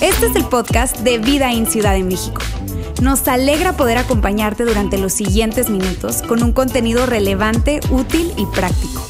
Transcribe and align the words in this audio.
Este 0.00 0.26
es 0.26 0.36
el 0.36 0.44
podcast 0.46 0.98
de 0.98 1.18
Vida 1.18 1.52
en 1.52 1.66
Ciudad 1.66 1.92
de 1.92 2.02
México. 2.02 2.40
Nos 3.02 3.28
alegra 3.28 3.74
poder 3.74 3.98
acompañarte 3.98 4.64
durante 4.64 4.98
los 4.98 5.12
siguientes 5.12 5.70
minutos 5.70 6.22
con 6.22 6.42
un 6.42 6.52
contenido 6.52 7.06
relevante, 7.06 7.80
útil 7.90 8.32
y 8.36 8.46
práctico. 8.46 9.02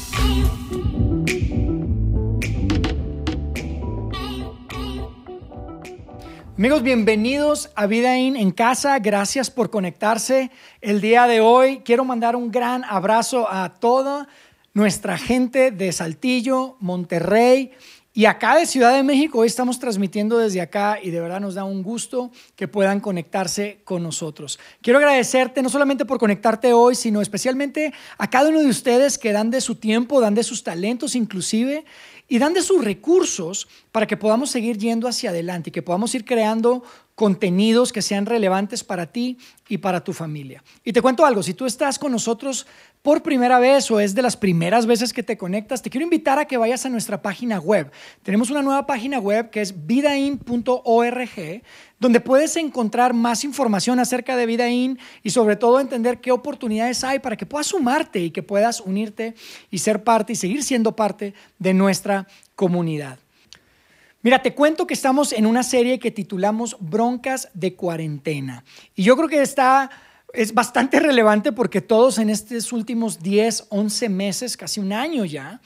Amigos, 6.57 6.83
bienvenidos 6.83 7.71
a 7.75 7.85
Vida 7.87 8.17
en 8.17 8.51
Casa. 8.51 8.99
Gracias 8.99 9.49
por 9.49 9.69
conectarse 9.69 10.51
el 10.81 10.99
día 10.99 11.25
de 11.25 11.39
hoy. 11.39 11.79
Quiero 11.85 12.03
mandar 12.03 12.35
un 12.35 12.51
gran 12.51 12.83
abrazo 12.83 13.47
a 13.49 13.75
toda 13.79 14.27
nuestra 14.79 15.17
gente 15.17 15.71
de 15.71 15.91
Saltillo, 15.91 16.77
Monterrey 16.79 17.71
y 18.13 18.25
acá 18.25 18.55
de 18.55 18.65
Ciudad 18.65 18.93
de 18.95 19.03
México. 19.03 19.39
Hoy 19.39 19.47
estamos 19.47 19.77
transmitiendo 19.77 20.37
desde 20.37 20.61
acá 20.61 20.99
y 21.03 21.11
de 21.11 21.19
verdad 21.19 21.41
nos 21.41 21.55
da 21.55 21.65
un 21.65 21.83
gusto 21.83 22.31
que 22.55 22.69
puedan 22.69 23.01
conectarse 23.01 23.81
con 23.83 24.03
nosotros. 24.03 24.57
Quiero 24.81 24.99
agradecerte 24.99 25.61
no 25.61 25.67
solamente 25.67 26.05
por 26.05 26.17
conectarte 26.17 26.71
hoy, 26.71 26.95
sino 26.95 27.21
especialmente 27.21 27.93
a 28.17 28.29
cada 28.29 28.47
uno 28.47 28.61
de 28.61 28.69
ustedes 28.69 29.17
que 29.17 29.33
dan 29.33 29.51
de 29.51 29.59
su 29.59 29.75
tiempo, 29.75 30.21
dan 30.21 30.33
de 30.33 30.43
sus 30.43 30.63
talentos 30.63 31.13
inclusive 31.13 31.83
y 32.29 32.39
dan 32.39 32.53
de 32.53 32.61
sus 32.61 32.81
recursos 32.81 33.67
para 33.91 34.07
que 34.07 34.17
podamos 34.17 34.51
seguir 34.51 34.77
yendo 34.77 35.07
hacia 35.07 35.31
adelante 35.31 35.69
y 35.69 35.73
que 35.73 35.81
podamos 35.81 36.13
ir 36.13 36.25
creando 36.25 36.83
contenidos 37.15 37.91
que 37.91 38.01
sean 38.01 38.25
relevantes 38.25 38.83
para 38.83 39.07
ti 39.07 39.37
y 39.67 39.79
para 39.79 40.03
tu 40.03 40.13
familia. 40.13 40.63
Y 40.85 40.93
te 40.93 41.01
cuento 41.01 41.25
algo, 41.25 41.43
si 41.43 41.53
tú 41.53 41.65
estás 41.65 41.99
con 41.99 42.13
nosotros 42.13 42.65
por 43.01 43.21
primera 43.21 43.59
vez 43.59 43.91
o 43.91 43.99
es 43.99 44.15
de 44.15 44.21
las 44.21 44.37
primeras 44.37 44.85
veces 44.85 45.11
que 45.11 45.21
te 45.21 45.37
conectas, 45.37 45.81
te 45.81 45.89
quiero 45.89 46.05
invitar 46.05 46.39
a 46.39 46.45
que 46.45 46.55
vayas 46.55 46.85
a 46.85 46.89
nuestra 46.89 47.21
página 47.21 47.59
web. 47.59 47.91
Tenemos 48.23 48.49
una 48.49 48.61
nueva 48.61 48.85
página 48.85 49.19
web 49.19 49.49
que 49.49 49.59
es 49.59 49.85
vidain.org, 49.85 51.61
donde 51.99 52.21
puedes 52.21 52.55
encontrar 52.55 53.13
más 53.13 53.43
información 53.43 53.99
acerca 53.99 54.37
de 54.37 54.45
Vidain 54.45 54.97
y 55.21 55.31
sobre 55.31 55.57
todo 55.57 55.81
entender 55.81 56.21
qué 56.21 56.31
oportunidades 56.31 57.03
hay 57.03 57.19
para 57.19 57.35
que 57.35 57.45
puedas 57.45 57.67
sumarte 57.67 58.19
y 58.19 58.31
que 58.31 58.43
puedas 58.43 58.79
unirte 58.79 59.35
y 59.69 59.79
ser 59.79 60.03
parte 60.05 60.33
y 60.33 60.35
seguir 60.37 60.63
siendo 60.63 60.95
parte 60.95 61.33
de 61.57 61.73
nuestra 61.73 62.27
comunidad. 62.55 63.19
Mira, 64.21 64.41
te 64.41 64.53
cuento 64.53 64.85
que 64.85 64.93
estamos 64.93 65.31
en 65.31 65.45
una 65.45 65.63
serie 65.63 65.97
que 65.97 66.11
titulamos 66.11 66.75
Broncas 66.81 67.47
de 67.53 67.75
cuarentena. 67.75 68.65
Y 68.93 69.03
yo 69.03 69.15
creo 69.15 69.29
que 69.29 69.41
está, 69.41 69.89
es 70.33 70.53
bastante 70.53 70.99
relevante 70.99 71.53
porque 71.53 71.79
todos 71.79 72.17
en 72.17 72.29
estos 72.29 72.73
últimos 72.73 73.23
10, 73.23 73.67
11 73.69 74.09
meses, 74.09 74.57
casi 74.57 74.81
un 74.81 74.91
año 74.91 75.23
ya, 75.23 75.61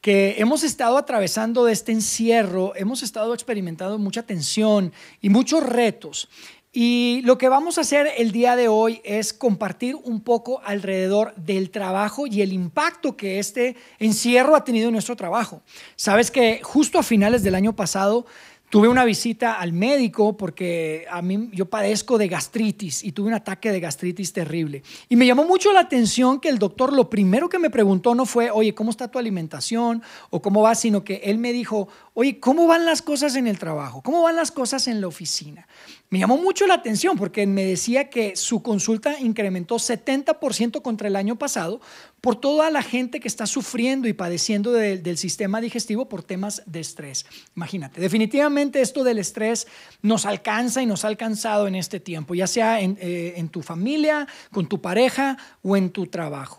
que 0.00 0.36
hemos 0.38 0.64
estado 0.64 0.96
atravesando 0.96 1.68
este 1.68 1.92
encierro, 1.92 2.72
hemos 2.76 3.02
estado 3.02 3.34
experimentando 3.34 3.98
mucha 3.98 4.22
tensión 4.22 4.92
y 5.20 5.28
muchos 5.28 5.62
retos. 5.62 6.30
Y 6.80 7.22
lo 7.24 7.38
que 7.38 7.48
vamos 7.48 7.76
a 7.76 7.80
hacer 7.80 8.08
el 8.18 8.30
día 8.30 8.54
de 8.54 8.68
hoy 8.68 9.00
es 9.02 9.32
compartir 9.32 9.96
un 9.96 10.20
poco 10.20 10.60
alrededor 10.64 11.34
del 11.34 11.70
trabajo 11.70 12.28
y 12.28 12.40
el 12.40 12.52
impacto 12.52 13.16
que 13.16 13.40
este 13.40 13.74
encierro 13.98 14.54
ha 14.54 14.62
tenido 14.62 14.86
en 14.86 14.92
nuestro 14.92 15.16
trabajo. 15.16 15.60
Sabes 15.96 16.30
que 16.30 16.60
justo 16.62 17.00
a 17.00 17.02
finales 17.02 17.42
del 17.42 17.56
año 17.56 17.74
pasado 17.74 18.26
Tuve 18.70 18.88
una 18.88 19.06
visita 19.06 19.54
al 19.54 19.72
médico 19.72 20.36
porque 20.36 21.06
a 21.10 21.22
mí 21.22 21.48
yo 21.54 21.70
padezco 21.70 22.18
de 22.18 22.28
gastritis 22.28 23.02
y 23.02 23.12
tuve 23.12 23.28
un 23.28 23.34
ataque 23.34 23.72
de 23.72 23.80
gastritis 23.80 24.34
terrible. 24.34 24.82
Y 25.08 25.16
me 25.16 25.26
llamó 25.26 25.44
mucho 25.44 25.72
la 25.72 25.80
atención 25.80 26.38
que 26.38 26.50
el 26.50 26.58
doctor 26.58 26.92
lo 26.92 27.08
primero 27.08 27.48
que 27.48 27.58
me 27.58 27.70
preguntó 27.70 28.14
no 28.14 28.26
fue, 28.26 28.50
oye, 28.50 28.74
¿cómo 28.74 28.90
está 28.90 29.08
tu 29.08 29.18
alimentación? 29.18 30.02
o 30.28 30.42
cómo 30.42 30.60
va, 30.60 30.74
sino 30.74 31.02
que 31.02 31.22
él 31.24 31.38
me 31.38 31.54
dijo, 31.54 31.88
oye, 32.12 32.40
¿cómo 32.40 32.66
van 32.66 32.84
las 32.84 33.00
cosas 33.00 33.36
en 33.36 33.46
el 33.46 33.58
trabajo? 33.58 34.02
¿Cómo 34.02 34.22
van 34.22 34.36
las 34.36 34.50
cosas 34.50 34.86
en 34.86 35.00
la 35.00 35.06
oficina? 35.06 35.66
Me 36.10 36.18
llamó 36.18 36.38
mucho 36.38 36.66
la 36.66 36.72
atención 36.72 37.18
porque 37.18 37.46
me 37.46 37.66
decía 37.66 38.08
que 38.08 38.34
su 38.34 38.62
consulta 38.62 39.20
incrementó 39.20 39.76
70% 39.76 40.80
contra 40.80 41.06
el 41.06 41.16
año 41.16 41.36
pasado 41.36 41.82
por 42.22 42.36
toda 42.36 42.70
la 42.70 42.82
gente 42.82 43.20
que 43.20 43.28
está 43.28 43.46
sufriendo 43.46 44.08
y 44.08 44.14
padeciendo 44.14 44.72
del 44.72 45.18
sistema 45.18 45.60
digestivo 45.60 46.08
por 46.08 46.22
temas 46.22 46.62
de 46.64 46.80
estrés. 46.80 47.26
Imagínate, 47.54 48.00
definitivamente 48.00 48.80
esto 48.80 49.04
del 49.04 49.18
estrés 49.18 49.66
nos 50.00 50.24
alcanza 50.24 50.80
y 50.80 50.86
nos 50.86 51.04
ha 51.04 51.08
alcanzado 51.08 51.68
en 51.68 51.74
este 51.74 52.00
tiempo, 52.00 52.34
ya 52.34 52.46
sea 52.46 52.80
en, 52.80 52.96
eh, 53.02 53.34
en 53.36 53.50
tu 53.50 53.60
familia, 53.60 54.26
con 54.50 54.66
tu 54.66 54.80
pareja 54.80 55.36
o 55.62 55.76
en 55.76 55.90
tu 55.90 56.06
trabajo. 56.06 56.58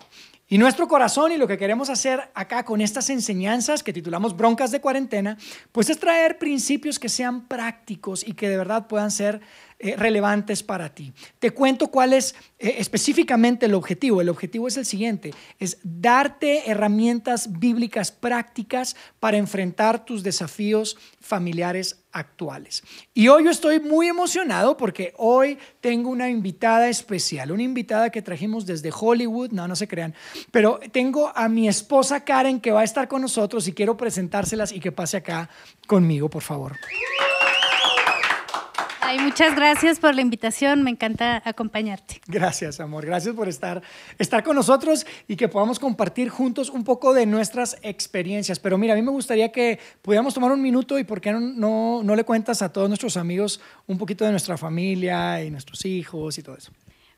Y 0.52 0.58
nuestro 0.58 0.88
corazón 0.88 1.32
y 1.32 1.38
lo 1.38 1.48
que 1.48 1.60
queremos 1.60 1.92
hacer 1.92 2.32
acá 2.34 2.66
con 2.66 2.82
estas 2.82 3.12
enseñanzas 3.12 3.84
que 3.84 3.94
titulamos 3.94 4.36
Broncas 4.36 4.72
de 4.72 4.82
Cuarentena, 4.82 5.38
pues 5.72 5.92
es 5.92 6.00
traer 6.00 6.40
principios 6.40 6.98
que 6.98 7.08
sean 7.08 7.48
prácticos 7.48 8.28
y 8.28 8.34
que 8.34 8.50
de 8.50 8.58
verdad 8.58 8.88
puedan 8.88 9.12
ser 9.12 9.42
eh, 9.82 9.96
relevantes 9.96 10.62
para 10.62 10.94
ti. 10.94 11.14
Te 11.40 11.52
cuento 11.52 11.88
cuál 11.88 12.12
es 12.12 12.36
eh, 12.58 12.76
específicamente 12.80 13.66
el 13.66 13.74
objetivo. 13.74 14.20
El 14.20 14.28
objetivo 14.28 14.68
es 14.68 14.76
el 14.76 14.86
siguiente, 14.86 15.34
es 15.58 15.78
darte 15.84 16.70
herramientas 16.70 17.60
bíblicas 17.60 18.12
prácticas 18.12 18.98
para 19.22 19.38
enfrentar 19.38 20.04
tus 20.04 20.22
desafíos 20.22 20.98
familiares 21.22 22.04
actuales. 22.12 22.84
Y 23.14 23.30
hoy 23.30 23.46
yo 23.46 23.52
estoy 23.52 23.80
muy 23.80 24.08
emocionado 24.08 24.76
porque 24.76 25.14
hoy 25.16 25.58
tengo 25.80 26.10
una 26.10 26.30
invitada 26.30 26.90
especial, 26.90 27.54
una 27.54 27.64
invitada 27.64 28.10
que 28.10 28.22
trajimos 28.22 28.66
desde 28.66 28.92
Hollywood, 28.94 29.52
no, 29.52 29.66
no 29.66 29.78
se 29.78 29.88
crean, 29.88 30.14
pero 30.52 30.82
tengo 30.92 31.32
a 31.34 31.48
mi 31.48 31.70
esposa 31.70 32.26
Karen 32.26 32.60
que 32.60 32.74
va 32.74 32.82
a 32.82 32.84
estar 32.84 33.08
con 33.08 33.22
nosotros 33.22 33.66
y 33.70 33.72
quiero 33.72 33.96
presentárselas 33.96 34.74
y 34.74 34.82
que 34.82 34.92
pase 34.92 35.16
acá 35.16 35.50
conmigo, 35.88 36.30
por 36.30 36.42
favor 36.42 36.76
muchas 39.18 39.56
gracias 39.56 40.00
por 40.00 40.14
la 40.14 40.22
invitación, 40.22 40.84
me 40.84 40.92
encanta 40.92 41.42
acompañarte. 41.44 42.22
Gracias, 42.28 42.80
amor, 42.80 43.06
gracias 43.06 43.34
por 43.34 43.48
estar, 43.48 43.82
estar 44.20 44.44
con 44.44 44.56
nosotros 44.56 45.06
y 45.28 45.36
que 45.36 45.48
podamos 45.48 45.80
compartir 45.80 46.30
juntos 46.30 46.70
un 46.70 46.84
poco 46.84 47.14
de 47.14 47.26
nuestras 47.26 47.78
experiencias. 47.82 48.60
Pero 48.60 48.78
mira, 48.78 48.94
a 48.94 48.96
mí 48.96 49.02
me 49.02 49.12
gustaría 49.12 49.52
que 49.52 49.80
pudiéramos 50.04 50.34
tomar 50.34 50.52
un 50.52 50.62
minuto 50.62 51.00
y 51.00 51.04
por 51.04 51.22
qué 51.22 51.32
no, 51.32 52.04
no, 52.04 52.16
le 52.16 52.24
cuentas 52.24 52.62
a 52.62 52.72
todos 52.72 52.88
nuestros 52.88 53.18
amigos 53.18 53.60
un 53.88 53.98
poquito 53.98 54.26
de 54.26 54.32
nuestra 54.32 54.58
familia 54.58 55.44
y 55.44 55.50
nuestros 55.50 55.86
hijos 55.86 56.38
y 56.38 56.44
todo 56.44 56.58
eso. 56.58 56.72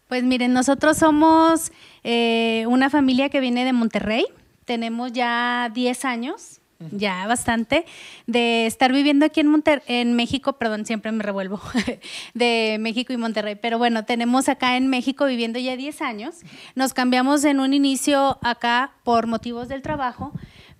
Pues 0.08 0.24
miren, 0.24 0.54
nosotros 0.54 0.98
somos 0.98 1.72
eh, 2.04 2.66
una 2.68 2.90
familia 2.90 3.30
que 3.30 3.40
viene 3.40 3.66
de 3.66 3.74
Monterrey, 3.74 4.26
tenemos 4.66 5.12
ya 5.12 5.70
10 5.74 6.06
años 6.06 6.61
ya 6.92 7.28
bastante, 7.28 7.86
de 8.28 8.66
estar 8.66 8.92
viviendo 8.92 9.26
aquí 9.26 9.40
en, 9.40 9.48
Monter 9.48 9.84
en 9.88 10.14
México, 10.14 10.54
perdón, 10.54 10.86
siempre 10.86 11.12
me 11.12 11.24
revuelvo, 11.24 11.62
de 12.34 12.78
México 12.80 13.14
y 13.14 13.18
Monterrey, 13.18 13.56
pero 13.56 13.78
bueno, 13.78 14.06
tenemos 14.06 14.50
acá 14.50 14.78
en 14.78 14.88
México 14.88 15.26
viviendo 15.26 15.60
ya 15.60 15.76
10 15.76 16.02
años, 16.02 16.36
nos 16.76 16.94
cambiamos 16.94 17.44
en 17.44 17.60
un 17.60 17.74
inicio 17.74 18.40
acá 18.42 18.94
por 19.04 19.28
motivos 19.28 19.68
del 19.68 19.82
trabajo, 19.82 20.34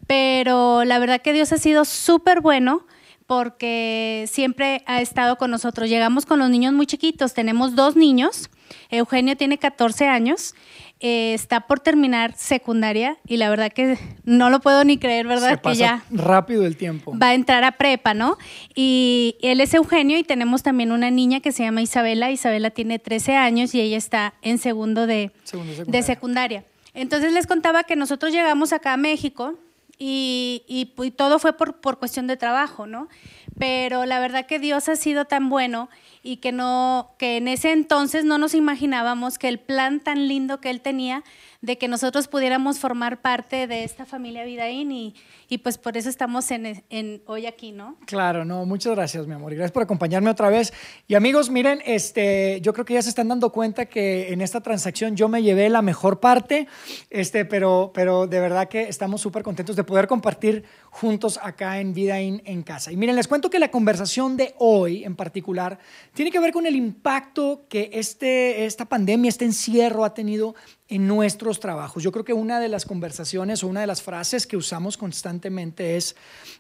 pero 0.08 0.84
la 0.84 1.00
verdad 1.00 1.22
que 1.22 1.34
Dios 1.34 1.52
ha 1.54 1.58
sido 1.58 1.86
súper 1.86 2.42
bueno 2.42 2.86
porque 3.28 4.26
siempre 4.30 4.84
ha 4.88 5.00
estado 5.00 5.38
con 5.38 5.52
nosotros. 5.52 5.88
Llegamos 5.88 6.26
con 6.26 6.38
los 6.40 6.50
niños 6.50 6.74
muy 6.74 6.86
chiquitos, 6.86 7.34
tenemos 7.34 7.76
dos 7.76 7.96
niños, 7.96 8.50
Eugenio 8.90 9.38
tiene 9.38 9.58
14 9.58 10.06
años 10.08 10.54
eh, 11.04 11.34
está 11.34 11.62
por 11.62 11.80
terminar 11.80 12.36
secundaria 12.38 13.18
y 13.26 13.38
la 13.38 13.50
verdad 13.50 13.72
que 13.74 13.98
no 14.24 14.52
lo 14.52 14.60
puedo 14.62 14.84
ni 14.84 15.00
creer, 15.00 15.26
¿verdad? 15.26 15.60
que 15.60 15.74
ya 15.74 16.04
rápido 16.12 16.64
el 16.68 16.78
tiempo. 16.78 17.18
Va 17.18 17.30
a 17.30 17.34
entrar 17.34 17.64
a 17.64 17.72
prepa, 17.72 18.14
¿no? 18.14 18.38
Y 18.76 19.36
él 19.42 19.62
es 19.62 19.74
Eugenio 19.74 20.20
y 20.20 20.24
tenemos 20.24 20.62
también 20.62 20.92
una 20.92 21.10
niña 21.10 21.40
que 21.40 21.52
se 21.52 21.64
llama 21.64 21.82
Isabela. 21.82 22.30
Isabela 22.30 22.70
tiene 22.70 23.00
13 23.00 23.36
años 23.36 23.74
y 23.74 23.82
ella 23.82 23.98
está 23.98 24.36
en 24.44 24.60
segundo 24.60 25.08
de, 25.08 25.32
secundaria. 25.44 25.86
de 25.88 26.04
secundaria. 26.04 26.66
Entonces 26.94 27.34
les 27.34 27.48
contaba 27.48 27.84
que 27.84 27.96
nosotros 27.96 28.32
llegamos 28.32 28.72
acá 28.72 28.94
a 28.94 28.98
México 28.98 29.56
y, 29.98 30.64
y, 30.68 31.12
todo 31.12 31.40
fue 31.40 31.54
por, 31.54 31.82
por 31.82 32.00
cuestión 32.00 32.28
de 32.28 32.38
trabajo, 32.38 32.86
¿no? 32.86 33.08
Pero 33.58 34.06
la 34.06 34.20
verdad 34.20 34.46
que 34.46 34.60
Dios 34.60 34.90
ha 34.90 34.96
sido 34.96 35.26
tan 35.26 35.50
bueno 35.50 35.90
y 36.24 36.38
que 36.38 36.52
no 36.52 37.16
que 37.18 37.38
en 37.38 37.48
ese 37.48 37.72
entonces 37.72 38.26
no 38.26 38.38
nos 38.38 38.54
imaginábamos 38.54 39.38
que 39.38 39.48
el 39.48 39.60
plan 39.60 40.00
tan 40.00 40.28
lindo 40.28 40.60
que 40.60 40.70
él 40.70 40.82
tenía 40.82 41.24
de 41.62 41.78
que 41.78 41.88
nosotros 41.88 42.28
pudiéramos 42.28 42.80
formar 42.80 43.22
parte 43.22 43.68
de 43.68 43.84
esta 43.84 44.06
familia 44.06 44.44
Vidaín 44.44 44.92
y, 44.92 45.16
y 45.48 45.60
pues 45.60 45.78
por 45.78 45.96
eso 45.96 46.10
estamos 46.10 46.50
en, 46.50 46.84
en, 46.90 47.22
hoy 47.28 47.46
aquí, 47.46 47.72
¿no? 47.72 47.98
Claro, 48.06 48.46
no, 48.46 48.66
muchas 48.66 48.96
gracias, 48.96 49.28
mi 49.28 49.34
amor, 49.34 49.54
y 49.54 49.58
gracias 49.58 49.72
por 49.72 49.84
acompañarme 49.84 50.32
otra 50.32 50.50
vez. 50.50 50.74
Y 51.08 51.14
amigos, 51.14 51.52
miren, 51.52 51.82
este, 51.86 52.60
yo 52.62 52.74
creo 52.74 52.84
que 52.84 52.96
ya 52.96 53.02
se 53.04 53.10
están 53.10 53.28
dando 53.28 53.52
cuenta 53.52 53.86
que 53.86 54.34
en 54.34 54.42
esta 54.42 54.62
transacción 54.62 55.16
yo 55.16 55.30
me 55.30 55.44
llevé 55.44 55.70
la 55.70 55.84
mejor 55.84 56.20
parte, 56.20 56.68
este, 57.12 57.46
pero, 57.46 57.92
pero 57.94 58.26
de 58.26 58.40
verdad 58.40 58.68
que 58.68 58.84
estamos 58.84 59.22
súper 59.22 59.44
contentos 59.44 59.76
de 59.76 59.84
poder 59.84 60.08
compartir 60.08 60.64
juntos 60.90 61.40
acá 61.44 61.80
en 61.80 61.94
Vidaín 61.94 62.42
en 62.46 62.64
casa. 62.64 62.92
Y 62.92 62.98
miren, 62.98 63.16
les 63.16 63.28
cuento 63.28 63.52
que 63.52 63.60
la 63.60 63.70
conversación 63.70 64.36
de 64.36 64.56
hoy 64.58 65.04
en 65.04 65.16
particular 65.16 65.78
tiene 66.14 66.30
que 66.32 66.40
ver 66.40 66.52
con 66.52 66.66
el 66.66 66.76
impacto 66.76 67.66
que 67.70 67.90
este, 67.94 68.66
esta 68.66 68.86
pandemia, 68.86 69.30
este 69.30 69.46
encierro 69.46 70.04
ha 70.04 70.14
tenido 70.14 70.56
en 70.90 71.08
nuestros 71.08 71.62
trabajos. 71.62 72.04
Yo 72.04 72.12
creo 72.12 72.26
que 72.26 72.34
una 72.34 72.60
de 72.60 72.68
las 72.68 72.86
conversaciones 72.86 73.64
o 73.64 73.68
una 73.68 73.80
de 73.80 73.88
las 73.88 74.02
frases 74.02 74.46
que 74.46 74.58
usamos 74.58 74.98
constantemente 74.98 75.96
es, 75.96 76.18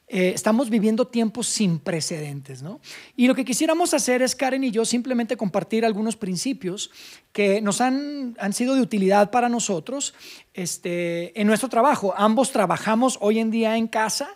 eh, 0.07 0.31
estamos 0.33 0.69
viviendo 0.69 1.05
tiempos 1.05 1.47
sin 1.47 1.79
precedentes, 1.79 2.61
¿no? 2.61 2.79
Y 3.17 3.27
lo 3.27 3.35
que 3.35 3.43
quisiéramos 3.43 3.93
hacer 3.93 4.21
es, 4.21 4.35
Karen 4.35 4.63
y 4.63 4.71
yo, 4.71 4.85
simplemente 4.85 5.35
compartir 5.35 5.83
algunos 5.83 6.15
principios 6.15 6.91
que 7.33 7.59
nos 7.59 7.81
han, 7.81 8.37
han 8.39 8.53
sido 8.53 8.73
de 8.75 8.81
utilidad 8.81 9.31
para 9.31 9.49
nosotros 9.49 10.13
este, 10.53 11.39
en 11.39 11.47
nuestro 11.47 11.67
trabajo. 11.67 12.13
Ambos 12.15 12.51
trabajamos 12.53 13.17
hoy 13.19 13.39
en 13.39 13.51
día 13.51 13.75
en 13.75 13.87
casa 13.87 14.29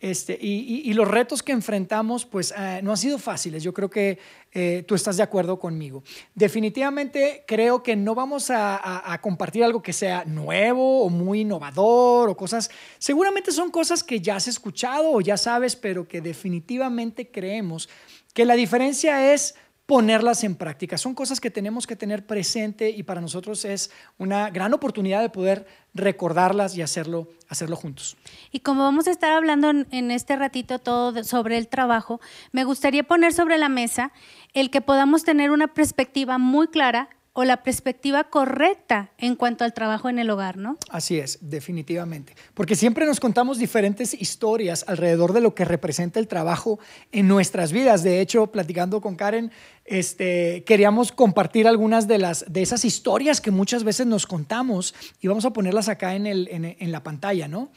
este, 0.00 0.38
y, 0.40 0.90
los 0.94 1.06
retos 1.06 1.42
que 1.42 1.52
enfrentamos, 1.52 2.24
pues 2.24 2.54
eh, 2.56 2.80
no 2.82 2.92
han 2.92 2.96
sido 2.96 3.18
fáciles. 3.18 3.62
Yo 3.62 3.74
creo 3.74 3.90
que 3.90 4.18
eh, 4.50 4.82
tú 4.88 4.94
estás 4.94 5.18
de 5.18 5.22
acuerdo 5.22 5.58
conmigo. 5.58 6.02
Definitivamente 6.34 7.44
creo 7.46 7.82
que 7.82 7.96
no 7.96 8.14
vamos 8.14 8.50
a, 8.50 9.18
compartir 9.20 9.62
algo 9.62 9.82
que 9.82 9.92
sea 9.92 10.24
nuevo 10.24 11.04
o 11.04 11.10
muy 11.10 11.40
innovador 11.40 12.30
o 12.30 12.36
cosas. 12.36 12.70
Seguramente 12.98 13.52
son 13.52 13.70
cosas 13.70 14.02
que 14.02 14.20
ya 14.22 14.36
has 14.36 14.48
escuchado 14.48 15.12
o 15.12 15.20
ya 15.20 15.36
sabes, 15.36 15.76
pero 15.76 16.08
que 16.08 16.22
definitivamente 16.22 17.30
creemos 17.30 17.90
que 18.32 18.46
la 18.46 18.54
diferencia 18.54 19.34
es 19.34 19.54
ponerlas 19.90 20.44
en 20.44 20.54
práctica. 20.54 20.96
Son 20.96 21.16
cosas 21.16 21.40
que 21.40 21.50
tenemos 21.50 21.84
que 21.84 21.96
tener 21.96 22.24
presente 22.24 22.90
y 22.90 23.02
para 23.02 23.20
nosotros 23.20 23.64
es 23.64 23.90
una 24.18 24.48
gran 24.48 24.72
oportunidad 24.72 25.20
de 25.20 25.30
poder 25.30 25.66
recordarlas 25.94 26.76
y 26.76 26.82
hacerlo, 26.82 27.26
hacerlo 27.48 27.74
juntos. 27.74 28.16
Y 28.52 28.60
como 28.60 28.84
vamos 28.84 29.08
a 29.08 29.10
estar 29.10 29.32
hablando 29.32 29.68
en, 29.68 30.10
este 30.12 30.36
ratito 30.36 30.78
todo 30.78 31.24
sobre 31.24 31.58
el 31.58 31.66
trabajo, 31.66 32.20
me 32.52 32.62
gustaría 32.62 33.02
poner 33.02 33.32
sobre 33.32 33.58
la 33.58 33.68
mesa 33.68 34.12
el 34.54 34.70
que 34.70 34.80
podamos 34.80 35.24
tener 35.24 35.50
una 35.50 35.66
perspectiva 35.66 36.38
muy 36.38 36.68
clara 36.68 37.08
o 37.32 37.44
la 37.44 37.62
perspectiva 37.62 38.24
correcta 38.24 39.12
en 39.16 39.36
cuanto 39.36 39.64
al 39.64 39.72
trabajo 39.72 40.08
en 40.08 40.18
el 40.18 40.30
hogar, 40.30 40.56
¿no? 40.56 40.78
Así 40.90 41.18
es, 41.18 41.38
definitivamente. 41.40 42.34
Porque 42.54 42.74
siempre 42.74 43.06
nos 43.06 43.20
contamos 43.20 43.58
diferentes 43.58 44.14
historias 44.14 44.84
alrededor 44.88 45.32
de 45.32 45.40
lo 45.40 45.54
que 45.54 45.64
representa 45.64 46.18
el 46.18 46.26
trabajo 46.26 46.80
en 47.12 47.28
nuestras 47.28 47.70
vidas. 47.70 48.02
De 48.02 48.20
hecho, 48.20 48.48
platicando 48.48 49.00
con 49.00 49.14
Karen, 49.14 49.52
este, 49.84 50.64
queríamos 50.64 51.12
compartir 51.12 51.68
algunas 51.68 52.08
de, 52.08 52.18
las, 52.18 52.44
de 52.48 52.62
esas 52.62 52.84
historias 52.84 53.40
que 53.40 53.50
muchas 53.50 53.84
veces 53.84 54.06
nos 54.06 54.26
contamos 54.26 54.94
y 55.20 55.28
vamos 55.28 55.44
a 55.44 55.52
ponerlas 55.52 55.88
acá 55.88 56.16
en, 56.16 56.26
el, 56.26 56.48
en, 56.50 56.64
en 56.64 56.92
la 56.92 57.02
pantalla, 57.02 57.46
¿no? 57.46 57.70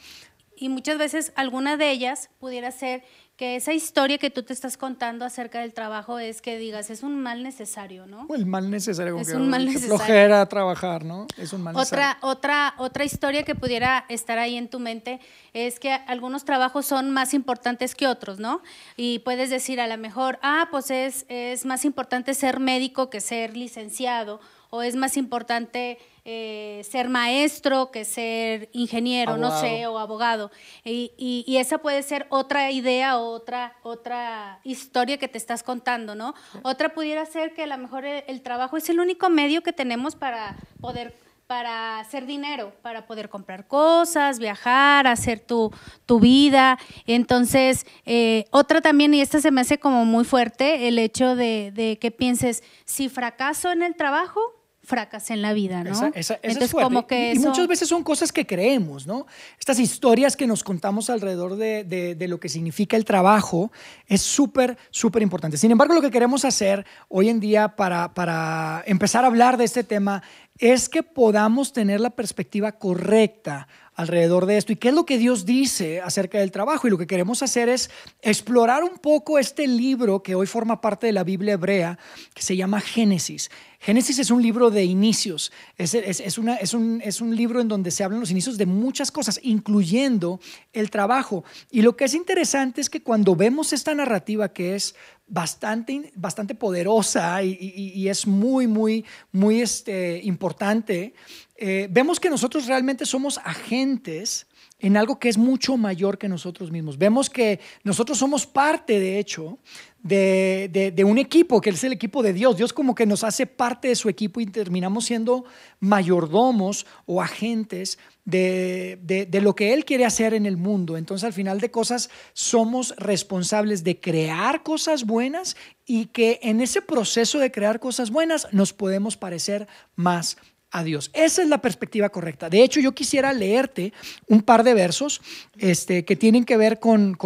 Y 0.64 0.70
muchas 0.70 0.96
veces 0.96 1.30
alguna 1.36 1.76
de 1.76 1.90
ellas 1.90 2.30
pudiera 2.38 2.70
ser 2.70 3.04
que 3.36 3.56
esa 3.56 3.74
historia 3.74 4.16
que 4.16 4.30
tú 4.30 4.44
te 4.44 4.54
estás 4.54 4.78
contando 4.78 5.26
acerca 5.26 5.60
del 5.60 5.74
trabajo 5.74 6.18
es 6.18 6.40
que 6.40 6.56
digas, 6.56 6.88
es 6.88 7.02
un 7.02 7.20
mal 7.20 7.42
necesario, 7.42 8.06
¿no? 8.06 8.26
El 8.34 8.46
mal 8.46 8.70
necesario. 8.70 9.18
Es 9.18 9.28
un 9.34 9.50
mal 9.50 9.66
necesario. 9.66 9.98
Flojera 9.98 10.46
trabajar, 10.48 11.04
¿no? 11.04 11.26
Es 11.36 11.52
un 11.52 11.60
mal 11.60 11.76
otra, 11.76 11.82
necesario. 11.82 12.16
Otra, 12.22 12.74
otra 12.78 13.04
historia 13.04 13.42
que 13.42 13.54
pudiera 13.54 14.06
estar 14.08 14.38
ahí 14.38 14.56
en 14.56 14.70
tu 14.70 14.80
mente 14.80 15.20
es 15.52 15.78
que 15.78 15.92
algunos 15.92 16.46
trabajos 16.46 16.86
son 16.86 17.10
más 17.10 17.34
importantes 17.34 17.94
que 17.94 18.06
otros, 18.06 18.38
¿no? 18.38 18.62
Y 18.96 19.18
puedes 19.18 19.50
decir 19.50 19.82
a 19.82 19.86
lo 19.86 19.98
mejor, 19.98 20.38
ah, 20.40 20.68
pues 20.70 20.90
es, 20.90 21.26
es 21.28 21.66
más 21.66 21.84
importante 21.84 22.32
ser 22.32 22.58
médico 22.58 23.10
que 23.10 23.20
ser 23.20 23.54
licenciado, 23.54 24.40
o 24.74 24.82
es 24.82 24.96
más 24.96 25.16
importante 25.16 25.98
eh, 26.24 26.84
ser 26.90 27.08
maestro 27.08 27.92
que 27.92 28.04
ser 28.04 28.68
ingeniero, 28.72 29.36
no 29.36 29.60
sé, 29.60 29.86
o 29.86 30.00
abogado. 30.00 30.50
Y, 30.84 31.44
esa 31.56 31.78
puede 31.78 32.02
ser 32.02 32.26
otra 32.28 32.72
idea 32.72 33.18
o 33.18 33.28
otra, 33.28 33.76
otra 33.84 34.58
historia 34.64 35.16
que 35.16 35.28
te 35.28 35.38
estás 35.38 35.62
contando, 35.62 36.16
¿no? 36.16 36.34
Otra 36.62 36.88
pudiera 36.88 37.24
ser 37.24 37.54
que 37.54 37.62
a 37.62 37.66
lo 37.68 37.78
mejor 37.78 38.04
el, 38.04 38.42
trabajo 38.42 38.76
es 38.76 38.88
el 38.88 38.98
único 38.98 39.30
medio 39.30 39.62
que 39.62 39.72
tenemos 39.72 40.16
para 40.16 40.56
poder 40.80 41.14
para 41.46 42.00
hacer 42.00 42.24
dinero, 42.24 42.72
para 42.80 43.06
poder 43.06 43.28
comprar 43.28 43.68
cosas, 43.68 44.38
viajar, 44.38 45.06
hacer 45.06 45.40
tu, 45.40 45.70
tu 46.06 46.18
vida. 46.18 46.78
Entonces, 47.06 47.86
eh, 48.06 48.46
otra 48.50 48.80
también, 48.80 49.12
y 49.12 49.20
esta 49.20 49.40
se 49.42 49.50
me 49.50 49.60
hace 49.60 49.78
como 49.78 50.06
muy 50.06 50.24
fuerte, 50.24 50.88
el 50.88 50.98
hecho 50.98 51.36
de, 51.36 51.70
de 51.74 51.98
que 51.98 52.10
pienses, 52.10 52.64
si 52.86 53.10
fracaso 53.10 53.70
en 53.70 53.82
el 53.82 53.94
trabajo, 53.94 54.63
fracasé 54.84 55.34
en 55.34 55.42
la 55.42 55.52
vida, 55.52 55.82
¿no? 55.82 55.90
Esa, 56.14 56.38
Entonces, 56.42 56.72
como 56.72 57.06
que 57.06 57.32
y, 57.34 57.38
muchas 57.38 57.66
veces 57.66 57.88
son 57.88 58.02
cosas 58.02 58.32
que 58.32 58.46
creemos, 58.46 59.06
¿no? 59.06 59.26
Estas 59.58 59.78
historias 59.78 60.36
que 60.36 60.46
nos 60.46 60.62
contamos 60.62 61.10
alrededor 61.10 61.56
de, 61.56 61.84
de, 61.84 62.28
lo 62.28 62.38
que 62.38 62.48
significa 62.48 62.96
el 62.96 63.04
trabajo 63.04 63.72
es 64.06 64.20
súper, 64.20 64.76
súper 64.90 65.22
importante. 65.22 65.56
Sin 65.56 65.70
embargo, 65.70 65.94
lo 65.94 66.02
que 66.02 66.10
queremos 66.10 66.44
hacer 66.44 66.84
hoy 67.08 67.28
en 67.28 67.40
día 67.40 67.76
para, 67.76 68.12
para 68.14 68.82
empezar 68.86 69.24
a 69.24 69.28
hablar 69.28 69.56
de 69.56 69.64
este 69.64 69.84
tema 69.84 70.22
es 70.58 70.88
que 70.88 71.02
podamos 71.02 71.72
tener 71.72 72.00
la 72.00 72.10
perspectiva 72.10 72.72
correcta 72.72 73.66
alrededor 73.94 74.46
de 74.46 74.56
esto 74.56 74.72
y 74.72 74.76
qué 74.76 74.88
es 74.88 74.94
lo 74.94 75.06
que 75.06 75.18
Dios 75.18 75.44
dice 75.44 76.00
acerca 76.00 76.38
del 76.38 76.50
trabajo. 76.50 76.86
Y 76.86 76.90
lo 76.90 76.98
que 76.98 77.06
queremos 77.06 77.42
hacer 77.42 77.68
es 77.68 77.90
explorar 78.22 78.82
un 78.84 78.98
poco 78.98 79.38
este 79.38 79.66
libro 79.66 80.22
que 80.22 80.34
hoy 80.34 80.46
forma 80.46 80.80
parte 80.80 81.06
de 81.06 81.12
la 81.12 81.24
Biblia 81.24 81.54
hebrea, 81.54 81.98
que 82.34 82.42
se 82.42 82.56
llama 82.56 82.80
Génesis. 82.80 83.50
Génesis 83.84 84.18
es 84.18 84.30
un 84.30 84.40
libro 84.40 84.70
de 84.70 84.82
inicios, 84.82 85.52
es, 85.76 85.92
es, 85.92 86.38
una, 86.38 86.56
es, 86.56 86.72
un, 86.72 87.02
es 87.04 87.20
un 87.20 87.36
libro 87.36 87.60
en 87.60 87.68
donde 87.68 87.90
se 87.90 88.02
hablan 88.02 88.20
los 88.20 88.30
inicios 88.30 88.56
de 88.56 88.64
muchas 88.64 89.12
cosas, 89.12 89.38
incluyendo 89.42 90.40
el 90.72 90.90
trabajo. 90.90 91.44
Y 91.70 91.82
lo 91.82 91.94
que 91.94 92.04
es 92.04 92.14
interesante 92.14 92.80
es 92.80 92.88
que 92.88 93.02
cuando 93.02 93.36
vemos 93.36 93.74
esta 93.74 93.94
narrativa 93.94 94.54
que 94.54 94.74
es 94.74 94.94
bastante, 95.26 96.12
bastante 96.14 96.54
poderosa 96.54 97.42
y, 97.42 98.08
es 98.08 98.26
muy, 98.26 98.66
muy, 98.66 99.04
muy 99.32 99.60
este, 99.60 100.20
importante, 100.24 101.14
eh, 101.56 101.86
vemos 101.90 102.18
que 102.18 102.30
nosotros 102.30 102.66
realmente 102.66 103.06
somos 103.06 103.38
agentes 103.38 104.46
en 104.80 104.96
algo 104.96 105.18
que 105.18 105.28
es 105.28 105.38
mucho 105.38 105.76
mayor 105.76 106.18
que 106.18 106.28
nosotros 106.28 106.70
mismos. 106.70 106.98
Vemos 106.98 107.30
que 107.30 107.60
nosotros 107.84 108.18
somos 108.18 108.44
parte, 108.44 108.98
de 108.98 109.18
hecho, 109.18 109.58
de, 110.02 111.04
un 111.06 111.16
equipo, 111.16 111.60
que 111.60 111.70
es 111.70 111.84
el 111.84 111.92
equipo 111.92 112.22
de 112.22 112.32
Dios. 112.32 112.56
Dios 112.56 112.72
como 112.72 112.94
que 112.94 113.06
nos 113.06 113.24
hace 113.24 113.46
parte 113.46 113.88
de 113.88 113.94
su 113.94 114.08
equipo 114.08 114.40
y 114.40 114.46
terminamos 114.46 115.06
siendo 115.06 115.44
mayordomos 115.78 116.86
o 117.06 117.22
agentes 117.22 117.98
de, 118.24 118.98
de, 119.00 119.40
lo 119.40 119.54
que 119.54 119.72
Él 119.72 119.84
quiere 119.84 120.04
hacer 120.04 120.34
en 120.34 120.44
el 120.44 120.56
mundo. 120.56 120.96
Entonces, 120.96 121.24
al 121.24 121.32
final 121.32 121.60
de 121.60 121.70
cosas, 121.70 122.10
somos 122.32 122.94
responsables 122.98 123.84
de 123.84 124.00
crear 124.00 124.64
cosas 124.64 125.04
buenas 125.04 125.56
y 125.86 126.06
que 126.06 126.40
en 126.42 126.60
ese 126.60 126.82
proceso 126.82 127.38
de 127.38 127.52
crear 127.52 127.80
cosas 127.80 128.10
buenas 128.10 128.48
nos 128.52 128.72
podemos 128.72 129.16
parecer 129.16 129.68
más 129.94 130.36
a. 130.74 131.10
Esa 131.12 131.42
es 131.42 131.48
la 131.48 131.58
perspectiva 131.58 132.08
correcta. 132.08 132.50
De 132.50 132.62
hecho, 132.62 132.80
yo 132.80 132.92
quisiera 132.92 133.32
leerte 133.32 133.92
un 134.26 134.42
par 134.42 134.64
de 134.64 134.74
versos 134.74 135.20
este, 135.56 136.04
que 136.04 136.16
tienen 136.16 136.44
que 136.44 136.56
ver 136.56 136.80
con, 136.80 137.16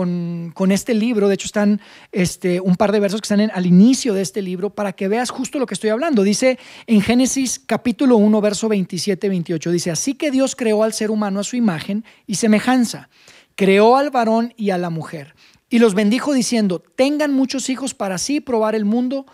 este 0.71 0.93
libro. 0.93 1.29
De 1.29 1.35
hecho, 1.35 1.47
están 1.47 1.81
este, 2.13 2.61
un 2.61 2.77
par 2.77 2.93
de 2.93 3.01
versos 3.01 3.23
que 3.23 3.25
están 3.25 3.51
al 3.51 3.67
inicio 3.67 4.13
de 4.13 4.21
este 4.21 4.43
libro 4.43 4.71
para 4.71 4.93
que 4.93 5.09
veas 5.09 5.31
justo 5.31 5.59
lo 5.59 5.67
que 5.67 5.75
estoy 5.75 5.91
hablando. 5.91 6.23
Dice 6.23 6.59
en 6.87 7.01
Génesis 7.01 7.59
capítulo 7.59 8.19
1, 8.19 8.41
verso 8.43 8.69
27-28, 8.69 9.71
dice, 9.71 9.91
así 9.91 10.15
que 10.15 10.31
Dios 10.31 10.55
creó 10.55 10.83
al 10.83 10.93
ser 10.93 11.11
humano 11.11 11.41
a 11.41 11.45
su 11.45 11.57
imagen 11.57 12.05
y 12.27 12.35
semejanza. 12.35 13.09
Creó 13.55 13.97
al 13.97 14.11
varón 14.11 14.53
y 14.57 14.71
a 14.71 14.79
la 14.79 14.91
mujer. 14.91 15.35
Y 15.71 15.79
los 15.79 15.95
bendijo 15.95 16.35
diciendo, 16.35 16.83
tengan 16.97 17.33
muchos 17.33 17.71
hijos 17.71 17.95
para 17.95 18.19
sí 18.19 18.41
probar 18.41 18.75
el 18.75 18.85
mundo 18.85 19.27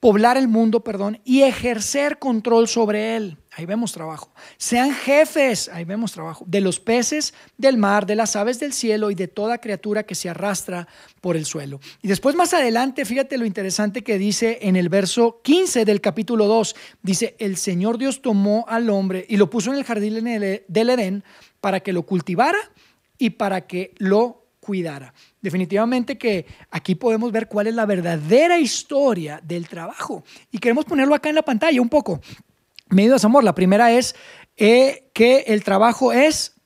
poblar 0.00 0.38
el 0.38 0.48
mundo, 0.48 0.80
perdón, 0.80 1.20
y 1.24 1.42
ejercer 1.42 2.18
control 2.18 2.66
sobre 2.66 3.16
él. 3.16 3.36
Ahí 3.60 3.66
vemos 3.66 3.92
trabajo. 3.92 4.32
Sean 4.56 4.90
jefes, 4.90 5.68
ahí 5.68 5.84
vemos 5.84 6.12
trabajo, 6.12 6.46
de 6.48 6.62
los 6.62 6.80
peces 6.80 7.34
del 7.58 7.76
mar, 7.76 8.06
de 8.06 8.14
las 8.14 8.34
aves 8.34 8.58
del 8.58 8.72
cielo 8.72 9.10
y 9.10 9.14
de 9.14 9.28
toda 9.28 9.58
criatura 9.58 10.04
que 10.04 10.14
se 10.14 10.30
arrastra 10.30 10.88
por 11.20 11.36
el 11.36 11.44
suelo. 11.44 11.78
Y 12.00 12.08
después 12.08 12.34
más 12.34 12.54
adelante, 12.54 13.04
fíjate 13.04 13.36
lo 13.36 13.44
interesante 13.44 14.02
que 14.02 14.16
dice 14.16 14.60
en 14.62 14.76
el 14.76 14.88
verso 14.88 15.42
15 15.42 15.84
del 15.84 16.00
capítulo 16.00 16.46
2. 16.46 16.74
Dice, 17.02 17.36
el 17.38 17.58
Señor 17.58 17.98
Dios 17.98 18.22
tomó 18.22 18.64
al 18.66 18.88
hombre 18.88 19.26
y 19.28 19.36
lo 19.36 19.50
puso 19.50 19.70
en 19.70 19.76
el 19.76 19.84
jardín 19.84 20.14
del 20.24 20.88
Edén 20.88 21.22
para 21.60 21.80
que 21.80 21.92
lo 21.92 22.06
cultivara 22.06 22.58
y 23.18 23.28
para 23.28 23.66
que 23.66 23.92
lo 23.98 24.46
cuidara. 24.60 25.12
Definitivamente 25.42 26.16
que 26.16 26.46
aquí 26.70 26.94
podemos 26.94 27.30
ver 27.30 27.46
cuál 27.46 27.66
es 27.66 27.74
la 27.74 27.84
verdadera 27.84 28.58
historia 28.58 29.38
del 29.44 29.68
trabajo. 29.68 30.24
Y 30.50 30.56
queremos 30.56 30.86
ponerlo 30.86 31.14
acá 31.14 31.28
en 31.28 31.34
la 31.34 31.42
pantalla 31.42 31.82
un 31.82 31.90
poco. 31.90 32.22
Medidas 32.90 33.24
amor, 33.24 33.44
la 33.44 33.54
primera 33.54 33.92
es 33.92 34.16
eh, 34.56 35.10
que 35.14 35.44
el 35.46 35.64
trabajo 35.64 36.12
es... 36.12 36.56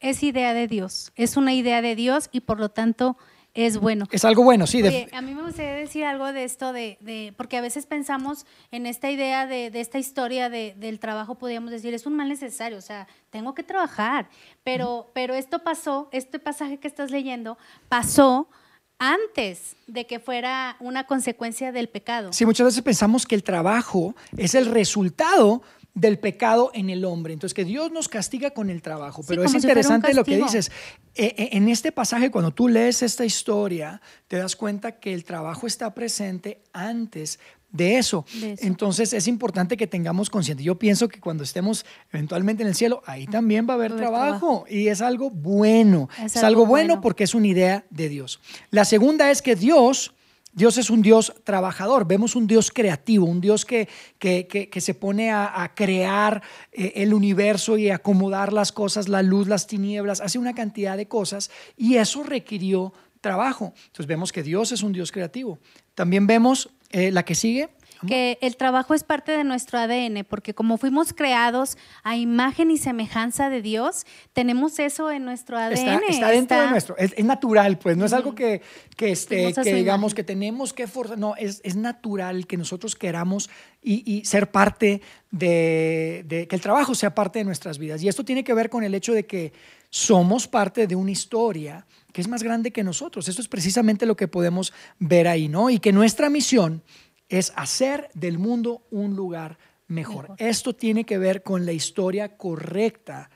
Es 0.00 0.22
idea 0.22 0.54
de 0.54 0.68
Dios, 0.68 1.12
es 1.16 1.36
una 1.36 1.54
idea 1.54 1.82
de 1.82 1.94
Dios 1.94 2.28
y 2.32 2.40
por 2.40 2.60
lo 2.60 2.70
tanto 2.70 3.16
es 3.56 3.78
bueno. 3.78 4.06
Es 4.10 4.24
algo 4.24 4.42
bueno, 4.42 4.66
sí. 4.66 4.82
a 5.12 5.22
mí 5.22 5.34
me 5.34 5.42
gustaría 5.42 5.72
decir 5.72 6.04
algo 6.04 6.32
de 6.32 6.44
esto, 6.44 6.72
de, 6.72 7.32
porque 7.36 7.56
a 7.56 7.62
veces 7.62 7.86
pensamos 7.86 8.44
en 8.70 8.84
esta 8.86 9.10
idea 9.10 9.46
de, 9.46 9.70
esta 9.74 9.98
historia 9.98 10.50
del 10.50 10.98
trabajo, 11.00 11.36
podríamos 11.36 11.70
decir, 11.70 11.94
es 11.94 12.04
un 12.04 12.14
mal 12.14 12.28
necesario, 12.28 12.76
o 12.76 12.82
sea, 12.82 13.08
tengo 13.30 13.54
que 13.54 13.62
trabajar, 13.62 14.28
pero, 14.62 15.10
pero 15.14 15.34
esto 15.34 15.60
pasó, 15.60 16.08
este 16.12 16.38
pasaje 16.38 16.78
que 16.78 16.88
estás 16.88 17.10
leyendo, 17.10 17.56
pasó 17.88 18.48
antes 18.98 19.76
de 19.86 20.06
que 20.06 20.18
fuera 20.18 20.76
una 20.80 21.06
consecuencia 21.06 21.72
del 21.72 21.88
pecado. 21.88 22.32
Sí, 22.32 22.46
muchas 22.46 22.66
veces 22.66 22.82
pensamos 22.82 23.26
que 23.26 23.34
el 23.34 23.42
trabajo 23.42 24.14
es 24.36 24.54
el 24.54 24.66
resultado 24.66 25.62
del 25.96 26.18
pecado 26.18 26.70
en 26.74 26.90
el 26.90 27.06
hombre. 27.06 27.32
Entonces, 27.32 27.54
que 27.54 27.64
Dios 27.64 27.90
nos 27.90 28.08
castiga 28.08 28.50
con 28.50 28.68
el 28.68 28.82
trabajo. 28.82 29.22
Pero 29.26 29.42
es 29.42 29.54
interesante 29.54 30.12
lo 30.12 30.24
que 30.24 30.36
dices. 30.36 30.70
Eh, 31.14 31.34
eh, 31.38 31.48
en 31.52 31.70
este 31.70 31.90
pasaje, 31.90 32.30
cuando 32.30 32.52
tú 32.52 32.68
lees 32.68 33.02
esta 33.02 33.24
historia, 33.24 34.02
te 34.28 34.36
das 34.36 34.56
cuenta 34.56 34.92
que 34.92 35.14
el 35.14 35.24
trabajo 35.24 35.66
está 35.66 35.94
presente 35.94 36.62
antes 36.74 37.40
de 37.70 37.98
eso. 37.98 38.24
Entonces 38.58 39.12
es 39.12 39.28
importante 39.28 39.76
que 39.76 39.86
tengamos 39.86 40.30
consciente. 40.30 40.62
Yo 40.62 40.78
pienso 40.78 41.08
que 41.08 41.20
cuando 41.20 41.44
estemos 41.44 41.84
eventualmente 42.12 42.62
en 42.62 42.68
el 42.68 42.74
cielo, 42.74 43.02
ahí 43.06 43.26
también 43.26 43.66
va 43.68 43.74
a 43.74 43.76
haber 43.76 43.96
trabajo, 43.96 44.64
y 44.68 44.88
es 44.88 45.00
algo 45.00 45.30
bueno. 45.30 46.08
Es, 46.22 46.36
algo, 46.38 46.66
bueno, 46.66 47.00
porque 47.00 47.24
es 47.24 47.34
una 47.34 47.46
idea 47.46 47.84
de 47.90 48.08
Dios. 48.08 48.40
La 48.70 48.84
segunda 48.84 49.30
es 49.30 49.42
que 49.42 49.56
Dios... 49.56 50.12
Dios 50.52 50.78
es 50.78 50.88
un 50.88 51.02
Dios 51.02 51.34
trabajador, 51.44 52.06
vemos 52.06 52.34
un 52.34 52.46
Dios 52.46 52.70
creativo, 52.70 53.26
un 53.26 53.42
Dios 53.42 53.66
que, 53.66 53.88
que, 54.18 54.80
se 54.80 54.94
pone 54.94 55.30
a, 55.30 55.70
crear 55.74 56.42
eh, 56.72 56.94
el 56.96 57.12
universo 57.12 57.76
y 57.76 57.90
acomodar 57.90 58.54
las 58.54 58.72
cosas, 58.72 59.10
la 59.10 59.20
luz, 59.20 59.48
las 59.48 59.66
tinieblas, 59.66 60.22
hace 60.22 60.38
una 60.38 60.54
cantidad 60.54 60.96
de 60.96 61.08
cosas 61.08 61.50
y 61.76 61.96
eso 61.96 62.22
requirió 62.22 62.94
trabajo. 63.20 63.74
Entonces 63.88 64.06
vemos 64.06 64.32
que 64.32 64.42
Dios 64.42 64.72
es 64.72 64.82
un 64.82 64.92
Dios 64.92 65.12
creativo. 65.12 65.58
También 65.94 66.26
vemos 66.26 66.70
eh, 66.90 67.10
la 67.10 67.24
que 67.24 67.34
sigue. 67.34 67.68
Que 68.06 68.38
el 68.40 68.56
trabajo 68.56 68.94
es 68.94 69.04
parte 69.04 69.32
de 69.32 69.44
nuestro 69.44 69.78
ADN, 69.78 70.24
porque 70.28 70.54
como 70.54 70.76
fuimos 70.78 71.12
creados 71.12 71.78
a 72.02 72.16
imagen 72.16 72.70
y 72.70 72.78
semejanza 72.78 73.50
de 73.50 73.62
Dios, 73.62 74.06
tenemos 74.32 74.78
eso 74.78 75.10
en 75.10 75.24
nuestro 75.24 75.58
ADN. 75.58 76.02
Está, 76.08 76.30
dentro 76.30 76.60
de 76.60 76.70
nuestro, 76.70 76.96
es, 76.98 77.24
natural, 77.24 77.78
pues 77.78 77.96
no 77.96 78.04
es 78.04 78.12
algo 78.12 78.34
que, 78.34 78.62
que, 78.96 79.12
este, 79.12 79.52
que 79.52 79.74
digamos 79.74 80.14
que 80.14 80.24
tenemos 80.24 80.72
que 80.72 80.86
forzar, 80.86 81.18
no, 81.18 81.34
es, 81.36 81.60
es 81.64 81.76
natural 81.76 82.46
que 82.46 82.56
nosotros 82.56 82.96
queramos 82.96 83.50
y, 83.82 84.24
ser 84.24 84.50
parte 84.50 85.00
de, 85.30 86.24
de, 86.26 86.48
que 86.48 86.56
el 86.56 86.62
trabajo 86.62 86.94
sea 86.94 87.14
parte 87.14 87.38
de 87.38 87.44
nuestras 87.44 87.78
vidas. 87.78 88.02
Y 88.02 88.08
esto 88.08 88.24
tiene 88.24 88.42
que 88.42 88.52
ver 88.54 88.68
con 88.68 88.82
el 88.82 88.94
hecho 88.94 89.12
de 89.12 89.26
que 89.26 89.52
somos 89.90 90.48
parte 90.48 90.86
de 90.86 90.96
una 90.96 91.10
historia 91.10 91.86
que 92.12 92.20
es 92.20 92.28
más 92.28 92.42
grande 92.42 92.70
que 92.70 92.82
nosotros. 92.82 93.28
Eso 93.28 93.42
es 93.42 93.48
precisamente 93.48 94.06
lo 94.06 94.16
que 94.16 94.26
podemos 94.26 94.72
ver 94.98 95.28
ahí, 95.28 95.48
¿no? 95.48 95.68
Y 95.68 95.78
que 95.78 95.92
nuestra 95.92 96.30
misión 96.30 96.82
es 97.28 97.52
hacer 97.56 98.08
del 98.14 98.38
mundo 98.38 98.86
un 98.90 99.16
lugar 99.16 99.58
mejor. 99.88 100.34
Esto 100.38 100.74
tiene 100.74 101.04
que 101.04 101.18
ver 101.18 101.42
con 101.42 101.66
la 101.66 101.72
historia 101.72 102.36
correcta 102.36 103.30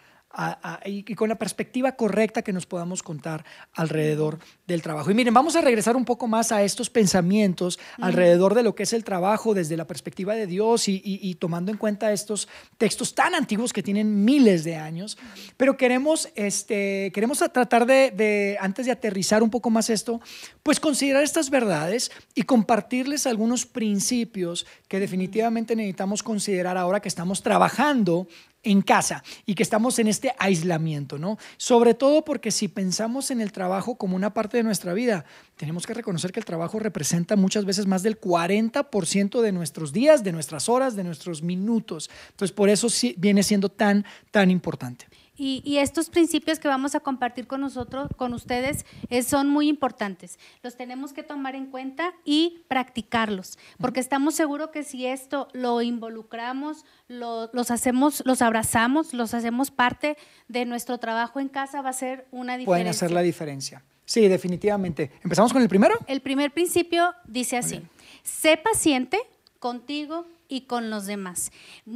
y, 0.85 1.15
con 1.15 1.29
la 1.29 1.35
perspectiva 1.35 1.93
correcta 1.93 2.43
que 2.43 2.53
nos 2.53 2.65
podamos 2.65 3.03
contar 3.03 3.45
alrededor 3.73 4.39
del 4.67 4.81
trabajo. 4.81 5.11
Y 5.11 5.15
miren, 5.15 5.35
vamos 5.35 5.57
a 5.57 5.61
regresar 5.61 5.97
un 5.97 6.05
poco 6.05 6.29
más 6.29 6.53
a 6.53 6.63
estos 6.63 6.89
pensamientos 6.89 7.79
alrededor 7.99 8.55
de 8.55 8.63
lo 8.63 8.75
que 8.75 8.85
es 8.85 8.93
el 8.93 9.03
trabajo 9.03 9.55
desde 9.55 9.77
la 9.77 9.87
perspectiva 9.87 10.35
de 10.35 10.47
Dios 10.47 10.89
y, 10.89 11.37
tomando 11.41 11.73
en 11.73 11.79
cuenta 11.79 12.13
estos 12.13 12.49
textos 12.79 13.15
tan 13.15 13.35
antiguos 13.35 13.73
que 13.73 13.83
tienen 13.83 14.25
miles 14.25 14.63
de 14.63 14.77
años. 14.77 15.19
Pero 15.57 15.77
queremos, 15.77 16.29
este, 16.37 17.11
queremos 17.13 17.39
tratar 17.39 17.87
de, 17.87 18.13
de, 18.13 18.57
antes 18.61 18.87
de 18.87 18.93
aterrizar 18.93 19.43
un 19.43 19.51
poco 19.51 19.71
más 19.71 19.91
esto, 19.91 20.21
pues 20.63 20.79
considerar 20.79 21.25
estas 21.25 21.51
verdades 21.51 22.13
y 22.35 22.43
compartirles 22.43 23.27
algunos 23.27 23.67
principios 23.67 24.67
que 24.87 25.01
definitivamente 25.01 25.75
necesitamos 25.75 26.23
considerar 26.23 26.77
ahora 26.77 27.01
que 27.01 27.09
estamos 27.09 27.43
trabajando 27.43 28.29
en 28.63 28.83
casa 28.83 29.23
y 29.47 29.55
que 29.55 29.63
estamos 29.63 29.99
en 29.99 30.09
este 30.09 30.35
aislamiento, 30.39 31.19
¿no? 31.19 31.39
Sobre 31.57 31.95
todo 31.95 32.25
porque 32.25 32.51
si 32.51 32.69
pensamos 32.69 33.31
en 33.31 33.41
el 33.41 33.53
trabajo 33.53 33.97
como 33.97 34.17
una 34.17 34.35
parte 34.35 34.57
de 34.57 34.63
nuestra 34.63 34.93
vida, 34.93 35.25
tenemos 35.57 35.87
que 35.87 35.95
reconocer 35.95 36.33
que 36.33 36.41
el 36.41 36.47
trabajo 36.47 36.79
representa 36.79 37.37
muchas 37.37 37.65
veces 37.65 37.87
más 37.87 38.03
del 38.03 38.21
40% 38.21 39.41
de 39.41 39.53
nuestros 39.53 39.93
días, 39.93 40.25
de 40.25 40.33
nuestras 40.33 40.69
horas, 40.69 40.97
de 40.97 41.05
nuestros 41.05 41.43
minutos. 41.43 42.11
Entonces, 42.31 42.55
por 42.55 42.69
eso 42.69 42.89
viene 43.17 43.43
siendo 43.43 43.69
tan, 43.69 44.05
tan 44.31 44.51
importante. 44.51 45.07
Y, 45.43 45.79
estos 45.79 46.11
principios 46.11 46.59
que 46.59 46.69
vamos 46.69 46.95
a 46.95 47.01
compartir 47.01 47.47
con 47.47 47.63
nosotros, 47.63 48.11
con 48.19 48.35
ustedes, 48.35 48.85
son 49.27 49.49
muy 49.49 49.71
importantes. 49.71 50.39
Los 50.63 50.77
tenemos 50.77 51.15
que 51.15 51.23
tomar 51.23 51.55
en 51.55 51.71
cuenta 51.71 52.13
y 52.27 52.63
practicarlos, 52.69 53.59
porque 53.79 54.01
estamos 54.01 54.35
seguros 54.35 54.69
que 54.69 54.83
si 54.83 55.07
esto 55.07 55.49
lo 55.55 55.81
involucramos, 55.81 56.85
los 57.09 57.71
hacemos, 57.71 58.23
los 58.27 58.43
abrazamos, 58.43 59.15
los 59.15 59.33
hacemos 59.33 59.71
parte 59.71 60.19
de 60.49 60.67
nuestro 60.67 60.99
trabajo 60.99 61.41
en 61.41 61.49
casa, 61.49 61.81
va 61.81 61.89
a 61.89 61.95
ser 61.95 62.27
una 62.33 62.59
diferencia. 62.59 62.67
Pueden 62.67 62.89
hacer 62.89 63.11
la 63.11 63.23
diferencia. 63.23 63.83
Sí, 64.05 64.29
definitivamente. 64.29 65.11
¿Empezamos 65.23 65.55
con 65.55 65.63
el 65.63 65.71
primero? 65.71 65.95
El 66.07 66.21
primer 66.21 66.53
principio 66.53 67.15
dice 67.25 67.57
así, 67.57 67.81
sé 68.23 68.59
paciente 68.59 69.19
contigo 69.59 70.27
y 70.51 70.63
con 70.63 70.91
los 70.91 71.07
demás. 71.07 71.53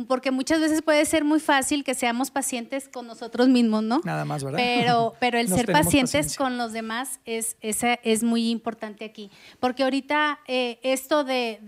Porque 0.06 0.30
muchas 0.30 0.60
veces 0.60 0.80
puede 0.80 1.04
ser 1.04 1.24
muy 1.24 1.40
fácil 1.40 1.84
que 1.84 1.94
seamos 1.94 2.30
pacientes 2.30 2.88
con 2.88 3.06
nosotros 3.06 3.48
mismos, 3.48 3.82
¿no? 3.82 4.00
Nada 4.04 4.24
más, 4.24 4.44
¿verdad? 4.44 4.58
Pero, 4.58 5.14
pero 5.20 5.38
el 5.38 5.48
ser 5.48 5.70
pacientes 5.70 6.36
con 6.36 6.56
los 6.56 6.72
demás 6.72 7.20
es, 7.26 7.56
es 7.60 8.22
muy 8.22 8.48
importante 8.50 9.04
aquí. 9.04 9.30
Porque 9.58 9.82
ahorita 9.82 10.38
eh, 10.46 10.78
esto 10.82 11.24
de, 11.24 11.58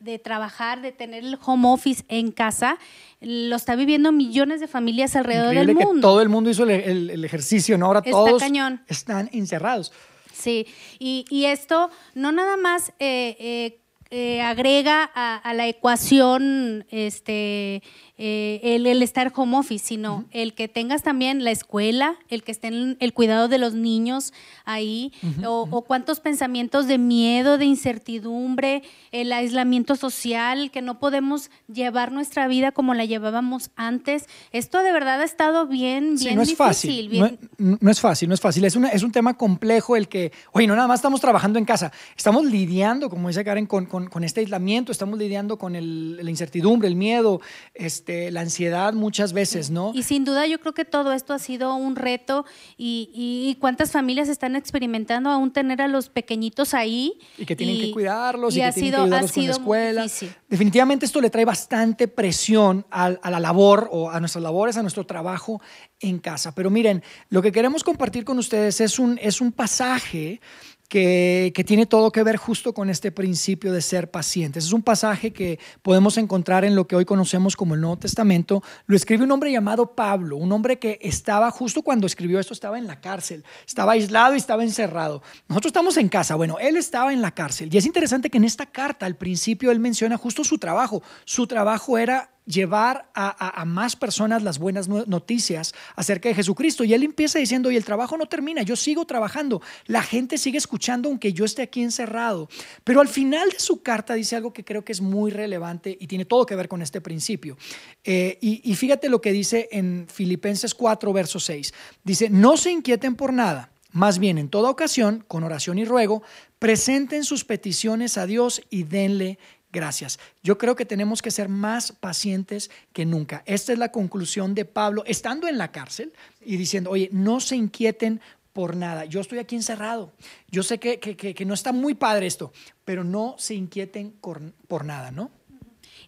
de, 0.00 0.18
trabajar, 0.20 0.80
de 0.80 0.92
tener 0.92 1.24
el 1.24 1.38
home 1.44 1.68
office 1.68 2.04
en 2.08 2.30
casa, 2.30 2.78
lo 3.20 3.56
está 3.56 3.74
viviendo 3.74 4.12
millones 4.12 4.60
de 4.60 4.68
familias 4.68 5.16
alrededor 5.16 5.54
del 5.54 5.74
mundo. 5.74 5.94
Que 5.94 6.00
todo 6.00 6.22
el 6.22 6.28
mundo 6.28 6.50
hizo 6.50 6.62
el, 6.62 7.10
el, 7.10 7.24
ejercicio, 7.24 7.76
¿no? 7.76 7.86
Ahora 7.86 8.02
todos 8.02 8.42
están 8.86 9.28
encerrados. 9.32 9.92
Sí, 10.32 10.68
y, 11.00 11.24
y, 11.30 11.46
esto 11.46 11.90
no 12.14 12.30
nada 12.30 12.56
más... 12.56 12.90
Eh, 13.00 13.36
eh, 13.40 13.80
eh, 14.10 14.40
agrega 14.40 15.10
a, 15.14 15.52
la 15.54 15.66
ecuación 15.66 16.86
este, 16.90 17.82
eh, 18.20 18.60
el, 18.62 19.00
estar 19.00 19.32
home 19.32 19.58
office, 19.58 19.86
sino 19.86 20.24
el 20.32 20.52
que 20.52 20.66
tengas 20.66 21.04
también 21.04 21.44
la 21.44 21.52
escuela, 21.52 22.16
el 22.28 22.42
que 22.42 22.50
esté 22.50 22.66
en 22.66 22.96
el 22.98 23.12
cuidado 23.12 23.46
de 23.46 23.58
los 23.58 23.74
niños 23.74 24.32
ahí, 24.64 25.12
o, 25.46 25.84
cuántos 25.86 26.18
pensamientos 26.18 26.88
de 26.88 26.98
miedo, 26.98 27.58
de 27.58 27.66
incertidumbre, 27.66 28.82
el 29.12 29.32
aislamiento 29.32 29.94
social, 29.94 30.72
que 30.72 30.82
no 30.82 30.98
podemos 30.98 31.52
llevar 31.72 32.10
nuestra 32.10 32.48
vida 32.48 32.72
como 32.72 32.92
la 32.92 33.04
llevábamos 33.04 33.70
antes. 33.76 34.26
Esto 34.50 34.82
de 34.82 34.90
verdad 34.90 35.20
ha 35.20 35.24
estado 35.24 35.68
bien, 35.68 36.16
bien 36.16 36.34
no 36.34 36.42
es 36.42 36.48
difícil. 36.48 37.08
Fácil. 37.08 37.38
No, 37.56 37.90
es 37.90 38.00
fácil, 38.00 38.28
no 38.28 38.34
es 38.34 38.40
fácil. 38.40 38.64
Es, 38.64 38.76
es 38.76 39.02
un 39.04 39.12
tema 39.12 39.34
complejo 39.34 39.94
el 39.94 40.08
que, 40.08 40.32
oye, 40.50 40.66
no 40.66 40.74
nada 40.74 40.88
más 40.88 40.98
estamos 40.98 41.20
trabajando 41.20 41.58
en 41.60 41.64
casa, 41.64 41.92
estamos 42.16 42.44
lidiando, 42.44 43.08
como 43.08 43.28
dice 43.28 43.44
Karen, 43.44 43.66
con, 43.66 43.86
con, 43.86 44.24
este 44.24 44.40
aislamiento, 44.40 44.90
estamos 44.90 45.20
lidiando 45.20 45.56
con 45.56 45.76
el, 45.76 46.16
la 46.16 46.30
incertidumbre, 46.30 46.88
el 46.88 46.96
miedo, 46.96 47.40
este 47.74 48.07
este, 48.08 48.30
la 48.30 48.40
ansiedad 48.40 48.94
muchas 48.94 49.34
veces, 49.34 49.70
¿no? 49.70 49.92
Y 49.94 50.02
sin 50.02 50.24
duda 50.24 50.46
yo 50.46 50.58
creo 50.60 50.72
que 50.72 50.86
todo 50.86 51.12
esto 51.12 51.34
ha 51.34 51.38
sido 51.38 51.74
un 51.74 51.94
reto 51.94 52.46
y, 52.78 53.56
cuántas 53.60 53.90
familias 53.90 54.30
están 54.30 54.56
experimentando 54.56 55.30
aún 55.30 55.52
tener 55.52 55.82
a 55.82 55.88
los 55.88 56.08
pequeñitos 56.08 56.72
ahí. 56.72 57.18
Y 57.36 57.44
que 57.44 57.54
tienen 57.54 57.78
que 57.78 57.92
cuidarlos 57.92 58.56
y, 58.56 58.60
que 58.60 58.72
tienen 58.72 58.92
que 58.92 58.96
ayudarlos 59.02 59.32
con 59.32 59.44
la 59.44 59.50
escuela. 59.50 60.06
Definitivamente 60.48 61.04
esto 61.04 61.20
le 61.20 61.28
trae 61.28 61.44
bastante 61.44 62.08
presión 62.08 62.86
a, 62.90 63.06
a 63.06 63.30
la 63.30 63.40
labor 63.40 63.88
o 63.92 64.10
a 64.10 64.20
nuestras 64.20 64.42
labores, 64.42 64.78
a 64.78 64.82
nuestro 64.82 65.04
trabajo 65.04 65.60
en 66.00 66.18
casa. 66.18 66.54
Pero 66.54 66.70
miren, 66.70 67.02
lo 67.28 67.42
que 67.42 67.52
queremos 67.52 67.84
compartir 67.84 68.24
con 68.24 68.38
ustedes 68.38 68.80
es 68.80 68.98
un, 68.98 69.18
es 69.20 69.42
un 69.42 69.52
pasaje 69.52 70.40
que, 70.88 71.64
tiene 71.66 71.86
todo 71.86 72.10
que 72.10 72.22
ver 72.22 72.36
justo 72.36 72.72
con 72.72 72.88
este 72.88 73.12
principio 73.12 73.72
de 73.72 73.82
ser 73.82 74.10
pacientes. 74.10 74.64
Es 74.64 74.72
un 74.72 74.82
pasaje 74.82 75.32
que 75.32 75.58
podemos 75.82 76.16
encontrar 76.16 76.64
en 76.64 76.74
lo 76.74 76.86
que 76.86 76.96
hoy 76.96 77.04
conocemos 77.04 77.56
como 77.56 77.74
el 77.74 77.80
Nuevo 77.80 77.98
Testamento. 77.98 78.62
Lo 78.86 78.96
escribe 78.96 79.24
un 79.24 79.30
hombre 79.30 79.52
llamado 79.52 79.94
Pablo, 79.94 80.36
un 80.36 80.50
hombre 80.50 80.78
que 80.78 80.98
estaba 81.02 81.50
justo 81.50 81.82
cuando 81.82 82.06
escribió 82.06 82.40
esto, 82.40 82.54
estaba 82.54 82.78
en 82.78 82.86
la 82.86 83.00
cárcel, 83.00 83.44
estaba 83.66 83.92
aislado 83.92 84.34
y 84.34 84.38
estaba 84.38 84.64
encerrado. 84.64 85.22
Nosotros 85.48 85.70
estamos 85.70 85.96
en 85.98 86.08
casa, 86.08 86.34
bueno, 86.36 86.58
él 86.58 86.76
estaba 86.76 87.12
en 87.12 87.20
la 87.20 87.34
cárcel. 87.34 87.68
Y 87.72 87.76
es 87.76 87.86
interesante 87.86 88.30
que 88.30 88.38
en 88.38 88.44
esta 88.44 88.66
carta 88.66 89.04
al 89.04 89.16
principio 89.16 89.70
él 89.70 89.80
menciona 89.80 90.16
justo 90.16 90.42
su 90.42 90.58
trabajo. 90.58 91.02
Su 91.24 91.46
trabajo 91.46 91.98
era 91.98 92.30
llevar 92.48 93.10
a, 93.14 93.64
más 93.66 93.94
personas 93.94 94.42
las 94.42 94.58
buenas 94.58 94.88
noticias 94.88 95.74
acerca 95.94 96.30
de 96.30 96.34
Jesucristo. 96.34 96.82
Y 96.82 96.94
él 96.94 97.02
empieza 97.02 97.38
diciendo, 97.38 97.70
y 97.70 97.76
el 97.76 97.84
trabajo 97.84 98.16
no 98.16 98.26
termina, 98.26 98.62
yo 98.62 98.74
sigo 98.74 99.04
trabajando, 99.04 99.60
la 99.86 100.02
gente 100.02 100.38
sigue 100.38 100.58
escuchando 100.58 101.08
aunque 101.08 101.32
yo 101.32 101.44
esté 101.44 101.62
aquí 101.62 101.82
encerrado. 101.82 102.48
Pero 102.84 103.00
al 103.00 103.08
final 103.08 103.50
de 103.50 103.58
su 103.58 103.82
carta 103.82 104.14
dice 104.14 104.34
algo 104.34 104.52
que 104.52 104.64
creo 104.64 104.84
que 104.84 104.92
es 104.92 105.00
muy 105.00 105.30
relevante 105.30 105.96
y 106.00 106.06
tiene 106.06 106.24
todo 106.24 106.46
que 106.46 106.56
ver 106.56 106.68
con 106.68 106.80
este 106.80 107.00
principio. 107.00 107.58
Eh, 108.02 108.38
y, 108.40 108.62
y 108.70 108.74
fíjate 108.74 109.10
lo 109.10 109.20
que 109.20 109.32
dice 109.32 109.68
en 109.70 110.06
Filipenses 110.10 110.74
4, 110.74 111.12
verso 111.12 111.38
6. 111.38 111.74
Dice, 112.02 112.30
no 112.30 112.56
se 112.56 112.70
inquieten 112.70 113.14
por 113.14 113.32
nada. 113.32 113.70
Más 113.92 114.18
bien, 114.18 114.36
en 114.38 114.48
toda 114.48 114.70
ocasión, 114.70 115.24
con 115.26 115.44
oración 115.44 115.78
y 115.78 115.84
ruego, 115.84 116.22
presenten 116.58 117.24
sus 117.24 117.44
peticiones 117.44 118.18
a 118.18 118.26
Dios 118.26 118.62
y 118.68 118.82
denle 118.82 119.38
gracias. 119.72 120.18
Yo 120.42 120.58
creo 120.58 120.76
que 120.76 120.84
tenemos 120.84 121.22
que 121.22 121.30
ser 121.30 121.48
más 121.48 121.92
pacientes 121.92 122.70
que 122.92 123.04
nunca. 123.04 123.42
Esta 123.46 123.72
es 123.72 123.78
la 123.78 123.92
conclusión 123.92 124.54
de 124.54 124.64
Pablo, 124.64 125.02
estando 125.06 125.48
en 125.48 125.58
la 125.58 125.72
cárcel 125.72 126.12
y 126.40 126.56
diciendo, 126.56 126.90
oye, 126.90 127.08
no 127.12 127.40
se 127.40 127.56
inquieten 127.56 128.20
por 128.52 128.76
nada. 128.76 129.04
Yo 129.04 129.20
estoy 129.20 129.38
aquí 129.38 129.54
encerrado. 129.54 130.12
Yo 130.50 130.62
sé 130.62 130.78
que, 130.78 130.98
que, 130.98 131.44
no 131.44 131.54
está 131.54 131.72
muy 131.72 131.94
padre 131.94 132.26
esto, 132.26 132.52
pero 132.84 133.04
no 133.04 133.36
se 133.38 133.54
inquieten 133.54 134.12
por, 134.20 134.40
por 134.66 134.84
nada, 134.84 135.10
¿no? 135.10 135.30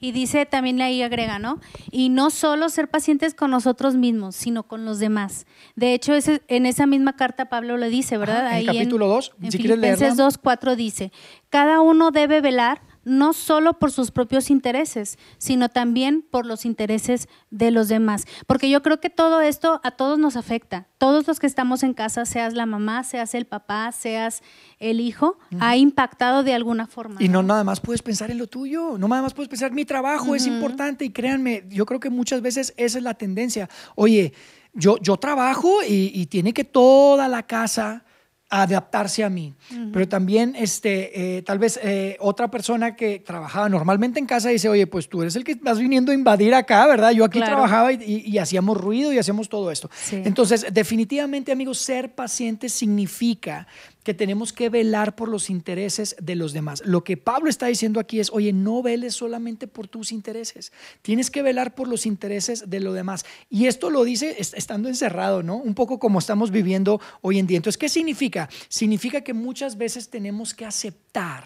Y 0.03 0.13
dice 0.13 0.47
también 0.47 0.81
ahí 0.81 1.03
agrega, 1.03 1.39
¿no? 1.39 1.61
Y 1.91 2.09
no 2.09 2.31
solo 2.31 2.71
ser 2.71 2.89
pacientes 2.89 3.35
con 3.35 3.51
nosotros 3.51 3.95
mismos, 3.95 4.35
sino 4.35 4.63
con 4.63 4.87
los 4.87 4.99
demás. 4.99 5.47
De 5.77 5.93
hecho, 5.93 6.15
ese, 6.15 6.43
en 6.49 6.65
esa 6.65 6.87
misma 6.87 7.17
carta 7.17 7.51
Pablo 7.51 7.77
lo 7.77 7.89
dice, 7.89 8.17
¿verdad? 8.17 8.47
Ajá, 8.47 8.59
en 8.59 8.69
ahí 8.69 8.79
capítulo 8.79 9.07
2, 9.09 9.33
en 9.43 9.53
si 9.53 9.59
quieres 9.59 9.77
Filipenses 9.77 10.01
leerla. 10.01 10.25
2, 10.25 10.39
4 10.39 10.77
dice, 10.77 11.13
cada 11.51 11.81
uno 11.83 12.11
debe 12.11 12.41
velar 12.41 12.81
no 13.05 13.33
solo 13.33 13.79
por 13.79 13.91
sus 13.91 14.11
propios 14.11 14.51
intereses, 14.51 15.19
sino 15.39 15.69
también 15.69 16.23
por 16.31 16.47
los 16.47 16.65
intereses 16.65 17.29
de 17.51 17.71
los 17.71 17.89
demás. 17.89 18.27
Porque 18.47 18.69
yo 18.69 18.83
creo 18.83 19.01
que 19.01 19.11
todo 19.11 19.41
esto 19.41 19.81
a 19.85 19.93
todos 19.93 20.19
nos 20.19 20.37
afecta. 20.37 20.87
Todos 20.99 21.27
los 21.27 21.41
que 21.41 21.47
estamos 21.47 21.83
en 21.83 21.95
casa, 21.95 22.27
seas 22.27 22.55
la 22.55 22.67
mamá, 22.67 23.05
seas 23.05 23.35
el 23.35 23.47
papá, 23.47 23.91
seas 23.93 24.43
el 24.79 25.01
hijo, 25.01 25.39
ha 25.61 25.77
impactado 25.77 26.43
de 26.43 26.55
alguna 26.55 26.87
forma. 26.87 27.23
Y 27.23 27.29
no 27.29 27.43
nada 27.43 27.65
más 27.65 27.81
puedes 27.81 28.03
pensar 28.03 28.31
en 28.31 28.39
lo 28.39 28.47
tuyo, 28.47 28.99
no 28.99 29.09
nada 29.09 29.23
más 29.23 29.35
puedes 29.35 29.49
pensar, 29.49 29.73
mi 29.73 29.85
trabajo 29.85 30.35
es 30.35 30.47
importante 30.47 31.05
y 31.05 31.11
créanme, 31.11 31.65
yo 31.69 31.87
creo 31.87 32.01
que 32.01 32.11
muchas 32.11 32.43
veces 32.43 32.75
esa 32.77 32.99
es 32.99 33.05
la 33.05 33.15
tendencia. 33.15 33.69
Oye, 33.95 34.33
yo, 34.73 34.99
yo 34.99 35.17
trabajo 35.17 35.83
y, 35.83 36.13
y 36.15 36.27
tiene 36.27 36.53
que 36.53 36.65
toda 36.65 37.29
la 37.29 37.45
casa 37.45 38.05
adaptarse 38.51 39.23
a 39.23 39.31
mí. 39.31 39.55
Pero 39.93 40.09
también, 40.09 40.57
este, 40.57 41.37
eh, 41.39 41.43
tal 41.43 41.59
vez 41.61 41.79
eh, 41.83 42.17
otra 42.19 42.51
persona 42.51 42.97
que 42.97 43.21
trabajaba 43.21 43.69
normalmente 43.69 44.19
en 44.19 44.27
casa 44.27 44.49
dice, 44.49 44.69
oye, 44.69 44.87
pues 44.89 45.09
tú 45.09 45.23
eres 45.23 45.37
el 45.37 45.45
que 45.45 45.55
vas 45.55 45.79
viniendo 45.79 46.11
a 46.11 46.15
invadir 46.17 46.53
acá, 46.55 46.85
¿verdad? 46.89 47.13
Yo 47.13 47.25
aquí 47.25 47.39
Claro. 47.39 47.53
trabajaba 47.55 47.93
y, 47.93 47.97
y- 48.03 48.29
y 48.29 48.39
hacíamos 48.39 48.77
ruido 48.77 49.13
y 49.13 49.19
hacíamos 49.19 49.49
todo 49.49 49.71
esto. 49.71 49.89
Sí. 50.03 50.21
Entonces, 50.25 50.67
definitivamente, 50.73 51.53
amigos, 51.53 51.79
ser 51.79 52.13
pacientes 52.15 52.73
significa 52.73 53.69
que 54.11 54.15
tenemos 54.15 54.53
que 54.53 54.69
velar 54.71 55.15
por 55.15 55.29
los 55.29 55.51
intereses 55.51 56.17
de 56.21 56.35
los 56.35 56.53
demás. 56.53 56.83
Lo 56.85 57.05
que 57.05 57.17
Pablo 57.17 57.49
está 57.49 57.67
diciendo 57.67 58.01
aquí 58.01 58.19
es, 58.19 58.31
oye, 58.33 58.53
no 58.53 58.83
veles 58.83 59.15
solamente 59.15 59.69
por 59.69 59.87
tus 59.87 60.11
intereses, 60.11 60.73
tienes 61.01 61.31
que 61.31 61.43
velar 61.43 61.77
por 61.77 61.87
los 61.87 62.07
intereses 62.07 62.69
de 62.69 62.81
los 62.81 62.93
demás. 62.93 63.25
Y 63.49 63.67
esto 63.67 63.89
lo 63.89 64.03
dice 64.03 64.35
est- 64.41 64.55
estando 64.55 64.89
encerrado, 64.89 65.45
¿no? 65.45 65.55
Un 65.59 65.77
poco 65.77 66.01
como 66.01 66.19
estamos 66.19 66.51
viviendo 66.51 67.01
hoy 67.21 67.39
en 67.39 67.47
día. 67.47 67.59
Entonces, 67.59 67.79
¿qué 67.79 67.89
significa? 67.89 68.49
Significa 68.69 69.21
que 69.21 69.33
muchas 69.33 69.77
veces 69.79 70.09
tenemos 70.11 70.55
que 70.55 70.65
aceptar 70.67 71.45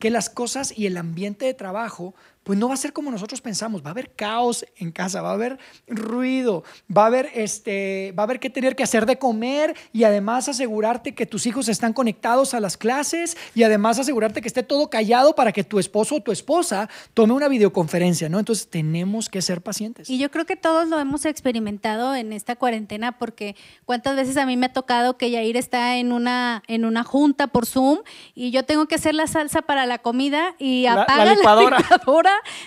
que 0.00 0.10
las 0.10 0.28
cosas 0.28 0.76
y 0.76 0.86
el 0.86 0.96
ambiente 0.96 1.46
de 1.46 1.54
trabajo 1.54 2.16
pues 2.44 2.58
no 2.58 2.68
va 2.68 2.74
a 2.74 2.76
ser 2.76 2.92
como 2.92 3.10
nosotros 3.10 3.40
pensamos, 3.40 3.82
va 3.82 3.88
a 3.88 3.90
haber 3.90 4.12
caos 4.14 4.64
en 4.76 4.92
casa, 4.92 5.20
va 5.22 5.30
a 5.30 5.34
haber 5.34 5.58
ruido, 5.88 6.62
va 6.94 7.04
a 7.04 7.06
haber 7.06 7.30
este, 7.34 8.12
va 8.16 8.22
a 8.22 8.24
haber 8.26 8.38
que 8.40 8.50
tener 8.50 8.76
que 8.76 8.82
hacer 8.82 9.06
de 9.06 9.18
comer 9.18 9.74
y 9.92 10.04
además 10.04 10.48
asegurarte 10.48 11.14
que 11.14 11.26
tus 11.26 11.46
hijos 11.46 11.68
están 11.68 11.92
conectados 11.92 12.54
a 12.54 12.60
las 12.60 12.76
clases 12.76 13.36
y 13.54 13.62
además 13.62 13.98
asegurarte 13.98 14.40
que 14.42 14.48
esté 14.48 14.62
todo 14.62 14.90
callado 14.90 15.34
para 15.34 15.52
que 15.52 15.64
tu 15.64 15.78
esposo 15.78 16.16
o 16.16 16.20
tu 16.20 16.30
esposa 16.32 16.88
tome 17.14 17.32
una 17.32 17.48
videoconferencia, 17.48 18.28
¿no? 18.28 18.38
Entonces 18.38 18.68
tenemos 18.68 19.28
que 19.28 19.42
ser 19.42 19.62
pacientes. 19.62 20.10
Y 20.10 20.18
yo 20.18 20.30
creo 20.30 20.44
que 20.44 20.56
todos 20.56 20.88
lo 20.88 20.98
hemos 21.00 21.24
experimentado 21.24 22.14
en 22.14 22.32
esta 22.32 22.56
cuarentena 22.56 23.12
porque 23.18 23.56
cuántas 23.84 24.16
veces 24.16 24.36
a 24.36 24.46
mí 24.46 24.56
me 24.56 24.66
ha 24.66 24.72
tocado 24.72 25.16
que 25.16 25.30
Yair 25.30 25.56
está 25.56 25.96
en 25.96 26.12
una 26.12 26.62
en 26.68 26.84
una 26.84 27.04
junta 27.04 27.46
por 27.48 27.66
Zoom 27.66 28.00
y 28.34 28.50
yo 28.50 28.64
tengo 28.64 28.86
que 28.86 28.96
hacer 28.96 29.14
la 29.14 29.26
salsa 29.26 29.62
para 29.62 29.86
la 29.86 29.98
comida 29.98 30.54
y 30.58 30.82
La- 30.84 30.94
la 30.96 31.02
apaga 31.02 31.24
la 31.24 31.34
licuadora. 31.34 31.78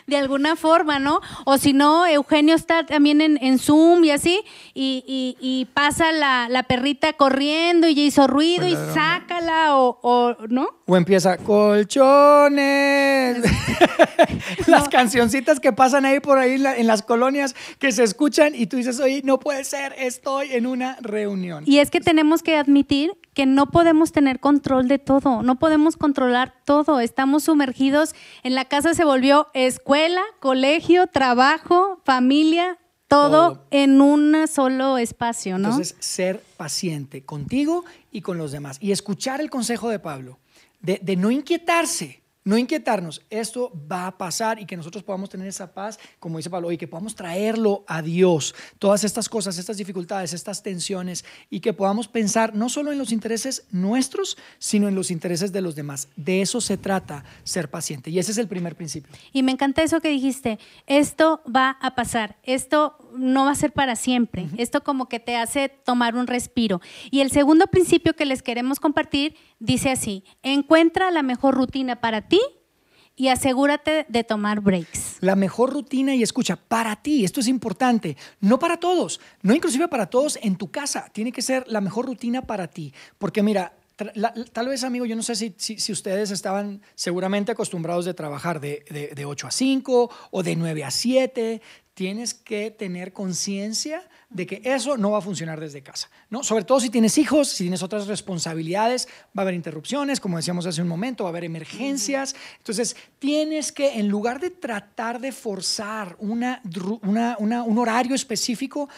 De 0.05 0.17
alguna 0.17 0.55
forma, 0.55 0.99
¿no? 0.99 1.21
O 1.45 1.57
si 1.57 1.73
no, 1.73 2.05
Eugenio 2.05 2.55
está 2.55 2.85
también 2.85 3.21
en, 3.21 3.37
en 3.41 3.59
Zoom 3.59 4.03
y 4.03 4.11
así 4.11 4.41
y, 4.73 5.03
y- 5.07 5.37
y 5.39 5.65
pasa 5.65 6.11
la, 6.11 6.47
la 6.49 6.63
perrita 6.63 7.13
corriendo 7.13 7.87
y 7.87 7.95
ya 7.95 8.03
hizo 8.03 8.27
ruido 8.27 8.61
Pues 8.61 8.73
y 8.73 8.75
ladrón. 8.75 8.93
sácala 8.95 9.75
o, 9.77 9.99
o 10.01 10.35
¿no? 10.49 10.67
O 10.85 10.97
empieza 10.97 11.37
colchones. 11.37 13.37
las 14.67 14.89
cancioncitas 14.89 15.59
que 15.59 15.73
pasan 15.73 16.05
ahí 16.05 16.19
por 16.19 16.37
ahí 16.37 16.53
en 16.55 16.87
las 16.87 17.01
colonias 17.03 17.55
que 17.79 17.91
se 17.91 18.03
escuchan 18.03 18.53
y 18.55 18.67
tú 18.67 18.77
dices, 18.77 18.99
oye, 18.99 19.21
no 19.23 19.39
puede 19.39 19.63
ser, 19.63 19.93
estoy 19.97 20.53
en 20.53 20.67
una 20.67 20.97
reunión. 21.01 21.63
Y 21.67 21.79
es 21.79 21.91
que 21.91 21.99
tenemos 22.01 22.41
que 22.43 22.55
admitir 22.57 23.13
que 23.37 23.45
no 23.45 23.67
podemos 23.67 24.11
tener 24.11 24.39
control 24.39 24.87
de 24.87 24.97
todo, 24.97 25.43
no 25.43 25.59
podemos 25.59 25.95
controlar 25.95 26.55
todo. 26.65 26.99
Estamos 26.99 27.43
sumergidos 27.43 28.15
en 28.41 28.55
la 28.55 28.65
casa, 28.65 28.95
se 28.95 29.05
volvió 29.05 29.49
escuela, 29.53 30.23
colegio, 30.39 31.05
trabajo, 31.05 32.01
familia, 32.03 32.79
todo, 33.07 33.29
Todo. 33.29 33.67
en 33.69 34.01
un 34.01 34.47
solo 34.47 34.97
espacio, 34.97 35.59
¿no? 35.59 35.69
Entonces, 35.69 35.95
ser 35.99 36.41
paciente 36.57 37.23
contigo 37.25 37.85
y 38.11 38.21
con 38.21 38.39
los 38.39 38.51
demás. 38.51 38.79
Y 38.81 38.91
escuchar 38.91 39.39
el 39.39 39.51
consejo 39.51 39.87
de 39.89 39.99
Pablo, 39.99 40.39
de, 40.81 40.99
de 41.03 41.15
no 41.15 41.29
inquietarse, 41.29 42.23
no 42.47 42.57
inquietarnos. 42.57 43.21
Esto 43.29 43.73
va 43.91 44.07
a 44.07 44.17
pasar 44.17 44.57
y 44.57 44.65
que 44.65 44.77
nosotros 44.77 45.03
podamos 45.03 45.29
tener 45.29 45.47
esa 45.47 45.73
paz, 45.73 45.99
como 46.17 46.37
dice 46.37 46.49
Pablo, 46.49 46.71
y 46.71 46.77
que 46.77 46.87
podamos 46.87 47.13
traerlo 47.13 47.83
a 47.87 48.01
Dios. 48.01 48.55
Todas 48.79 49.03
estas 49.03 49.27
cosas, 49.27 49.57
estas 49.57 49.75
dificultades, 49.75 50.31
estas 50.31 50.63
tensiones, 50.63 51.25
y 51.49 51.59
que 51.59 51.73
podamos 51.73 52.07
pensar 52.07 52.55
no 52.55 52.69
solo 52.69 52.93
en 52.93 52.99
los 52.99 53.11
intereses 53.11 53.65
nuestros, 53.71 54.37
sino 54.59 54.87
en 54.87 54.95
los 54.95 55.11
intereses 55.11 55.51
de 55.51 55.59
los 55.59 55.75
demás. 55.75 56.07
De 56.15 56.41
eso 56.41 56.61
se 56.61 56.77
trata 56.77 57.25
ser 57.43 57.69
paciente. 57.69 58.11
Y 58.11 58.17
ese 58.17 58.31
es 58.31 58.37
el 58.37 58.47
primer 58.47 58.77
principio. 58.77 59.11
Y 59.33 59.43
me 59.43 59.51
encanta 59.51 59.83
eso 59.83 59.99
que 59.99 60.09
dijiste, 60.09 60.57
esto 60.85 61.41
va 61.53 61.77
a 61.81 61.95
pasar, 61.95 62.37
esto 62.43 62.97
no 63.17 63.43
va 63.43 63.51
a 63.51 63.55
ser 63.55 63.73
para 63.73 63.97
siempre, 63.97 64.47
esto 64.57 64.83
como 64.85 65.09
que 65.09 65.19
te 65.19 65.35
hace 65.35 65.67
tomar 65.67 66.15
un 66.15 66.27
respiro. 66.27 66.79
Y 67.11 67.19
el 67.19 67.31
segundo 67.31 67.67
principio 67.67 68.13
que 68.13 68.25
les 68.25 68.41
queremos 68.41 68.79
compartir 68.79 69.35
dice 69.59 69.89
así, 69.89 70.23
encuentra 70.43 71.11
la 71.11 71.23
mejor 71.23 71.55
rutina 71.55 71.99
para 71.99 72.29
ti 72.29 72.36
y 73.17 73.27
asegúrate 73.27 74.05
de 74.07 74.23
tomar 74.23 74.61
breaks. 74.61 75.17
La 75.19 75.35
mejor 75.35 75.73
rutina 75.73 76.15
y 76.15 76.23
escucha, 76.23 76.55
para 76.55 76.95
ti, 76.95 77.25
esto 77.25 77.41
es 77.41 77.47
importante, 77.47 78.15
no 78.39 78.59
para 78.59 78.77
todos, 78.77 79.19
no 79.41 79.53
inclusive 79.53 79.87
para 79.89 80.05
todos 80.05 80.39
en 80.41 80.55
tu 80.55 80.71
casa, 80.71 81.09
tiene 81.11 81.31
que 81.33 81.41
ser 81.41 81.65
la 81.67 81.81
mejor 81.81 82.05
rutina 82.05 82.43
para 82.43 82.67
ti, 82.67 82.93
porque 83.17 83.41
mira, 83.43 83.73
la- 84.13 84.33
tal 84.53 84.67
vez 84.67 84.83
amigo, 84.83 85.05
yo 85.05 85.15
no 85.15 85.23
sé 85.23 85.35
si, 85.35 85.55
si, 85.57 85.79
si 85.79 85.91
ustedes 85.91 86.29
estaban 86.29 86.81
seguramente 86.93 87.51
acostumbrados 87.51 88.05
de 88.05 88.13
trabajar 88.13 88.59
de, 88.61 88.85
de, 88.91 89.07
de 89.15 89.25
8 89.25 89.47
a 89.47 89.51
5 89.51 90.11
o 90.29 90.43
de 90.43 90.55
9 90.55 90.83
a 90.83 90.91
7, 90.91 91.61
tienes 91.97 92.35
que 92.35 92.69
tener 92.69 93.11
conciencia 93.11 94.07
de 94.29 94.45
que 94.45 94.61
eso 94.63 94.97
no 94.97 95.09
va 95.09 95.17
a 95.17 95.21
funcionar 95.21 95.59
desde 95.59 95.81
casa, 95.81 96.11
¿no? 96.29 96.43
Sobre 96.43 96.63
todo 96.63 96.79
si 96.79 96.91
tienes 96.91 97.17
hijos, 97.17 97.47
si 97.49 97.63
tienes 97.63 97.81
otras 97.81 98.05
responsabilidades, 98.05 99.07
va 99.35 99.41
a 99.41 99.41
haber 99.41 99.55
interrupciones, 99.55 100.19
como 100.19 100.37
decíamos 100.37 100.67
hace 100.67 100.83
un 100.83 100.87
momento, 100.87 101.23
va 101.23 101.29
a 101.29 101.31
haber 101.31 101.45
emergencias. 101.45 102.35
Entonces, 102.59 102.95
tienes 103.17 103.71
que, 103.71 103.97
en 103.97 104.09
lugar 104.09 104.39
de 104.39 104.51
tratar 104.51 105.19
de 105.19 105.31
forzar 105.31 106.15
una, 106.19 106.61
una- 107.39 107.63
un 107.63 107.77
horario 107.79 108.13
específico, 108.13 108.89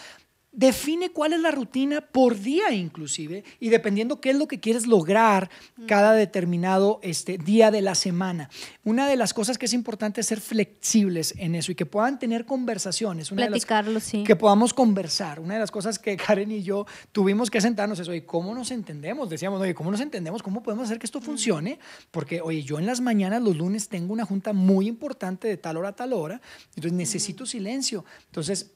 Define 0.52 1.12
cuál 1.12 1.34
es 1.34 1.40
la 1.42 1.52
rutina 1.52 2.02
por 2.02 2.38
día 2.40 2.72
inclusive 2.74 3.44
y 3.60 3.70
dependiendo 3.70 4.20
qué 4.20 4.32
es 4.32 4.36
lo 4.36 4.48
que 4.48 4.60
quieres 4.60 4.88
lograr 4.88 5.50
cada 5.88 6.14
determinado 6.14 7.00
este, 7.04 7.38
día 7.38 7.70
de 7.70 7.82
la 7.82 7.94
semana. 7.94 8.50
Una 8.84 9.08
de 9.08 9.16
las 9.16 9.34
cosas 9.34 9.60
que 9.60 9.68
es 9.68 9.74
importante 9.74 10.22
es 10.22 10.28
ser 10.28 10.42
flexibles 10.42 11.36
en 11.38 11.54
eso 11.54 11.72
y 11.72 11.76
que 11.76 11.86
puedan 11.86 12.18
tener 12.18 12.46
conversaciones. 12.46 13.32
Una 13.32 13.44
de 13.44 13.50
las- 13.52 13.60
Platicarlo, 13.60 14.00
sí. 14.00 14.24
Que 14.24 14.36
podamos 14.36 14.74
conversar. 14.74 15.40
Una 15.40 15.54
de 15.54 15.60
las 15.60 15.70
cosas 15.72 16.00
que 16.00 16.18
Karen 16.18 16.52
y 16.52 16.64
yo 16.64 16.86
tuvimos 17.12 17.52
que 17.52 17.62
sentarnos 17.62 18.00
es, 18.00 18.08
oye, 18.08 18.26
¿cómo 18.26 18.54
nos 18.56 18.72
entendemos? 18.72 19.30
Decíamos, 19.30 19.62
oye, 19.62 19.76
¿cómo 19.76 19.92
nos 19.92 20.02
entendemos? 20.02 20.42
¿Cómo 20.42 20.64
podemos 20.64 20.86
hacer 20.86 20.98
que 20.98 21.06
esto 21.06 21.22
funcione? 21.22 21.78
Porque, 22.10 22.42
oye, 22.42 22.64
yo 22.64 22.80
en 22.80 22.88
las 22.88 23.02
mañanas, 23.02 23.42
los 23.44 23.56
lunes, 23.56 23.88
tengo 23.88 24.14
una 24.14 24.26
junta 24.26 24.52
muy 24.52 24.88
importante 24.88 25.48
de 25.48 25.58
tal 25.58 25.78
hora 25.78 25.90
a 25.90 25.96
tal 25.96 26.12
hora, 26.14 26.42
entonces 26.70 26.94
necesito 26.94 27.46
silencio. 27.46 28.04
Entonces, 28.26 28.72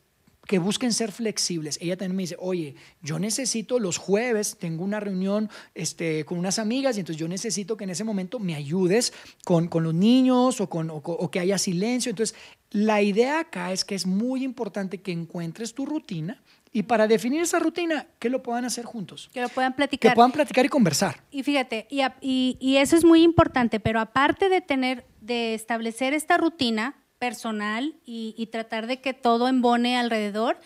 que 0.46 0.60
busquen 0.60 0.92
ser 0.92 1.12
flexibles. 1.12 1.78
Ella 1.82 1.96
también 1.96 2.18
me 2.18 2.24
dice, 2.24 2.36
oye, 2.40 2.76
yo 3.02 3.18
necesito 3.18 3.80
los 3.80 3.98
jueves, 3.98 4.58
tengo 4.60 4.84
una 4.84 5.00
reunión 5.00 5.50
este, 5.74 6.26
con 6.26 6.38
unas 6.38 6.60
amigas 6.60 6.98
y 6.98 7.00
entonces 7.00 7.20
yo 7.20 7.28
necesito 7.30 7.78
que 7.78 7.86
en 7.86 7.92
ese 7.92 8.04
momento 8.04 8.40
me 8.40 8.54
ayudes 8.56 9.14
con, 9.46 9.68
con 9.70 9.84
los 9.84 9.94
niños 9.94 10.60
o, 10.60 10.70
con, 10.70 10.90
o, 10.92 11.32
que 11.32 11.40
haya 11.40 11.58
silencio. 11.58 12.10
Entonces, 12.10 12.36
la 12.72 13.02
idea 13.02 13.40
acá 13.40 13.72
es 13.72 13.86
que 13.86 13.96
es 13.96 14.06
muy 14.06 14.44
importante 14.44 15.02
que 15.02 15.12
encuentres 15.14 15.74
tu 15.74 15.86
rutina 15.86 16.42
y 16.74 16.84
para 16.84 17.08
definir 17.08 17.42
esa 17.44 17.60
rutina, 17.60 18.08
que 18.20 18.30
lo 18.30 18.42
puedan 18.44 18.66
hacer 18.66 18.84
juntos. 18.84 19.30
Que 19.32 19.42
lo 19.42 19.50
puedan 19.50 19.74
Que 19.74 19.78
platicar. 19.78 20.16
puedan 20.16 20.32
platicar 20.32 20.66
y 20.66 20.70
conversar. 20.70 21.24
Y 21.32 21.44
fíjate, 21.44 21.86
y, 21.90 22.02
y- 22.20 22.58
y 22.60 22.78
eso 22.78 22.98
es 22.98 23.06
muy 23.06 23.22
importante, 23.22 23.80
pero 23.80 24.00
aparte 24.00 24.50
de 24.50 24.60
tener, 24.60 25.06
de 25.22 25.54
establecer 25.54 26.14
esta 26.16 26.36
rutina 26.38 26.96
personal 27.24 27.96
y, 28.06 28.36
y 28.38 28.48
tratar 28.48 28.86
de 28.86 29.00
que 29.00 29.14
todo 29.14 29.48
embone 29.48 29.98
alrededor, 29.98 30.60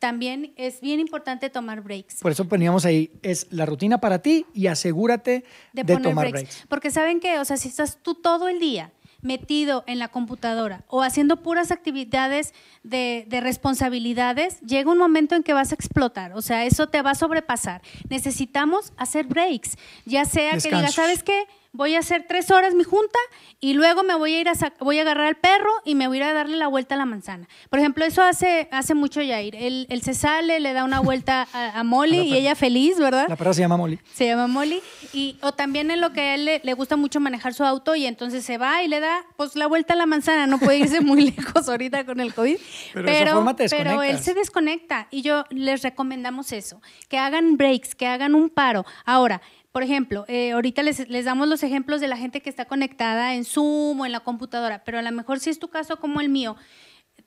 también 0.00 0.52
es 0.56 0.80
bien 0.80 0.98
importante 0.98 1.50
tomar 1.50 1.82
breaks. 1.82 2.16
Por 2.16 2.32
eso 2.32 2.48
poníamos 2.48 2.84
ahí, 2.84 3.12
es 3.22 3.46
la 3.50 3.64
rutina 3.64 4.00
para 4.00 4.18
ti 4.18 4.44
y 4.52 4.66
asegúrate 4.66 5.44
de, 5.72 5.84
de, 5.84 5.84
poner 5.84 6.02
tomar 6.02 6.30
breaks. 6.30 6.50
breaks. 6.50 6.66
Porque 6.68 6.90
saben 6.90 7.20
que, 7.20 7.38
o 7.38 7.44
sea, 7.44 7.56
si 7.56 7.68
estás 7.68 8.02
tú 8.02 8.16
todo 8.16 8.48
el 8.48 8.58
día 8.58 8.90
metido 9.22 9.84
en 9.86 10.00
la 10.00 10.08
computadora 10.08 10.82
o 10.88 11.02
haciendo 11.02 11.42
puras 11.44 11.70
actividades 11.70 12.54
de, 12.82 13.24
de 13.28 13.40
responsabilidades, 13.40 14.60
llega 14.62 14.90
un 14.90 14.98
momento 14.98 15.36
en 15.36 15.44
que 15.44 15.52
vas 15.52 15.70
a 15.70 15.76
explotar, 15.76 16.32
o 16.32 16.42
sea, 16.42 16.64
eso 16.64 16.88
te 16.88 17.02
va 17.02 17.12
a 17.12 17.14
sobrepasar. 17.14 17.82
Necesitamos 18.08 18.92
hacer 18.96 19.26
breaks, 19.26 19.76
ya 20.06 20.24
sea 20.24 20.58
que 20.58 20.70
digas. 20.70 20.92
¿sabes 20.92 21.22
qué? 21.22 21.46
Voy 21.72 21.94
a 21.94 22.00
hacer 22.00 22.24
tres 22.26 22.50
horas 22.50 22.74
mi 22.74 22.84
junta 22.84 23.18
y 23.60 23.74
luego 23.74 24.02
me 24.02 24.14
voy 24.14 24.34
a 24.34 24.40
ir 24.40 24.48
a, 24.48 24.54
voy 24.80 24.98
a 24.98 25.02
agarrar 25.02 25.26
al 25.26 25.36
perro 25.36 25.70
y 25.84 25.94
me 25.94 26.08
voy 26.08 26.18
a 26.18 26.20
ir 26.20 26.24
a 26.24 26.32
darle 26.32 26.56
la 26.56 26.66
vuelta 26.66 26.94
a 26.94 26.98
la 26.98 27.06
manzana. 27.06 27.48
Por 27.68 27.78
ejemplo, 27.78 28.04
eso 28.04 28.22
hace, 28.22 28.68
hace 28.72 28.94
mucho 28.94 29.20
Yair. 29.20 29.54
Él, 29.54 29.86
él 29.90 30.02
se 30.02 30.14
sale, 30.14 30.60
le 30.60 30.72
da 30.72 30.84
una 30.84 31.00
vuelta 31.00 31.46
a, 31.52 31.82
Molly 31.84 32.20
y 32.20 32.36
ella 32.36 32.54
feliz, 32.54 32.98
¿verdad? 32.98 33.26
La 33.28 33.36
perra 33.36 33.52
se 33.52 33.60
llama 33.60 33.76
Molly. 33.76 33.98
Se 34.12 34.26
llama 34.26 34.46
Molly. 34.46 34.80
Y, 35.12 35.38
o 35.42 35.52
también 35.52 35.90
en 35.90 36.00
lo 36.00 36.12
que 36.12 36.20
a 36.20 36.34
él 36.34 36.60
le, 36.62 36.74
gusta 36.74 36.96
mucho 36.96 37.20
manejar 37.20 37.52
su 37.54 37.64
auto 37.64 37.94
y 37.94 38.06
entonces 38.06 38.44
se 38.44 38.58
va 38.58 38.82
y 38.82 38.88
le 38.88 39.00
da 39.00 39.24
pues 39.36 39.56
la 39.56 39.66
vuelta 39.66 39.94
a 39.94 39.96
la 39.96 40.06
manzana. 40.06 40.46
No 40.46 40.58
puede 40.58 40.78
irse 40.78 41.00
muy 41.00 41.30
lejos 41.36 41.68
ahorita 41.68 42.04
con 42.04 42.20
el 42.20 42.34
COVID. 42.34 42.56
Pero, 42.94 43.06
pero, 43.06 43.56
pero 43.68 44.02
él 44.02 44.18
se 44.18 44.34
desconecta 44.34 45.06
y 45.10 45.22
yo 45.22 45.44
les 45.50 45.82
recomendamos 45.82 46.52
eso, 46.52 46.80
que 47.08 47.18
hagan 47.18 47.56
breaks, 47.56 47.94
que 47.94 48.06
hagan 48.06 48.34
un 48.34 48.48
paro. 48.48 48.84
Ahora, 49.04 49.40
por 49.72 49.82
ejemplo, 49.82 50.24
eh, 50.28 50.52
ahorita 50.52 50.82
les, 50.82 51.08
les, 51.08 51.24
damos 51.24 51.48
los 51.48 51.62
ejemplos 51.62 52.00
de 52.00 52.08
la 52.08 52.16
gente 52.16 52.40
que 52.40 52.50
está 52.50 52.64
conectada 52.64 53.34
en 53.34 53.44
Zoom 53.44 54.00
o 54.00 54.06
en 54.06 54.12
la 54.12 54.20
computadora, 54.20 54.82
pero 54.84 54.98
a 54.98 55.02
lo 55.02 55.12
mejor 55.12 55.38
si 55.38 55.50
es 55.50 55.58
tu 55.58 55.68
caso 55.68 55.98
como 55.98 56.20
el 56.20 56.28
mío, 56.28 56.56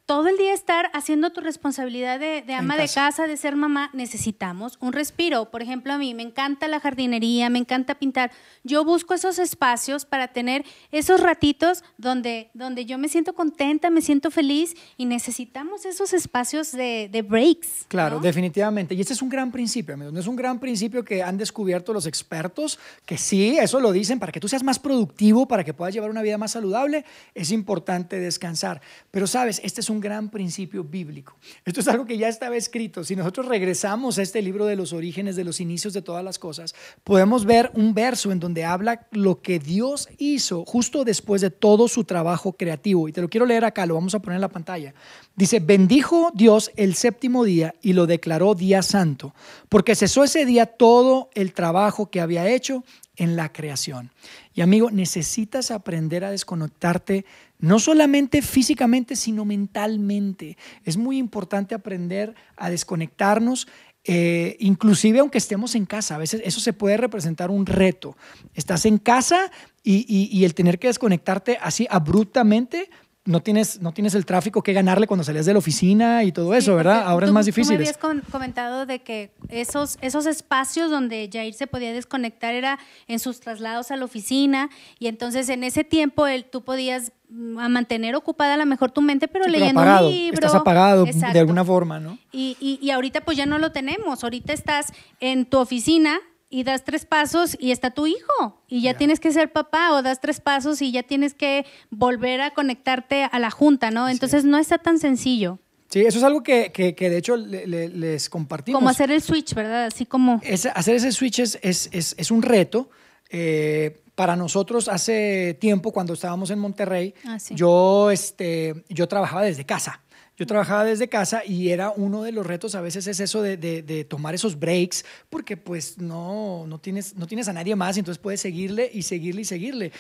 todo 0.06 0.28
el 0.28 0.38
día 0.38 0.54
estar 0.54 0.90
haciendo 0.94 1.32
tu 1.32 1.40
responsabilidad 1.40 2.20
de, 2.20 2.44
ama 2.54 2.76
de 2.76 2.90
casa, 2.90 3.26
de 3.26 3.38
ser 3.38 3.56
mamá, 3.56 3.90
necesitamos 3.94 4.78
un 4.82 4.92
respiro. 4.92 5.50
Por 5.50 5.62
ejemplo, 5.62 5.94
a 5.94 5.98
mí 5.98 6.14
me 6.14 6.24
encanta 6.24 6.68
la 6.68 6.82
jardinería, 6.82 7.50
me 7.50 7.60
encanta 7.60 7.96
pintar. 7.96 8.32
Yo 8.64 8.84
busco 8.84 9.14
esos 9.14 9.40
espacios 9.40 10.04
para 10.04 10.28
tener 10.28 10.66
esos 10.92 11.22
ratitos 11.22 11.86
donde, 11.98 12.50
donde 12.54 12.86
yo 12.86 12.98
me 12.98 13.08
siento 13.08 13.34
contenta, 13.34 13.90
me 13.90 14.02
siento 14.02 14.30
feliz 14.30 14.76
y 14.98 15.06
necesitamos 15.06 15.86
esos 15.86 16.14
espacios 16.14 16.74
de, 16.74 17.26
breaks. 17.26 17.86
Claro, 17.88 18.20
definitivamente. 18.20 18.96
Y 18.96 19.02
este 19.02 19.14
es 19.14 19.22
un 19.22 19.30
gran 19.30 19.52
principio, 19.52 19.94
amigos. 19.94 20.12
No 20.12 20.20
es 20.20 20.28
un 20.28 20.36
gran 20.36 20.60
principio 20.60 21.06
que 21.06 21.24
han 21.24 21.38
descubierto 21.38 21.94
los 21.94 22.06
expertos, 22.08 22.78
que 23.06 23.18
sí, 23.18 23.58
eso 23.58 23.80
lo 23.80 23.94
dicen, 23.94 24.20
para 24.20 24.34
que 24.34 24.42
tú 24.42 24.50
seas 24.50 24.64
más 24.64 24.80
productivo, 24.80 25.48
para 25.48 25.64
que 25.64 25.74
puedas 25.74 25.94
llevar 25.94 26.10
una 26.10 26.22
vida 26.22 26.38
más 26.38 26.52
saludable, 26.52 27.06
es 27.34 27.52
importante 27.52 28.20
descansar. 28.20 28.82
Pero 29.10 29.28
sabes, 29.28 29.62
este 29.64 29.80
es 29.80 29.90
un 29.90 29.93
gran 30.00 30.30
principio 30.30 30.84
bíblico. 30.84 31.38
Esto 31.66 31.80
es 31.80 31.88
algo 31.88 32.06
que 32.06 32.18
ya 32.18 32.28
estaba 32.28 32.56
escrito. 32.56 33.04
Si 33.04 33.16
nosotros 33.16 33.48
regresamos 33.48 34.18
a 34.18 34.22
este 34.22 34.42
libro 34.42 34.66
de 34.66 34.76
los 34.76 34.94
orígenes, 34.94 35.36
de 35.36 35.44
los 35.44 35.60
inicios 35.60 35.94
de 35.94 36.02
todas 36.02 36.24
las 36.24 36.40
cosas, 36.40 36.76
podemos 37.04 37.46
ver 37.46 37.72
un 37.74 37.94
verso 37.94 38.32
en 38.32 38.40
donde 38.40 38.66
habla 38.66 39.08
lo 39.12 39.42
que 39.42 39.60
Dios 39.60 40.10
hizo 40.18 40.66
justo 40.66 41.04
después 41.04 41.42
de 41.42 41.50
todo 41.50 41.88
su 41.88 42.04
trabajo 42.04 42.54
creativo. 42.54 43.08
Y 43.08 43.14
te 43.14 43.22
lo 43.22 43.30
quiero 43.30 43.46
leer 43.46 43.66
acá, 43.66 43.86
lo 43.86 43.96
vamos 43.96 44.16
a 44.16 44.20
poner 44.20 44.36
en 44.36 44.42
la 44.42 44.50
pantalla. 44.50 44.94
Dice, 45.36 45.60
bendijo 45.60 46.32
Dios 46.34 46.72
el 46.76 46.96
séptimo 46.96 47.44
día 47.44 47.76
y 47.82 47.94
lo 47.94 48.06
declaró 48.06 48.56
día 48.56 48.82
santo, 48.82 49.34
porque 49.70 49.96
cesó 49.96 50.24
ese 50.24 50.46
día 50.46 50.66
todo 50.66 51.30
el 51.34 51.54
trabajo 51.54 52.10
que 52.10 52.22
había 52.22 52.48
hecho 52.50 52.84
en 53.16 53.36
la 53.36 53.52
creación. 53.52 54.12
Y 54.54 54.62
amigo, 54.62 54.92
necesitas 54.92 55.72
aprender 55.72 56.24
a 56.26 56.32
desconectarte 56.32 57.26
no 57.60 57.80
solamente 57.80 58.42
físicamente, 58.42 59.16
sino 59.16 59.46
mentalmente. 59.46 60.58
Es 60.84 60.98
muy 60.98 61.18
importante 61.18 61.76
aprender 61.76 62.36
a 62.58 62.70
desconectarnos, 62.70 63.68
eh, 64.04 64.58
inclusive 64.60 65.20
aunque 65.20 65.38
estemos 65.38 65.76
en 65.76 65.86
casa. 65.86 66.16
A 66.16 66.20
veces 66.20 66.42
eso 66.44 66.60
se 66.60 66.74
puede 66.74 66.98
representar 66.98 67.52
un 67.52 67.66
reto. 67.66 68.18
Estás 68.54 68.86
en 68.86 68.98
casa 68.98 69.52
y 69.86 70.46
el 70.46 70.54
tener 70.56 70.80
que 70.80 70.88
desconectarte 70.88 71.58
así 71.62 71.88
abruptamente 71.90 72.90
no 73.26 73.42
tienes, 73.42 73.82
no 73.82 73.94
tienes 73.94 74.16
el 74.16 74.26
tráfico 74.26 74.62
que 74.62 74.74
ganarle 74.74 75.08
cuando 75.08 75.24
salías 75.24 75.46
de 75.46 75.54
la 75.54 75.60
oficina 75.60 76.24
y 76.24 76.34
todo 76.34 76.54
eso, 76.54 76.76
¿verdad? 76.76 77.04
Ahora 77.06 77.26
es 77.26 77.32
más 77.32 77.46
difícil. 77.46 77.78
Tú 77.78 77.82
me 77.82 77.90
habías 77.90 77.98
comentado 78.30 78.86
de 78.86 79.00
que 79.00 79.32
esos, 79.50 79.98
esos 80.02 80.26
espacios 80.26 80.92
donde 80.92 81.30
Jair 81.32 81.54
se 81.54 81.68
podía 81.68 81.94
desconectar 81.94 82.54
era 82.54 82.80
en 83.08 83.20
sus 83.20 83.40
traslados 83.40 83.92
a 83.92 83.96
la 83.96 84.04
oficina 84.04 84.70
y 85.00 85.08
entonces 85.08 85.48
en 85.48 85.64
ese 85.64 85.86
tiempo 85.86 86.28
él, 86.28 86.46
tú 86.52 86.64
podías 86.64 87.14
mm, 87.30 87.70
mantener 87.70 88.16
ocupada 88.16 88.56
a 88.56 88.58
lo 88.58 88.66
mejor 88.66 88.92
tu 88.92 89.02
mente, 89.02 89.30
pero 89.30 89.48
leyendo 89.48 89.82
un 89.82 90.12
libro. 90.12 90.46
Estás 90.46 90.56
apagado 90.56 91.06
de 91.06 91.40
alguna 91.40 91.64
forma, 91.64 92.02
¿no? 92.02 92.18
Y, 92.34 92.58
y, 92.60 92.78
y 92.86 92.92
ahorita 92.92 93.22
pues 93.22 93.38
ya 93.38 93.46
no 93.46 93.58
lo 93.58 93.72
tenemos. 93.72 94.24
Ahorita 94.26 94.52
estás 94.52 94.92
en 95.22 95.46
tu 95.46 95.60
oficina 95.60 96.20
y 96.54 96.64
das 96.64 96.84
tres 96.84 97.04
pasos 97.04 97.58
y 97.60 97.72
está 97.72 97.90
tu 97.90 98.06
hijo 98.06 98.62
y 98.68 98.84
ya 98.84 98.96
tienes 98.96 99.20
que 99.20 99.32
ser 99.32 99.52
papá 99.52 99.92
o 99.94 100.04
das 100.04 100.22
tres 100.22 100.40
pasos 100.40 100.84
y 100.84 100.92
ya 100.92 101.02
tienes 101.02 101.34
que 101.34 101.66
volver 101.90 102.42
a 102.42 102.52
conectarte 102.52 103.24
a 103.24 103.40
la 103.40 103.50
junta, 103.50 103.90
¿no? 103.90 104.08
Entonces 104.08 104.46
no 104.46 104.60
está 104.60 104.78
tan 104.78 105.00
sencillo. 105.00 105.58
Sí, 105.90 106.02
eso 106.02 106.20
es 106.20 106.24
algo 106.24 106.44
que, 106.44 106.72
que, 106.72 107.10
de 107.10 107.18
hecho 107.18 107.38
les 107.38 108.30
compartimos. 108.30 108.78
Como 108.78 108.90
hacer 108.90 109.10
el 109.10 109.24
switch, 109.24 109.56
¿verdad? 109.56 109.86
Así 109.86 110.06
como... 110.06 110.42
hacer 110.76 110.96
ese 110.96 111.12
switch 111.12 111.40
es, 111.40 111.58
es, 111.64 111.90
es, 111.92 112.30
un 112.30 112.44
reto. 112.44 112.90
Eh, 113.32 114.04
para 114.14 114.36
nosotros 114.36 114.90
hace 114.90 115.58
tiempo, 115.60 115.92
cuando 115.92 116.14
estábamos 116.14 116.52
en 116.52 116.60
Monterrey, 116.60 117.16
ah, 117.26 117.38
yo, 117.50 118.12
este, 118.12 118.84
yo 118.90 119.08
trabajaba 119.08 119.42
desde 119.42 119.66
casa. 119.66 120.03
Yo 120.36 120.48
trabajaba 120.48 120.84
desde 120.84 121.08
casa 121.10 121.44
y 121.46 121.70
era 121.70 121.92
uno 121.96 122.24
de 122.24 122.32
los 122.32 122.46
retos 122.46 122.74
a 122.74 122.82
veces 122.82 123.06
es 123.06 123.20
eso 123.20 123.44
de, 123.44 123.56
de, 123.56 124.04
tomar 124.04 124.34
esos 124.34 124.58
breaks 124.60 125.06
porque 125.30 125.58
pues 125.58 126.00
no, 126.00 126.66
no, 126.68 126.80
tienes, 126.80 127.16
no 127.16 127.28
tienes 127.28 127.48
a 127.48 127.54
nadie 127.54 127.76
más 127.76 127.98
y 127.98 128.00
entonces 128.00 128.20
puedes 128.20 128.42
seguirle 128.42 128.90
y 128.92 129.04
seguirle 129.04 129.42
y 129.42 129.46
seguirle. 129.46 129.92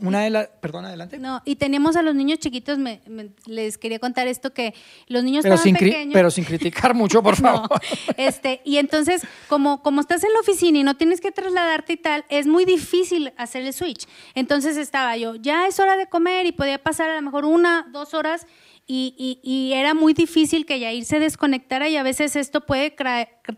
una 0.00 0.22
de 0.22 0.30
las... 0.30 0.48
Perdón, 0.60 0.84
adelante. 0.84 1.18
No, 1.18 1.42
y 1.44 1.56
tenemos 1.56 1.96
a 1.96 2.02
los 2.02 2.14
niños 2.14 2.38
chiquitos, 2.38 2.78
me, 2.78 3.00
les 3.46 3.76
quería 3.76 3.98
contar 3.98 4.28
esto 4.28 4.52
que 4.52 4.72
los 5.08 5.24
niños 5.24 5.42
pero 5.42 5.56
sin 5.56 5.74
pequeños... 5.74 6.14
Pero 6.14 6.30
sin 6.30 6.44
criticar 6.44 6.94
mucho, 6.94 7.20
por 7.20 7.34
favor. 7.34 7.68
este, 8.16 8.60
y 8.64 8.76
entonces, 8.76 9.22
como, 9.48 9.82
como 9.82 10.00
estás 10.00 10.22
en 10.22 10.32
la 10.32 10.40
oficina 10.40 10.78
y 10.78 10.84
no 10.84 10.96
tienes 10.96 11.20
que 11.20 11.32
trasladarte 11.32 11.94
y 11.94 11.96
tal, 11.96 12.24
es 12.28 12.46
muy 12.46 12.64
difícil 12.64 13.32
hacer 13.36 13.62
el 13.62 13.72
switch. 13.72 14.06
Entonces 14.36 14.76
estaba 14.76 15.16
yo, 15.16 15.34
ya 15.34 15.66
es 15.66 15.80
hora 15.80 15.96
de 15.96 16.06
comer 16.06 16.46
y 16.46 16.52
podía 16.52 16.78
pasar 16.78 17.10
a 17.10 17.16
lo 17.16 17.22
mejor 17.22 17.44
una, 17.44 17.88
dos 17.90 18.14
horas 18.14 18.46
y, 18.88 19.40
y, 19.42 19.72
era 19.72 19.94
muy 19.94 20.14
difícil 20.14 20.64
que 20.64 20.78
Yair 20.78 21.04
se 21.04 21.18
desconectara 21.18 21.88
y 21.88 21.96
a 21.96 22.04
veces 22.04 22.36
esto 22.36 22.66
puede 22.66 22.94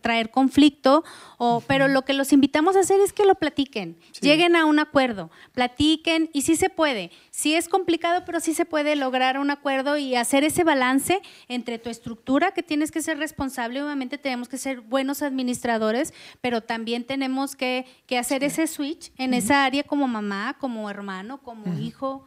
traer 0.01 0.31
conflicto, 0.31 1.05
o, 1.37 1.63
pero 1.67 1.87
lo 1.87 2.03
que 2.07 2.15
los 2.15 2.33
invitamos 2.33 2.77
a 2.77 2.81
hacer 2.81 2.99
es 3.01 3.13
que 3.13 3.27
lo 3.27 3.35
platiquen, 3.35 3.99
lleguen 4.23 4.57
a 4.57 4.65
un 4.65 4.79
acuerdo, 4.79 5.31
platiquen 5.53 6.31
y 6.33 6.43
sí 6.43 6.57
se 6.57 6.71
puede. 6.71 7.11
Sí 7.31 7.55
es 7.55 7.69
complicado, 7.69 8.23
pero 8.25 8.41
sí 8.41 8.55
se 8.55 8.65
puede 8.65 8.97
lograr 8.97 9.39
un 9.39 9.51
acuerdo 9.51 9.99
y 9.99 10.15
hacer 10.15 10.45
ese 10.45 10.65
balance 10.65 11.21
entre 11.49 11.79
tu 11.79 11.91
estructura, 11.91 12.53
que 12.53 12.63
tienes 12.63 12.91
que 12.91 13.03
ser 13.03 13.19
responsable, 13.19 13.83
obviamente 13.83 14.17
tenemos 14.17 14.49
que 14.49 14.57
ser 14.57 14.81
buenos 14.81 15.21
administradores, 15.21 16.15
pero 16.41 16.63
también 16.63 17.05
tenemos 17.05 17.55
que, 17.55 17.85
que 18.07 18.17
hacer 18.17 18.45
ese 18.45 18.67
switch 18.67 19.13
en 19.19 19.35
esa 19.35 19.67
área 19.67 19.83
como 19.83 20.09
mamá, 20.09 20.57
como 20.59 20.89
hermano, 20.89 21.43
como 21.43 21.79
hijo 21.79 22.27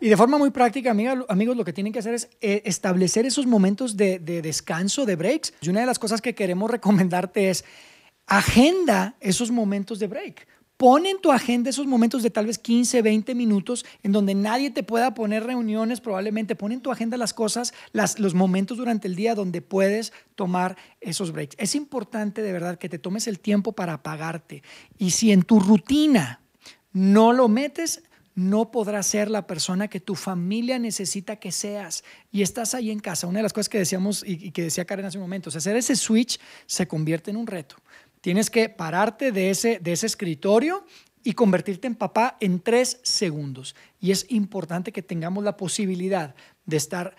y 0.00 0.08
de 0.08 0.16
forma 0.16 0.38
muy 0.38 0.50
práctica, 0.50 0.90
amigos, 0.90 1.56
lo 1.56 1.64
que 1.64 1.72
tienen 1.72 1.92
que 1.92 1.98
hacer 1.98 2.14
es 2.14 2.28
eh, 2.40 2.62
establecer 2.64 3.26
esos 3.26 3.46
momentos 3.46 3.96
de, 3.96 4.18
descanso, 4.18 5.06
de 5.06 5.16
breaks. 5.16 5.54
Y 5.60 5.68
una 5.68 5.80
de 5.80 5.86
las 5.86 5.98
cosas 5.98 6.20
que 6.20 6.34
queremos 6.34 6.70
recomendarte 6.70 7.50
es 7.50 7.64
agenda 8.26 9.16
esos 9.20 9.50
momentos 9.50 9.98
de 9.98 10.06
break. 10.06 10.46
Pon 10.76 11.04
en 11.04 11.20
tu 11.20 11.30
agenda 11.30 11.68
esos 11.68 11.86
momentos 11.86 12.22
de 12.22 12.30
tal 12.30 12.46
vez 12.46 12.58
15, 12.58 13.02
20 13.02 13.34
minutos 13.34 13.84
en 14.02 14.12
donde 14.12 14.34
nadie 14.34 14.70
te 14.70 14.82
pueda 14.82 15.12
poner 15.12 15.44
reuniones, 15.44 16.00
probablemente. 16.00 16.56
Pon 16.56 16.72
en 16.72 16.80
tu 16.80 16.90
agenda 16.90 17.18
las 17.18 17.34
cosas, 17.34 17.74
los 17.92 18.32
momentos 18.32 18.78
durante 18.78 19.06
el 19.06 19.14
día 19.14 19.34
donde 19.34 19.60
puedes 19.60 20.14
tomar 20.36 20.78
esos 21.02 21.32
breaks. 21.32 21.54
Es 21.58 21.74
importante 21.74 22.40
de 22.40 22.52
verdad 22.52 22.78
que 22.78 22.88
te 22.88 22.98
tomes 22.98 23.26
el 23.26 23.40
tiempo 23.40 23.72
para 23.72 23.92
apagarte. 23.92 24.62
Y 24.96 25.10
si 25.10 25.32
en 25.32 25.42
tu 25.42 25.60
rutina 25.60 26.40
no 26.94 27.34
lo 27.34 27.48
metes, 27.48 28.02
no 28.40 28.70
podrás 28.70 29.06
ser 29.06 29.30
la 29.30 29.46
persona 29.46 29.88
que 29.88 30.00
tu 30.00 30.14
familia 30.14 30.78
necesita 30.78 31.36
que 31.36 31.52
seas. 31.52 32.04
Y 32.32 32.40
estás 32.40 32.74
ahí 32.74 32.90
en 32.90 32.98
casa. 32.98 33.26
Una 33.26 33.40
de 33.40 33.42
las 33.42 33.52
cosas 33.52 33.68
que 33.68 33.78
decíamos 33.78 34.24
y, 34.26 34.50
que 34.50 34.62
decía 34.62 34.86
Karen 34.86 35.04
hace 35.04 35.18
un 35.18 35.22
momento, 35.22 35.50
hacer 35.50 35.76
ese 35.76 35.94
switch 35.94 36.40
se 36.64 36.88
convierte 36.88 37.30
en 37.30 37.36
un 37.36 37.46
reto. 37.46 37.76
Tienes 38.22 38.48
que 38.48 38.70
pararte 38.70 39.30
de 39.30 39.50
ese, 39.50 39.78
de 39.78 39.92
ese 39.92 40.06
escritorio 40.06 40.86
y 41.22 41.34
convertirte 41.34 41.86
en 41.86 41.94
papá 41.94 42.38
en 42.40 42.60
tres 42.60 43.00
segundos. 43.02 43.76
Y 44.00 44.10
es 44.10 44.24
importante 44.30 44.90
que 44.90 45.02
tengamos 45.02 45.44
la 45.44 45.58
posibilidad 45.58 46.34
de 46.64 46.76
estar 46.78 47.14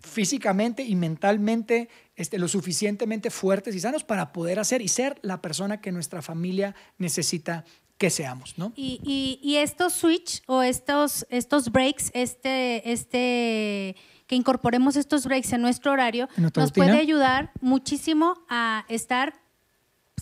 físicamente 0.00 0.82
y 0.82 0.94
mentalmente 0.94 1.90
este, 2.16 2.38
lo 2.38 2.48
suficientemente 2.48 3.30
fuertes 3.30 3.74
y 3.74 3.80
sanos 3.80 4.02
para 4.04 4.32
poder 4.32 4.58
hacer 4.58 4.80
y 4.80 4.88
ser 4.88 5.18
la 5.20 5.42
persona 5.42 5.82
que 5.82 5.92
nuestra 5.92 6.22
familia 6.22 6.74
necesita 6.96 7.64
que 8.04 8.10
seamos, 8.10 8.58
¿no? 8.58 8.70
Y, 8.76 9.40
y, 9.42 9.56
estos 9.56 9.94
switch 9.94 10.42
o 10.46 10.62
estos, 10.62 11.26
estos 11.30 11.72
breaks, 11.72 12.10
este, 12.12 12.92
este, 12.92 13.96
que 14.26 14.36
incorporemos 14.36 14.96
estos 14.96 15.24
breaks 15.24 15.54
en 15.54 15.62
nuestro 15.62 15.92
horario, 15.92 16.28
nos 16.36 16.70
puede 16.72 16.98
ayudar 16.98 17.50
muchísimo 17.62 18.34
a 18.50 18.84
estar 18.88 19.40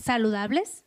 saludables, 0.01 0.85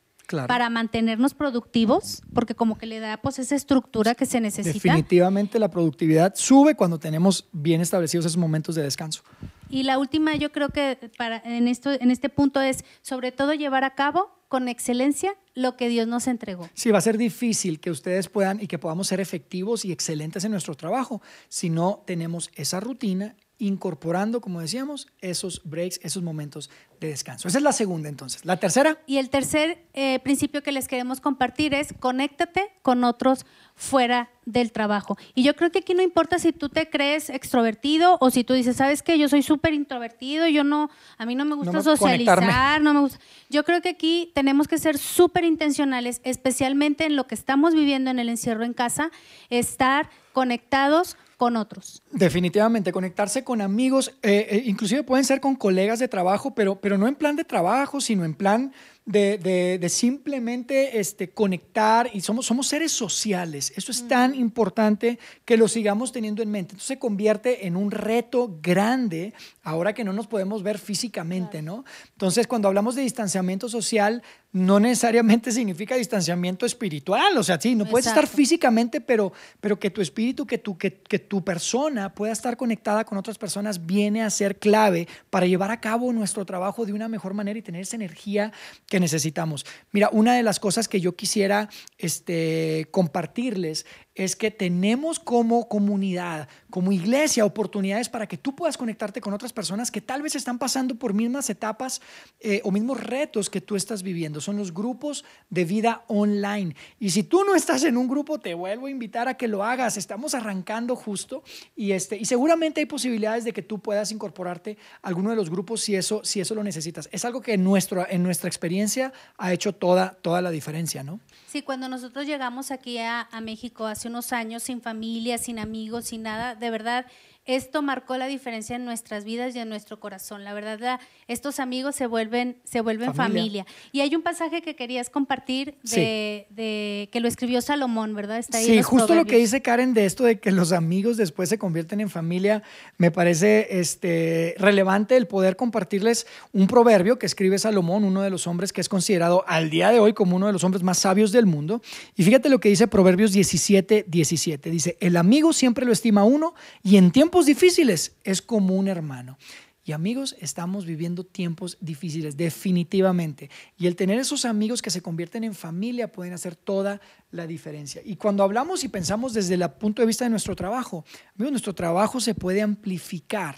para 0.48 0.70
mantenernos 0.70 1.34
productivos, 1.34 2.22
porque 2.34 2.54
como 2.54 2.78
que 2.78 2.86
le 2.86 2.98
da 2.98 3.18
pues 3.18 3.38
esa 3.38 3.54
estructura 3.54 4.14
que 4.14 4.26
se 4.26 4.40
necesita. 4.40 4.72
Definitivamente 4.72 5.58
la 5.60 5.70
productividad 5.70 6.34
sube 6.34 6.74
cuando 6.74 6.98
tenemos 6.98 7.46
bien 7.52 7.80
establecidos 7.80 8.26
esos 8.26 8.36
momentos 8.36 8.74
de 8.74 8.82
descanso. 8.82 9.22
Y 9.68 9.84
la 9.84 9.98
última 9.98 10.34
yo 10.34 10.50
creo 10.50 10.70
que 10.70 11.10
para 11.16 11.36
en 11.44 11.68
esto 11.68 11.92
en 11.92 12.10
este 12.10 12.28
punto 12.28 12.60
es 12.60 12.84
sobre 13.02 13.30
todo 13.30 13.54
llevar 13.54 13.84
a 13.84 13.94
cabo 13.94 14.35
con 14.48 14.68
excelencia 14.68 15.36
lo 15.54 15.76
que 15.76 15.88
Dios 15.88 16.06
nos 16.06 16.26
entregó. 16.26 16.68
Sí, 16.74 16.90
va 16.90 16.98
a 16.98 17.02
ser 17.02 17.18
difícil 17.18 17.80
que 17.80 17.90
ustedes 17.90 18.28
puedan 18.28 18.62
y 18.62 18.66
que 18.66 18.78
podamos 18.78 19.08
ser 19.08 19.20
efectivos 19.20 19.84
y 19.84 19.92
excelentes 19.92 20.44
en 20.44 20.52
nuestro 20.52 20.74
trabajo 20.74 21.22
si 21.48 21.70
no 21.70 22.02
tenemos 22.06 22.50
esa 22.54 22.80
rutina 22.80 23.36
incorporando, 23.58 24.40
como 24.40 24.60
decíamos, 24.60 25.08
esos 25.20 25.62
breaks, 25.64 25.98
esos 26.02 26.22
momentos 26.22 26.70
de 27.00 27.08
descanso. 27.08 27.48
Esa 27.48 27.58
es 27.58 27.64
la 27.64 27.72
segunda 27.72 28.08
entonces. 28.08 28.44
La 28.44 28.58
tercera. 28.58 28.98
Y 29.06 29.16
el 29.16 29.30
tercer 29.30 29.84
eh, 29.94 30.18
principio 30.20 30.62
que 30.62 30.72
les 30.72 30.88
queremos 30.88 31.20
compartir 31.20 31.74
es 31.74 31.94
conéctate 31.98 32.70
con 32.82 33.04
otros 33.04 33.46
fuera 33.74 34.30
del 34.44 34.72
trabajo. 34.72 35.16
Y 35.34 35.42
yo 35.42 35.56
creo 35.56 35.70
que 35.70 35.80
aquí 35.80 35.94
no 35.94 36.02
importa 36.02 36.38
si 36.38 36.52
tú 36.52 36.68
te 36.68 36.88
crees 36.88 37.30
extrovertido 37.30 38.16
o 38.20 38.30
si 38.30 38.44
tú 38.44 38.54
dices, 38.54 38.76
sabes 38.76 39.02
que 39.02 39.18
yo 39.18 39.28
soy 39.28 39.42
súper 39.42 39.74
introvertido, 39.74 40.46
yo 40.48 40.62
no, 40.62 40.90
a 41.18 41.26
mí 41.26 41.34
no 41.34 41.44
me 41.44 41.54
gusta 41.54 41.82
socializar, 41.82 42.80
no 42.80 42.94
me 42.94 43.00
gusta. 43.00 43.18
Yo 43.50 43.64
creo 43.64 43.80
que 43.80 43.90
aquí 43.90 44.32
tenemos 44.34 44.68
que 44.68 44.78
ser 44.78 44.98
súper 44.98 45.44
intencionales, 45.44 46.20
especialmente 46.24 47.04
en 47.04 47.16
lo 47.16 47.26
que 47.26 47.34
estamos 47.34 47.74
viviendo 47.74 48.10
en 48.10 48.18
el 48.18 48.28
encierro 48.28 48.64
en 48.64 48.72
casa, 48.72 49.10
estar 49.50 50.10
conectados 50.32 51.16
con 51.36 51.56
otros. 51.56 52.02
Definitivamente, 52.12 52.92
conectarse 52.92 53.44
con 53.44 53.60
amigos, 53.60 54.14
eh, 54.22 54.46
eh, 54.50 54.62
inclusive 54.66 55.02
pueden 55.02 55.24
ser 55.24 55.40
con 55.40 55.54
colegas 55.54 55.98
de 55.98 56.08
trabajo, 56.08 56.54
pero, 56.54 56.80
pero 56.80 56.98
no 56.98 57.08
en 57.08 57.14
plan 57.14 57.36
de 57.36 57.44
trabajo, 57.44 58.00
sino 58.00 58.24
en 58.24 58.34
plan 58.34 58.72
de, 59.06 59.78
de, 59.80 59.88
simplemente 59.88 60.98
este, 60.98 61.30
conectar 61.30 62.10
y 62.12 62.22
somos, 62.22 62.46
somos 62.46 62.66
seres 62.66 62.90
sociales. 62.90 63.72
Eso 63.76 63.92
es 63.92 64.08
tan 64.08 64.34
importante 64.34 65.20
que 65.44 65.56
lo 65.56 65.68
sigamos 65.68 66.10
teniendo 66.10 66.42
en 66.42 66.50
mente. 66.50 66.72
Entonces 66.72 66.88
se 66.88 66.98
convierte 66.98 67.68
en 67.68 67.76
un 67.76 67.92
reto 67.92 68.58
grande 68.60 69.32
ahora 69.62 69.92
que 69.92 70.02
no 70.02 70.12
nos 70.12 70.26
podemos 70.26 70.64
ver 70.64 70.78
físicamente, 70.78 71.62
¿no? 71.62 71.84
Entonces 72.12 72.48
cuando 72.48 72.66
hablamos 72.66 72.96
de 72.96 73.02
distanciamiento 73.02 73.68
social, 73.68 74.22
no 74.52 74.80
necesariamente 74.80 75.52
significa 75.52 75.94
distanciamiento 75.94 76.66
espiritual, 76.66 77.36
o 77.38 77.42
sea, 77.44 77.60
sí, 77.60 77.74
no 77.74 77.84
puedes 77.84 78.06
estar 78.06 78.26
físicamente, 78.26 79.00
pero, 79.00 79.32
pero 79.60 79.78
que 79.78 79.90
tu 79.90 80.00
espíritu, 80.00 80.46
que 80.46 80.58
tu, 80.58 80.76
que, 80.78 80.94
que 80.94 81.18
tu 81.20 81.44
persona 81.44 82.12
pueda 82.12 82.32
estar 82.32 82.56
conectada 82.56 83.04
con 83.04 83.18
otras 83.18 83.38
personas 83.38 83.86
viene 83.86 84.22
a 84.22 84.30
ser 84.30 84.58
clave 84.58 85.06
para 85.30 85.46
llevar 85.46 85.70
a 85.70 85.80
cabo 85.80 86.12
nuestro 86.12 86.44
trabajo 86.44 86.86
de 86.86 86.92
una 86.92 87.06
mejor 87.06 87.34
manera 87.34 87.58
y 87.58 87.62
tener 87.62 87.82
esa 87.82 87.96
energía 87.96 88.52
que 88.86 88.95
necesitamos. 89.00 89.66
Mira, 89.92 90.08
una 90.12 90.34
de 90.34 90.42
las 90.42 90.60
cosas 90.60 90.88
que 90.88 91.00
yo 91.00 91.16
quisiera 91.16 91.68
este, 91.98 92.88
compartirles 92.90 93.86
es 94.16 94.34
que 94.34 94.50
tenemos 94.50 95.20
como 95.20 95.68
comunidad, 95.68 96.48
como 96.70 96.90
iglesia, 96.90 97.44
oportunidades 97.44 98.08
para 98.08 98.26
que 98.26 98.38
tú 98.38 98.56
puedas 98.56 98.78
conectarte 98.78 99.20
con 99.20 99.34
otras 99.34 99.52
personas 99.52 99.90
que 99.90 100.00
tal 100.00 100.22
vez 100.22 100.34
están 100.34 100.58
pasando 100.58 100.94
por 100.94 101.12
mismas 101.12 101.50
etapas 101.50 102.00
eh, 102.40 102.62
o 102.64 102.70
mismos 102.70 102.98
retos 102.98 103.50
que 103.50 103.60
tú 103.60 103.76
estás 103.76 104.02
viviendo. 104.02 104.40
Son 104.40 104.56
los 104.56 104.72
grupos 104.72 105.24
de 105.50 105.66
vida 105.66 106.02
online. 106.08 106.74
Y 106.98 107.10
si 107.10 107.22
tú 107.22 107.44
no 107.44 107.54
estás 107.54 107.84
en 107.84 107.98
un 107.98 108.08
grupo, 108.08 108.40
te 108.40 108.54
vuelvo 108.54 108.86
a 108.86 108.90
invitar 108.90 109.28
a 109.28 109.36
que 109.36 109.48
lo 109.48 109.62
hagas. 109.62 109.98
Estamos 109.98 110.34
arrancando 110.34 110.96
justo 110.96 111.42
y, 111.76 111.92
este, 111.92 112.16
y 112.16 112.24
seguramente 112.24 112.80
hay 112.80 112.86
posibilidades 112.86 113.44
de 113.44 113.52
que 113.52 113.62
tú 113.62 113.80
puedas 113.80 114.10
incorporarte 114.12 114.78
a 115.02 115.08
alguno 115.08 115.28
de 115.28 115.36
los 115.36 115.50
grupos 115.50 115.82
si 115.82 115.94
eso, 115.94 116.22
si 116.24 116.40
eso 116.40 116.54
lo 116.54 116.64
necesitas. 116.64 117.10
Es 117.12 117.26
algo 117.26 117.42
que 117.42 117.52
en, 117.52 117.64
nuestro, 117.64 118.06
en 118.08 118.22
nuestra 118.22 118.48
experiencia 118.48 119.12
ha 119.36 119.52
hecho 119.52 119.74
toda, 119.74 120.16
toda 120.22 120.40
la 120.40 120.50
diferencia, 120.50 121.02
¿no? 121.02 121.20
Sí, 121.46 121.60
cuando 121.60 121.88
nosotros 121.90 122.26
llegamos 122.26 122.70
aquí 122.70 122.98
a, 122.98 123.28
a 123.30 123.40
México 123.42 123.86
hace 123.86 124.05
unos 124.06 124.32
años 124.32 124.62
sin 124.62 124.80
familia, 124.80 125.38
sin 125.38 125.58
amigos, 125.58 126.06
sin 126.06 126.22
nada, 126.22 126.54
de 126.54 126.70
verdad 126.70 127.06
esto 127.46 127.80
marcó 127.80 128.16
la 128.16 128.26
diferencia 128.26 128.76
en 128.76 128.84
nuestras 128.84 129.24
vidas 129.24 129.54
y 129.54 129.60
en 129.60 129.68
nuestro 129.68 130.00
corazón. 130.00 130.42
La 130.42 130.52
verdad, 130.52 131.00
estos 131.28 131.60
amigos 131.60 131.94
se 131.94 132.06
vuelven, 132.06 132.56
se 132.64 132.80
vuelven 132.80 133.14
familia. 133.14 133.64
Y 133.92 134.00
hay 134.00 134.14
un 134.16 134.22
pasaje 134.22 134.62
que 134.62 134.74
querías 134.74 135.10
compartir 135.10 135.76
de, 135.82 137.08
que 137.12 137.20
lo 137.20 137.28
escribió 137.28 137.60
Salomón, 137.60 138.14
¿verdad? 138.14 138.38
Está 138.38 138.58
ahí 138.58 138.66
sí, 138.66 138.82
justo 138.82 139.14
lo 139.14 139.24
que 139.24 139.36
dice 139.36 139.62
Karen 139.62 139.94
de 139.94 140.06
esto 140.06 140.24
de 140.24 140.40
que 140.40 140.50
los 140.50 140.72
amigos 140.72 141.16
después 141.16 141.48
se 141.48 141.58
convierten 141.58 142.00
en 142.00 142.10
familia, 142.10 142.62
me 142.98 143.10
parece 143.10 143.78
este, 143.78 144.54
relevante 144.58 145.16
el 145.16 145.26
poder 145.26 145.56
compartirles 145.56 146.26
un 146.52 146.66
proverbio 146.66 147.18
que 147.18 147.26
escribe 147.26 147.58
Salomón, 147.58 148.04
uno 148.04 148.22
de 148.22 148.30
los 148.30 148.46
hombres 148.46 148.72
que 148.72 148.80
es 148.80 148.88
considerado 148.88 149.44
al 149.46 149.70
día 149.70 149.90
de 149.90 150.00
hoy 150.00 150.12
como 150.14 150.36
uno 150.36 150.48
de 150.48 150.52
los 150.52 150.64
hombres 150.64 150.82
más 150.82 150.98
sabios 150.98 151.30
del 151.30 151.46
mundo. 151.46 151.80
Y 152.16 152.24
fíjate 152.24 152.48
lo 152.48 152.58
que 152.58 152.68
dice 152.68 152.88
Proverbios 152.88 153.32
17, 153.32 154.06
17. 154.08 154.70
Dice, 154.70 154.96
el 155.00 155.16
amigo 155.16 155.52
siempre 155.52 155.86
lo 155.86 155.92
estima 155.92 156.24
uno 156.24 156.54
y 156.82 156.96
en 156.96 157.12
tiempo 157.12 157.35
difíciles, 157.44 158.16
es 158.24 158.40
como 158.40 158.76
un 158.76 158.88
hermano. 158.88 159.36
Y 159.84 159.92
amigos, 159.92 160.34
estamos 160.40 160.84
viviendo 160.84 161.22
tiempos 161.22 161.76
difíciles, 161.80 162.36
definitivamente. 162.36 163.50
Y 163.76 163.86
el 163.86 163.94
tener 163.94 164.18
esos 164.18 164.44
amigos 164.44 164.82
que 164.82 164.90
se 164.90 165.00
convierten 165.00 165.44
en 165.44 165.54
familia 165.54 166.10
pueden 166.10 166.32
hacer 166.32 166.56
toda 166.56 167.00
la 167.30 167.46
diferencia. 167.46 168.02
Y 168.04 168.16
cuando 168.16 168.42
hablamos 168.42 168.82
y 168.82 168.88
pensamos 168.88 169.32
desde 169.34 169.54
el 169.54 169.70
punto 169.72 170.02
de 170.02 170.06
vista 170.06 170.24
de 170.24 170.30
nuestro 170.30 170.56
trabajo, 170.56 171.04
amigos, 171.36 171.52
nuestro 171.52 171.74
trabajo 171.74 172.18
se 172.18 172.34
puede 172.34 172.62
amplificar 172.62 173.56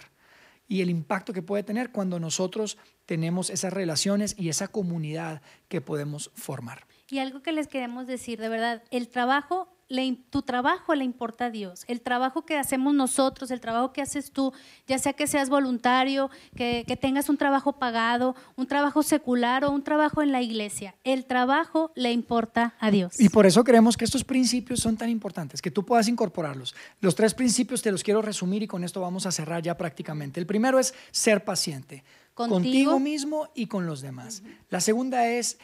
y 0.68 0.82
el 0.82 0.90
impacto 0.90 1.32
que 1.32 1.40
puede 1.40 1.62
tener 1.62 1.92
cuando 1.92 2.20
nosotros 2.20 2.76
tenemos 3.06 3.48
esas 3.48 3.72
relaciones 3.72 4.34
y 4.38 4.50
esa 4.50 4.68
comunidad 4.68 5.40
que 5.68 5.80
podemos 5.80 6.30
formar. 6.34 6.86
Y 7.08 7.20
algo 7.20 7.40
que 7.40 7.52
les 7.52 7.68
queremos 7.68 8.06
decir, 8.06 8.38
de 8.38 8.50
verdad, 8.50 8.82
el 8.90 9.08
trabajo 9.08 9.77
tu 10.31 10.42
trabajo 10.42 10.94
le 10.94 11.05
importa 11.05 11.46
a 11.46 11.51
Dios. 11.51 11.85
El 11.88 12.01
trabajo 12.01 12.44
que 12.44 12.57
hacemos 12.59 12.94
nosotros, 12.94 13.51
el 13.51 13.61
trabajo 13.61 13.92
que 13.92 14.03
haces 14.03 14.33
tú, 14.33 14.53
ya 14.87 14.98
sea 14.98 15.14
que 15.14 15.27
seas 15.27 15.48
voluntario, 15.48 16.31
que, 16.55 16.85
tengas 17.01 17.29
un 17.29 17.37
trabajo 17.37 17.74
pagado, 17.74 18.35
un 18.57 18.66
trabajo 18.66 19.03
secular 19.03 19.64
o 19.64 19.70
un 19.70 19.83
trabajo 19.83 20.20
en 20.22 20.33
la 20.33 20.42
iglesia, 20.42 20.94
el 21.05 21.24
trabajo 21.24 21.90
le 21.94 22.12
importa 22.12 22.74
a 22.81 22.90
Dios. 22.90 23.18
Y 23.18 23.29
por 23.29 23.46
eso 23.46 23.64
creemos 23.64 23.96
que 23.96 24.05
estos 24.05 24.24
principios 24.24 24.81
son 24.81 24.96
tan 24.96 25.09
importantes, 25.09 25.62
que 25.62 25.70
tú 25.70 25.85
puedas 25.85 26.09
incorporarlos. 26.09 26.74
Los 27.01 27.14
tres 27.14 27.35
principios 27.35 27.81
te 27.81 27.92
los 27.92 28.03
quiero 28.03 28.20
resumir 28.20 28.62
y 28.62 28.66
con 28.66 28.85
esto 28.85 29.01
vamos 29.01 29.27
a 29.27 29.33
cerrar 29.33 29.62
ya 29.62 29.77
prácticamente. 29.77 30.40
El 30.40 30.46
primero 30.46 30.79
es 30.79 30.94
ser 31.11 31.44
paciente. 31.44 32.05
Contigo, 32.35 33.01
mismo 33.01 33.48
y 33.55 33.66
con 33.66 33.87
los 33.87 34.01
demás. 34.01 34.42
La 34.70 34.81
segunda 34.81 35.27
es 35.27 35.59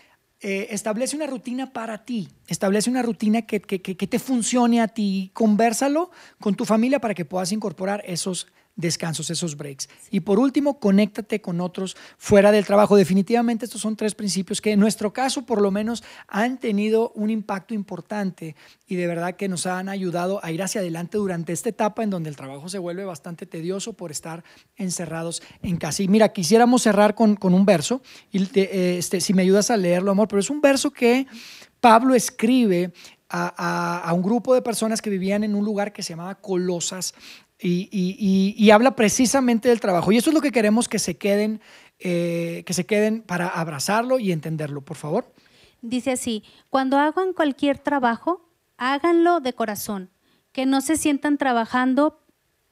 eh, 0.46 0.74
establece 0.74 1.16
una 1.16 1.26
rutina 1.26 1.72
para 1.72 2.04
ti, 2.04 2.28
establece 2.48 2.90
una 2.90 3.00
rutina 3.00 3.40
que, 3.42 3.62
que, 3.62 3.80
que, 3.80 4.06
te 4.06 4.18
funcione 4.18 4.82
a 4.82 4.88
ti, 4.88 5.30
conversalo 5.32 6.10
con 6.38 6.54
tu 6.54 6.66
familia 6.66 7.00
para 7.00 7.14
que 7.14 7.24
puedas 7.24 7.50
incorporar 7.50 8.02
esos 8.06 8.46
descansos, 8.76 9.30
esos 9.30 9.56
breaks. 9.56 9.88
Y 10.10 10.20
por 10.20 10.38
último, 10.38 10.78
conéctate 10.80 11.40
con 11.40 11.60
otros 11.60 11.96
fuera 12.18 12.52
del 12.52 12.64
trabajo. 12.64 12.96
Definitivamente 12.96 13.64
estos 13.64 13.80
son 13.80 13.96
tres 13.96 14.14
principios 14.14 14.60
que 14.60 14.72
en 14.72 14.80
nuestro 14.80 15.12
caso 15.12 15.46
por 15.46 15.60
lo 15.60 15.70
menos 15.70 16.02
han 16.26 16.58
tenido 16.58 17.10
un 17.14 17.30
impacto 17.30 17.74
importante 17.74 18.56
y 18.86 18.96
de 18.96 19.06
verdad 19.06 19.36
que 19.36 19.48
nos 19.48 19.66
han 19.66 19.88
ayudado 19.88 20.44
a 20.44 20.50
ir 20.50 20.62
hacia 20.62 20.80
adelante 20.80 21.18
durante 21.18 21.52
esta 21.52 21.68
etapa 21.68 22.02
en 22.02 22.10
donde 22.10 22.30
el 22.30 22.36
trabajo 22.36 22.68
se 22.68 22.78
vuelve 22.78 23.04
bastante 23.04 23.46
tedioso 23.46 23.92
por 23.92 24.10
estar 24.10 24.44
encerrados 24.76 25.42
en 25.62 25.76
casa. 25.76 26.02
Y 26.02 26.08
mira, 26.08 26.30
quisiéramos 26.30 26.82
cerrar 26.82 27.14
con, 27.14 27.38
un 27.40 27.66
verso, 27.66 28.02
y 28.32 28.42
este, 28.58 29.20
si 29.20 29.34
me 29.34 29.42
ayudas 29.42 29.70
a 29.70 29.76
leerlo, 29.76 30.10
amor, 30.10 30.28
pero 30.28 30.40
es 30.40 30.50
un 30.50 30.60
verso 30.60 30.90
que 30.90 31.26
Pablo 31.80 32.14
escribe 32.14 32.92
a, 33.28 34.12
un 34.14 34.22
grupo 34.22 34.54
de 34.54 34.62
personas 34.62 35.02
que 35.02 35.10
vivían 35.10 35.44
en 35.44 35.54
un 35.54 35.64
lugar 35.64 35.92
que 35.92 36.02
se 36.02 36.10
llamaba 36.10 36.36
Colosas 36.36 37.14
y, 37.64 38.70
habla 38.70 38.94
precisamente 38.94 39.68
del 39.68 39.80
trabajo. 39.80 40.12
Y 40.12 40.18
eso 40.18 40.30
es 40.30 40.34
lo 40.34 40.40
que 40.40 40.52
queremos 40.52 40.88
que 40.88 40.98
se 40.98 41.16
queden, 41.16 41.60
eh, 41.98 42.62
que 42.66 42.74
se 42.74 42.84
queden 42.84 43.22
para 43.22 43.48
abrazarlo 43.48 44.18
y 44.18 44.32
entenderlo, 44.32 44.82
por 44.82 44.96
favor. 44.96 45.32
Dice 45.80 46.12
así, 46.12 46.44
cuando 46.70 46.98
hagan 46.98 47.32
cualquier 47.32 47.78
trabajo, 47.78 48.48
háganlo 48.76 49.40
de 49.40 49.52
corazón, 49.52 50.10
que 50.52 50.66
no 50.66 50.80
se 50.80 50.96
sientan 50.96 51.38
trabajando, 51.38 52.20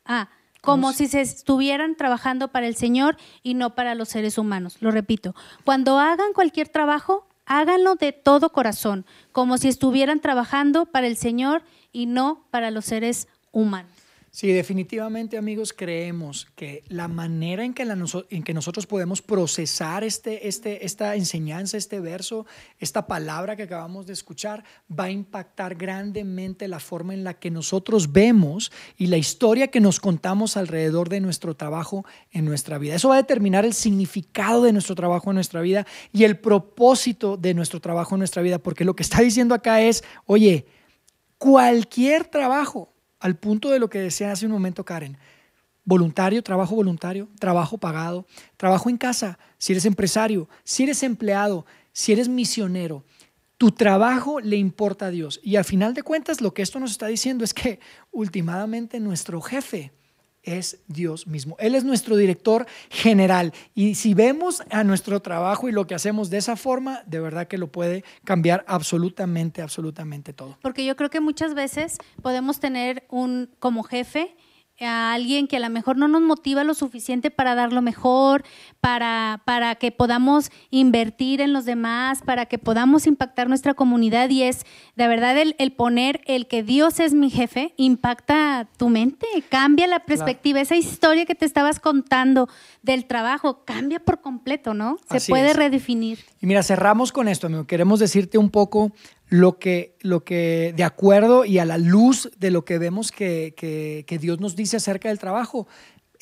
ah, 0.04 0.30
como 0.60 0.92
si 0.92 1.08
se 1.08 1.20
estuvieran 1.20 1.96
trabajando 1.96 2.48
para 2.48 2.66
el 2.66 2.76
Señor 2.76 3.16
y 3.42 3.54
no 3.54 3.74
para 3.74 3.94
los 3.94 4.08
seres 4.08 4.38
humanos. 4.38 4.76
Lo 4.80 4.90
repito, 4.90 5.34
cuando 5.64 5.98
hagan 5.98 6.32
cualquier 6.32 6.68
trabajo, 6.68 7.26
háganlo 7.46 7.96
de 7.96 8.12
todo 8.12 8.52
corazón, 8.52 9.04
como 9.32 9.58
si 9.58 9.68
estuvieran 9.68 10.20
trabajando 10.20 10.86
para 10.86 11.06
el 11.06 11.16
Señor 11.16 11.62
y 11.92 12.06
no 12.06 12.46
para 12.50 12.70
los 12.70 12.84
seres 12.84 13.28
humanos. 13.50 13.91
Sí, 14.34 14.50
definitivamente 14.50 15.36
amigos, 15.36 15.74
creemos 15.74 16.46
que 16.56 16.84
la 16.88 17.06
manera 17.06 17.66
en 17.66 17.74
que, 17.74 17.82
en 18.30 18.42
que 18.42 18.54
nosotros 18.54 18.86
podemos 18.86 19.20
procesar 19.20 20.04
este, 20.04 20.48
este, 20.48 20.86
esta 20.86 21.14
enseñanza, 21.16 21.76
este 21.76 22.00
verso, 22.00 22.46
esta 22.78 23.06
palabra 23.06 23.56
que 23.56 23.64
acabamos 23.64 24.06
de 24.06 24.14
escuchar, 24.14 24.64
va 24.90 25.04
a 25.04 25.10
impactar 25.10 25.74
grandemente 25.74 26.66
la 26.66 26.80
forma 26.80 27.12
en 27.12 27.24
la 27.24 27.34
que 27.34 27.50
nosotros 27.50 28.10
vemos 28.10 28.72
y 28.96 29.08
la 29.08 29.18
historia 29.18 29.68
que 29.68 29.82
nos 29.82 30.00
contamos 30.00 30.56
alrededor 30.56 31.10
de 31.10 31.20
nuestro 31.20 31.54
trabajo 31.54 32.06
en 32.30 32.46
nuestra 32.46 32.78
vida. 32.78 32.94
Eso 32.94 33.10
va 33.10 33.16
a 33.16 33.22
determinar 33.22 33.66
el 33.66 33.74
significado 33.74 34.62
de 34.62 34.72
nuestro 34.72 34.94
trabajo 34.94 35.28
en 35.28 35.34
nuestra 35.34 35.60
vida 35.60 35.86
y 36.10 36.24
el 36.24 36.38
propósito 36.38 37.36
de 37.36 37.52
nuestro 37.52 37.82
trabajo 37.82 38.14
en 38.14 38.20
nuestra 38.20 38.40
vida, 38.40 38.58
porque 38.58 38.86
lo 38.86 38.96
que 38.96 39.02
está 39.02 39.20
diciendo 39.20 39.54
acá 39.54 39.82
es, 39.82 40.02
oye, 40.24 40.64
cualquier 41.36 42.24
trabajo, 42.24 42.91
al 43.22 43.36
punto 43.36 43.70
de 43.70 43.78
lo 43.78 43.88
que 43.88 44.00
decía 44.00 44.32
hace 44.32 44.46
un 44.46 44.52
momento 44.52 44.84
Karen. 44.84 45.16
Voluntario, 45.84 46.42
trabajo 46.42 46.74
voluntario, 46.74 47.28
trabajo 47.38 47.78
pagado, 47.78 48.26
trabajo 48.56 48.90
en 48.90 48.98
casa, 48.98 49.38
si 49.58 49.72
eres 49.72 49.84
empresario, 49.84 50.48
si 50.64 50.82
eres 50.82 51.02
empleado, 51.02 51.64
si 51.92 52.12
eres 52.12 52.28
misionero, 52.28 53.04
tu 53.58 53.70
trabajo 53.70 54.40
le 54.40 54.56
importa 54.56 55.06
a 55.06 55.10
Dios. 55.10 55.40
Y 55.42 55.54
al 55.56 55.64
final 55.64 55.94
de 55.94 56.02
cuentas, 56.02 56.40
lo 56.40 56.52
que 56.52 56.62
esto 56.62 56.80
nos 56.80 56.90
está 56.90 57.06
diciendo 57.06 57.44
es 57.44 57.54
que 57.54 57.78
últimamente 58.10 58.98
nuestro 58.98 59.40
jefe 59.40 59.92
es 60.42 60.80
Dios 60.88 61.26
mismo. 61.26 61.56
Él 61.58 61.74
es 61.74 61.84
nuestro 61.84 62.16
director 62.16 62.66
general. 62.90 63.52
Y 63.74 63.94
si 63.94 64.14
vemos 64.14 64.62
a 64.70 64.84
nuestro 64.84 65.20
trabajo 65.20 65.68
y 65.68 65.72
lo 65.72 65.86
que 65.86 65.94
hacemos 65.94 66.30
de 66.30 66.38
esa 66.38 66.56
forma, 66.56 67.02
de 67.06 67.20
verdad 67.20 67.48
que 67.48 67.58
lo 67.58 67.68
puede 67.68 68.04
cambiar 68.24 68.64
absolutamente, 68.66 69.62
absolutamente 69.62 70.32
todo. 70.32 70.58
Porque 70.62 70.84
yo 70.84 70.96
creo 70.96 71.10
que 71.10 71.20
muchas 71.20 71.54
veces 71.54 71.98
podemos 72.22 72.60
tener 72.60 73.04
un 73.08 73.50
como 73.58 73.82
jefe 73.82 74.36
a 74.80 75.12
alguien 75.12 75.46
que 75.46 75.56
a 75.56 75.60
lo 75.60 75.70
mejor 75.70 75.96
no 75.96 76.08
nos 76.08 76.22
motiva 76.22 76.64
lo 76.64 76.74
suficiente 76.74 77.30
para 77.30 77.54
dar 77.54 77.72
lo 77.72 77.82
mejor, 77.82 78.44
para, 78.82 79.42
para 79.44 79.76
que 79.76 79.92
podamos 79.92 80.50
invertir 80.70 81.40
en 81.40 81.52
los 81.52 81.64
demás, 81.64 82.20
para 82.20 82.46
que 82.46 82.58
podamos 82.58 83.06
impactar 83.06 83.48
nuestra 83.48 83.74
comunidad. 83.74 84.28
Y 84.28 84.42
es, 84.42 84.66
de 84.96 85.06
verdad, 85.06 85.36
el, 85.38 85.72
poner 85.72 86.20
el 86.26 86.48
que 86.48 86.64
Dios 86.64 86.98
es 86.98 87.14
mi 87.14 87.30
jefe 87.30 87.74
impacta 87.76 88.68
tu 88.76 88.88
mente, 88.88 89.24
cambia 89.48 89.86
la 89.86 90.00
perspectiva. 90.00 90.60
Esa 90.60 90.74
historia 90.74 91.26
que 91.26 91.36
te 91.36 91.46
estabas 91.46 91.78
contando 91.78 92.48
del 92.82 93.04
trabajo 93.04 93.64
cambia 93.64 94.00
por 94.00 94.20
completo, 94.20 94.74
¿no? 94.74 94.98
Se 95.08 95.20
puede 95.30 95.52
redefinir. 95.52 96.18
Y 96.40 96.46
mira, 96.46 96.64
cerramos 96.64 97.12
con 97.12 97.28
esto, 97.28 97.46
amigo. 97.46 97.68
Queremos 97.68 98.00
decirte 98.00 98.36
un 98.36 98.50
poco 98.50 98.90
lo 99.32 99.58
que, 99.58 99.96
lo 100.00 100.24
que 100.24 100.74
de 100.76 100.84
acuerdo 100.84 101.46
y 101.46 101.58
a 101.58 101.64
la 101.64 101.78
luz 101.78 102.30
de 102.38 102.50
lo 102.50 102.66
que 102.66 102.76
vemos 102.76 103.10
que, 103.10 103.54
que, 103.56 104.18
Dios 104.18 104.40
nos 104.40 104.56
dice 104.56 104.76
acerca 104.76 105.08
del 105.08 105.18
trabajo, 105.18 105.66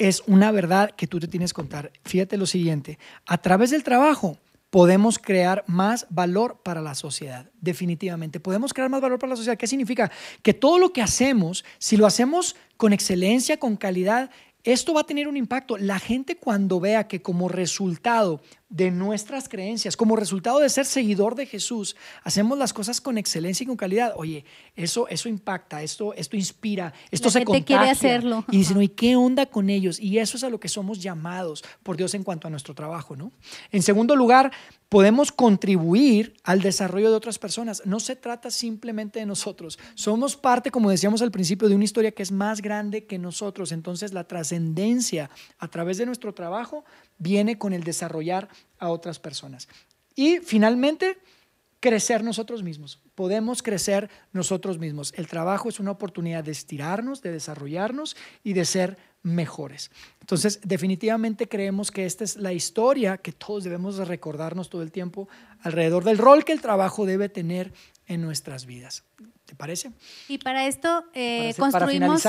es 0.00 0.22
una 0.26 0.50
verdad 0.50 0.90
que 0.90 1.06
tú 1.06 1.20
te 1.20 1.28
tienes 1.28 1.52
que 1.52 1.56
contar. 1.56 1.92
Fíjate 2.04 2.36
lo 2.36 2.46
siguiente, 2.46 2.98
a 3.26 3.38
través 3.38 3.70
del 3.70 3.84
trabajo 3.84 4.38
podemos 4.70 5.18
crear 5.18 5.64
más 5.66 6.06
valor 6.10 6.60
para 6.62 6.80
la 6.80 6.94
sociedad, 6.94 7.50
definitivamente. 7.60 8.40
Podemos 8.40 8.72
crear 8.72 8.88
más 8.88 9.00
valor 9.00 9.18
para 9.18 9.30
la 9.30 9.36
sociedad. 9.36 9.58
¿Qué 9.58 9.66
significa? 9.66 10.10
Que 10.42 10.54
todo 10.54 10.78
lo 10.78 10.92
que 10.92 11.02
hacemos, 11.02 11.64
si 11.78 11.96
lo 11.96 12.06
hacemos 12.06 12.56
con 12.76 12.92
excelencia, 12.92 13.58
con 13.58 13.76
calidad, 13.76 14.30
esto 14.64 14.94
va 14.94 15.02
a 15.02 15.04
tener 15.04 15.28
un 15.28 15.36
impacto. 15.36 15.76
La 15.78 15.98
gente 15.98 16.36
cuando 16.36 16.80
vea 16.80 17.08
que 17.08 17.22
como 17.22 17.48
resultado 17.48 18.40
de 18.68 18.90
nuestras 18.90 19.48
creencias, 19.48 19.96
como 19.96 20.16
resultado 20.16 20.60
de 20.60 20.68
ser 20.68 20.86
seguidor 20.86 21.34
de 21.34 21.46
Jesús, 21.46 21.96
hacemos 22.22 22.56
las 22.56 22.72
cosas 22.72 23.00
con 23.00 23.18
excelencia 23.18 23.64
y 23.64 23.66
con 23.66 23.76
calidad. 23.76 24.12
Oye, 24.16 24.44
eso, 24.76 25.08
eso 25.08 25.28
impacta, 25.28 25.82
esto, 25.82 26.14
esto 26.14 26.36
inspira, 26.36 26.92
esto 27.10 27.28
La 27.28 27.32
se 27.32 27.38
gente 27.40 27.64
quiere 27.64 27.90
hacerlo. 27.90 28.44
Y 28.50 28.58
dicen, 28.58 28.76
oye, 28.76 28.92
¿qué 28.92 29.16
onda 29.16 29.46
con 29.46 29.70
ellos? 29.70 29.98
Y 29.98 30.18
eso 30.18 30.36
es 30.36 30.44
a 30.44 30.50
lo 30.50 30.60
que 30.60 30.68
somos 30.68 31.00
llamados 31.00 31.64
por 31.82 31.96
Dios 31.96 32.14
en 32.14 32.22
cuanto 32.22 32.46
a 32.46 32.50
nuestro 32.50 32.74
trabajo, 32.74 33.16
¿no? 33.16 33.32
En 33.72 33.82
segundo 33.82 34.14
lugar, 34.14 34.52
podemos 34.90 35.30
contribuir 35.30 36.34
al 36.42 36.60
desarrollo 36.60 37.10
de 37.10 37.16
otras 37.16 37.38
personas. 37.38 37.82
No 37.86 38.00
se 38.00 38.16
trata 38.16 38.50
simplemente 38.50 39.20
de 39.20 39.24
nosotros. 39.24 39.78
Somos 39.94 40.36
parte, 40.36 40.72
como 40.72 40.90
decíamos 40.90 41.22
al 41.22 41.30
principio, 41.30 41.68
de 41.68 41.76
una 41.76 41.84
historia 41.84 42.10
que 42.10 42.24
es 42.24 42.32
más 42.32 42.60
grande 42.60 43.06
que 43.06 43.16
nosotros. 43.16 43.70
Entonces, 43.70 44.12
la 44.12 44.24
trascendencia 44.24 45.30
a 45.58 45.68
través 45.68 45.96
de 45.96 46.06
nuestro 46.06 46.34
trabajo 46.34 46.84
viene 47.18 47.56
con 47.56 47.72
el 47.72 47.84
desarrollar 47.84 48.48
a 48.80 48.90
otras 48.90 49.20
personas. 49.20 49.68
Y 50.16 50.38
finalmente, 50.38 51.18
crecer 51.78 52.24
nosotros 52.24 52.64
mismos. 52.64 53.00
Podemos 53.14 53.62
crecer 53.62 54.10
nosotros 54.32 54.78
mismos. 54.78 55.14
El 55.16 55.28
trabajo 55.28 55.68
es 55.68 55.78
una 55.78 55.92
oportunidad 55.92 56.42
de 56.42 56.50
estirarnos, 56.50 57.22
de 57.22 57.30
desarrollarnos 57.30 58.16
y 58.42 58.54
de 58.54 58.64
ser 58.64 58.98
mejores. 59.22 59.90
Entonces, 60.20 60.60
definitivamente 60.62 61.48
creemos 61.48 61.90
que 61.90 62.06
esta 62.06 62.24
es 62.24 62.36
la 62.36 62.52
historia 62.52 63.18
que 63.18 63.32
todos 63.32 63.64
debemos 63.64 63.96
recordarnos 64.08 64.70
todo 64.70 64.82
el 64.82 64.92
tiempo 64.92 65.28
alrededor 65.60 66.04
del 66.04 66.18
rol 66.18 66.44
que 66.44 66.52
el 66.52 66.60
trabajo 66.60 67.06
debe 67.06 67.28
tener 67.28 67.72
en 68.06 68.22
nuestras 68.22 68.66
vidas. 68.66 69.04
¿Te 69.50 69.56
parece? 69.56 69.90
Y 70.28 70.38
para 70.38 70.68
esto 70.68 71.06
eh, 71.12 71.54
construimos, 71.58 72.22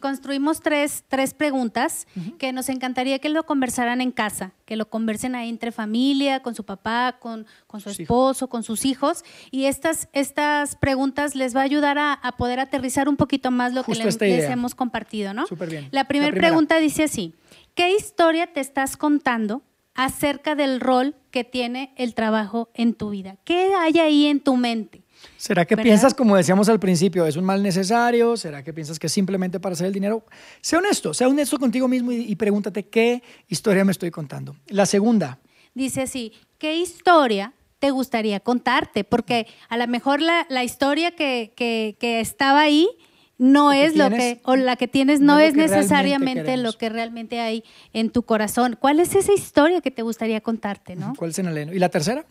construimos 0.00 0.60
tres, 0.60 1.04
tres 1.06 1.32
preguntas 1.32 2.08
que 2.40 2.52
nos 2.52 2.68
encantaría 2.68 3.20
que 3.20 3.28
lo 3.28 3.46
conversaran 3.46 4.00
en 4.00 4.10
casa, 4.10 4.52
que 4.64 4.74
lo 4.74 4.90
conversen 4.90 5.36
ahí 5.36 5.48
entre 5.48 5.70
familia, 5.70 6.42
con 6.42 6.56
su 6.56 6.64
papá, 6.64 7.18
con, 7.20 7.46
con 7.68 7.80
su 7.80 7.90
esposo, 7.90 8.48
con 8.48 8.64
sus 8.64 8.84
hijos. 8.84 9.24
Y 9.52 9.66
estas, 9.66 10.08
estas 10.12 10.74
preguntas 10.74 11.36
les 11.36 11.54
va 11.54 11.60
a 11.60 11.62
ayudar 11.62 11.98
a, 12.00 12.34
poder 12.36 12.58
aterrizar 12.58 13.08
un 13.08 13.16
poquito 13.16 13.52
más 13.52 13.72
lo 13.72 13.84
que 13.84 13.94
les, 13.94 14.20
hemos 14.20 14.74
compartido, 14.74 15.32
¿no? 15.32 15.46
Súper 15.46 15.70
bien. 15.70 15.88
La, 15.92 16.08
primera 16.08 16.34
pregunta 16.34 16.78
dice 16.78 17.04
así, 17.04 17.32
¿qué 17.76 17.94
historia 17.94 18.52
te 18.52 18.58
estás 18.58 18.96
contando 18.96 19.62
acerca 19.94 20.56
del 20.56 20.80
rol 20.80 21.14
que 21.30 21.44
tiene 21.44 21.94
el 21.96 22.14
trabajo 22.14 22.70
en 22.74 22.94
tu 22.94 23.10
vida? 23.10 23.36
¿Qué 23.44 23.72
hay 23.78 24.00
ahí 24.00 24.26
en 24.26 24.40
tu 24.40 24.56
mente? 24.56 25.05
¿Será 25.36 25.64
que 25.64 25.76
piensas, 25.76 26.14
como 26.14 26.36
decíamos 26.36 26.68
al 26.68 26.80
principio, 26.80 27.26
es 27.26 27.36
un 27.36 27.44
mal 27.44 27.62
necesario? 27.62 28.36
¿Será 28.36 28.62
que 28.64 28.72
piensas 28.72 28.98
que 28.98 29.06
es 29.06 29.12
simplemente 29.12 29.60
para 29.60 29.74
hacer 29.74 29.86
el 29.86 29.92
dinero? 29.92 30.24
Sé 30.60 30.76
honesto, 30.76 31.14
sé 31.14 31.26
honesto 31.26 31.58
contigo 31.58 31.88
mismo 31.88 32.12
y, 32.12 32.34
pregúntate 32.36 32.86
qué 32.86 33.22
historia 33.48 33.84
me 33.84 33.92
estoy 33.92 34.10
contando. 34.10 34.56
La 34.68 34.86
segunda. 34.86 35.38
Dice 35.74 36.02
así, 36.02 36.32
¿qué 36.58 36.76
historia 36.76 37.52
te 37.78 37.90
gustaría 37.90 38.40
contarte? 38.40 39.04
Porque 39.04 39.46
a 39.68 39.76
lo 39.76 39.86
mejor 39.86 40.20
la, 40.22 40.64
historia 40.64 41.10
que, 41.10 41.96
estaba 42.00 42.62
ahí 42.62 42.88
no 43.38 43.72
es 43.72 43.96
lo 43.96 44.08
que, 44.10 44.40
o 44.44 44.56
la 44.56 44.76
que 44.76 44.88
tienes 44.88 45.20
no, 45.20 45.38
es, 45.38 45.54
necesariamente 45.54 46.56
lo 46.56 46.72
que 46.72 46.88
realmente 46.88 47.40
hay 47.40 47.62
en 47.92 48.10
tu 48.10 48.22
corazón. 48.22 48.76
¿Cuál 48.80 49.00
es 49.00 49.14
esa 49.14 49.32
historia 49.32 49.80
que 49.80 49.90
te 49.90 50.02
gustaría 50.02 50.40
contarte? 50.40 50.96
¿no? 50.96 51.14
¿Cuál 51.16 51.30
es 51.30 51.38
en 51.38 51.46
el 51.46 51.74
¿Y 51.74 51.78
la 51.78 51.90
tercera? 51.90 52.24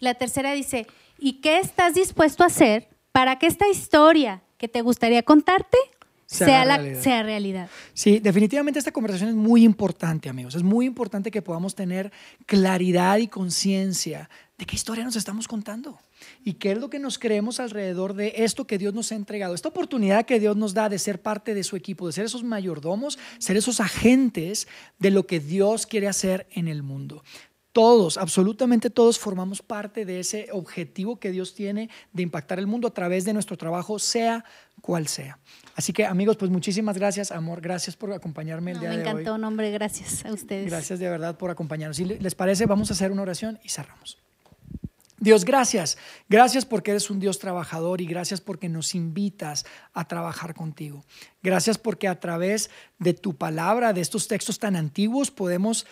La 0.00 0.14
tercera 0.14 0.52
dice, 0.52 0.86
¿Y 1.18 1.40
qué 1.40 1.58
estás 1.58 1.94
dispuesto 1.94 2.42
a 2.42 2.46
hacer 2.46 2.88
para 3.12 3.38
que 3.38 3.46
esta 3.46 3.68
historia 3.68 4.42
que 4.58 4.68
te 4.68 4.82
gustaría 4.82 5.22
contarte 5.22 5.78
sea, 6.26 6.64
realidad. 6.64 7.02
sea 7.02 7.22
realidad. 7.22 7.70
Sí, 7.92 8.18
definitivamente 8.18 8.78
esta 8.78 8.92
conversación 8.92 9.30
es 9.30 9.36
muy 9.36 9.62
importante, 9.62 10.28
amigos. 10.28 10.54
Es 10.54 10.62
muy 10.62 10.86
importante 10.86 11.30
que 11.30 11.42
podamos 11.42 11.74
tener 11.74 12.12
claridad 12.46 13.18
y 13.18 13.28
conciencia 13.28 14.28
de 14.58 14.66
qué 14.66 14.76
historia 14.76 15.04
nos 15.04 15.16
estamos 15.16 15.48
contando 15.48 15.98
y 16.44 16.54
qué 16.54 16.72
es 16.72 16.78
lo 16.78 16.88
que 16.88 16.98
nos 16.98 17.18
creemos 17.18 17.60
alrededor 17.60 18.14
de 18.14 18.32
esto 18.36 18.66
que 18.66 18.78
Dios 18.78 18.94
nos 18.94 19.10
ha 19.12 19.16
entregado, 19.16 19.54
esta 19.54 19.68
oportunidad 19.68 20.26
que 20.26 20.40
Dios 20.40 20.56
nos 20.56 20.74
da 20.74 20.88
de 20.88 20.98
ser 20.98 21.20
parte 21.20 21.54
de 21.54 21.64
su 21.64 21.76
equipo, 21.76 22.06
de 22.06 22.12
ser 22.12 22.24
esos 22.24 22.44
mayordomos, 22.44 23.18
ser 23.38 23.56
esos 23.56 23.80
agentes 23.80 24.68
de 24.98 25.10
lo 25.10 25.26
que 25.26 25.40
Dios 25.40 25.86
quiere 25.86 26.08
hacer 26.08 26.46
en 26.52 26.68
el 26.68 26.82
mundo. 26.82 27.22
Todos, 27.74 28.18
absolutamente 28.18 28.88
todos 28.88 29.18
formamos 29.18 29.60
parte 29.60 30.04
de 30.04 30.20
ese 30.20 30.46
objetivo 30.52 31.18
que 31.18 31.32
Dios 31.32 31.56
tiene 31.56 31.90
de 32.12 32.22
impactar 32.22 32.60
el 32.60 32.68
mundo 32.68 32.86
a 32.86 32.94
través 32.94 33.24
de 33.24 33.32
nuestro 33.32 33.58
trabajo, 33.58 33.98
sea 33.98 34.44
cual 34.80 35.08
sea. 35.08 35.40
Así 35.74 35.92
que 35.92 36.06
amigos, 36.06 36.36
pues 36.36 36.52
muchísimas 36.52 36.96
gracias, 36.96 37.32
amor, 37.32 37.60
gracias 37.60 37.96
por 37.96 38.12
acompañarme 38.12 38.70
el 38.70 38.78
día 38.78 38.90
de 38.90 38.98
hoy. 38.98 39.02
Me 39.02 39.10
encantó, 39.10 39.38
nombre, 39.38 39.72
gracias 39.72 40.24
a 40.24 40.32
ustedes. 40.32 40.70
Gracias 40.70 41.00
de 41.00 41.08
verdad 41.08 41.36
por 41.36 41.50
acompañarnos. 41.50 41.96
Si 41.96 42.04
les 42.04 42.34
parece, 42.36 42.66
vamos 42.66 42.90
a 42.90 42.94
hacer 42.94 43.10
una 43.10 43.22
oración 43.22 43.58
y 43.64 43.68
cerramos. 43.70 44.18
Dios, 45.18 45.44
gracias. 45.44 45.98
Gracias 46.28 46.64
porque 46.64 46.92
eres 46.92 47.10
un 47.10 47.18
Dios 47.18 47.40
trabajador 47.40 48.00
y 48.00 48.06
gracias 48.06 48.40
porque 48.40 48.68
nos 48.68 48.94
invitas 48.94 49.66
a 49.94 50.06
trabajar 50.06 50.54
contigo. 50.54 51.04
Gracias 51.42 51.76
porque 51.76 52.06
a 52.06 52.20
través 52.20 52.70
de 53.00 53.14
tu 53.14 53.34
palabra, 53.34 53.92
de 53.92 54.00
estos 54.00 54.28
textos 54.28 54.60
tan 54.60 54.76
antiguos, 54.76 55.32
podemos 55.32 55.86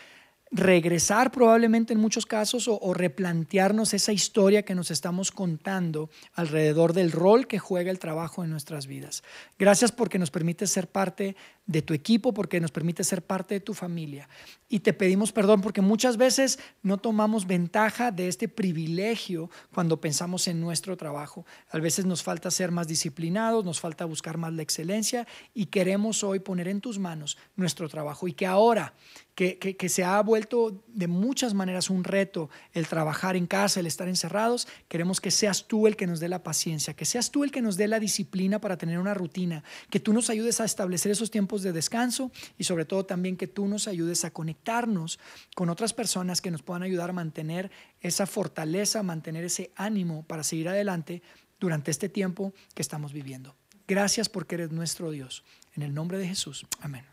regresar 0.52 1.32
probablemente 1.32 1.94
en 1.94 1.98
muchos 1.98 2.26
casos 2.26 2.68
o, 2.68 2.92
replantearnos 2.92 3.94
esa 3.94 4.12
historia 4.12 4.62
que 4.62 4.74
nos 4.74 4.90
estamos 4.90 5.32
contando 5.32 6.10
alrededor 6.34 6.92
del 6.92 7.10
rol 7.10 7.46
que 7.46 7.58
juega 7.58 7.90
el 7.90 7.98
trabajo 7.98 8.44
en 8.44 8.50
nuestras 8.50 8.86
vidas. 8.86 9.22
Gracias 9.58 9.92
porque 9.92 10.18
nos 10.18 10.30
permite 10.30 10.66
ser 10.66 10.88
parte 10.88 11.36
de 11.66 11.82
tu 11.82 11.94
equipo, 11.94 12.34
porque 12.34 12.60
nos 12.60 12.72
permite 12.72 13.04
ser 13.04 13.22
parte 13.22 13.54
de 13.54 13.60
tu 13.60 13.72
familia. 13.74 14.28
Y 14.68 14.80
te 14.80 14.92
pedimos 14.92 15.32
perdón 15.32 15.60
porque 15.60 15.80
muchas 15.80 16.16
veces 16.16 16.58
no 16.82 16.98
tomamos 16.98 17.46
ventaja 17.46 18.10
de 18.10 18.28
este 18.28 18.48
privilegio 18.48 19.50
cuando 19.72 20.00
pensamos 20.00 20.48
en 20.48 20.60
nuestro 20.60 20.96
trabajo. 20.96 21.46
A 21.70 21.78
veces 21.78 22.04
nos 22.04 22.22
falta 22.22 22.50
ser 22.50 22.70
más 22.70 22.88
disciplinados, 22.88 23.64
nos 23.64 23.80
falta 23.80 24.04
buscar 24.04 24.38
más 24.38 24.52
la 24.52 24.62
excelencia 24.62 25.26
y 25.54 25.66
queremos 25.66 26.24
hoy 26.24 26.40
poner 26.40 26.68
en 26.68 26.80
tus 26.80 26.98
manos 26.98 27.38
nuestro 27.54 27.88
trabajo 27.88 28.28
y 28.28 28.32
que 28.32 28.46
ahora 28.46 28.94
que, 29.34 29.88
se 29.88 30.04
ha 30.04 30.20
vuelto 30.22 30.84
de 30.88 31.06
muchas 31.06 31.54
maneras 31.54 31.88
un 31.90 32.04
reto 32.04 32.50
el 32.72 32.86
trabajar 32.86 33.34
en 33.34 33.46
casa, 33.46 33.80
el 33.80 33.86
estar 33.86 34.08
encerrados, 34.08 34.68
queremos 34.88 35.20
que 35.20 35.30
seas 35.30 35.66
tú 35.66 35.86
el 35.86 35.96
que 35.96 36.06
nos 36.06 36.20
dé 36.20 36.28
la 36.28 36.42
paciencia, 36.42 36.94
que 36.94 37.04
seas 37.04 37.30
tú 37.30 37.42
el 37.42 37.50
que 37.50 37.62
nos 37.62 37.76
dé 37.76 37.88
la 37.88 37.98
disciplina 37.98 38.60
para 38.60 38.76
tener 38.76 38.98
una 38.98 39.14
rutina, 39.14 39.64
que 39.90 40.00
tú 40.00 40.12
nos 40.12 40.28
ayudes 40.28 40.60
a 40.60 40.64
establecer 40.64 41.12
esos 41.12 41.30
de 41.60 41.72
descanso 41.72 42.32
y 42.56 42.64
sobre 42.64 42.86
todo 42.86 43.04
también 43.04 43.36
que 43.36 43.46
tú 43.46 43.68
nos 43.68 43.86
ayudes 43.88 44.24
a 44.24 44.30
conectarnos 44.30 45.18
con 45.54 45.68
otras 45.68 45.92
personas 45.92 46.40
que 46.40 46.50
nos 46.50 46.62
puedan 46.62 46.82
ayudar 46.82 47.10
a 47.10 47.12
mantener 47.12 47.70
esa 48.00 48.26
fortaleza, 48.26 49.02
mantener 49.02 49.44
ese 49.44 49.70
ánimo 49.76 50.22
para 50.22 50.44
seguir 50.44 50.70
adelante 50.70 51.22
durante 51.60 51.90
este 51.90 52.08
tiempo 52.08 52.54
que 52.74 52.80
estamos 52.80 53.12
viviendo. 53.12 53.54
Gracias 53.86 54.30
porque 54.30 54.54
eres 54.54 54.70
nuestro 54.70 55.10
Dios. 55.10 55.44
En 55.74 55.82
el 55.82 55.92
nombre 55.92 56.16
de 56.16 56.28
Jesús. 56.28 56.66
Amén. 56.80 57.04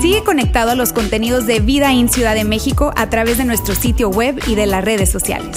Sigue 0.00 0.22
conectado 0.24 0.70
a 0.70 0.74
los 0.74 0.92
contenidos 0.92 1.46
de 1.46 1.60
Vida 1.60 1.92
en 1.92 2.08
Ciudad 2.08 2.34
de 2.34 2.44
México 2.44 2.92
a 2.96 3.10
través 3.10 3.38
de 3.38 3.44
nuestro 3.44 3.74
sitio 3.74 4.08
web 4.08 4.40
y 4.46 4.54
de 4.54 4.66
las 4.66 4.84
redes 4.84 5.10
sociales. 5.10 5.56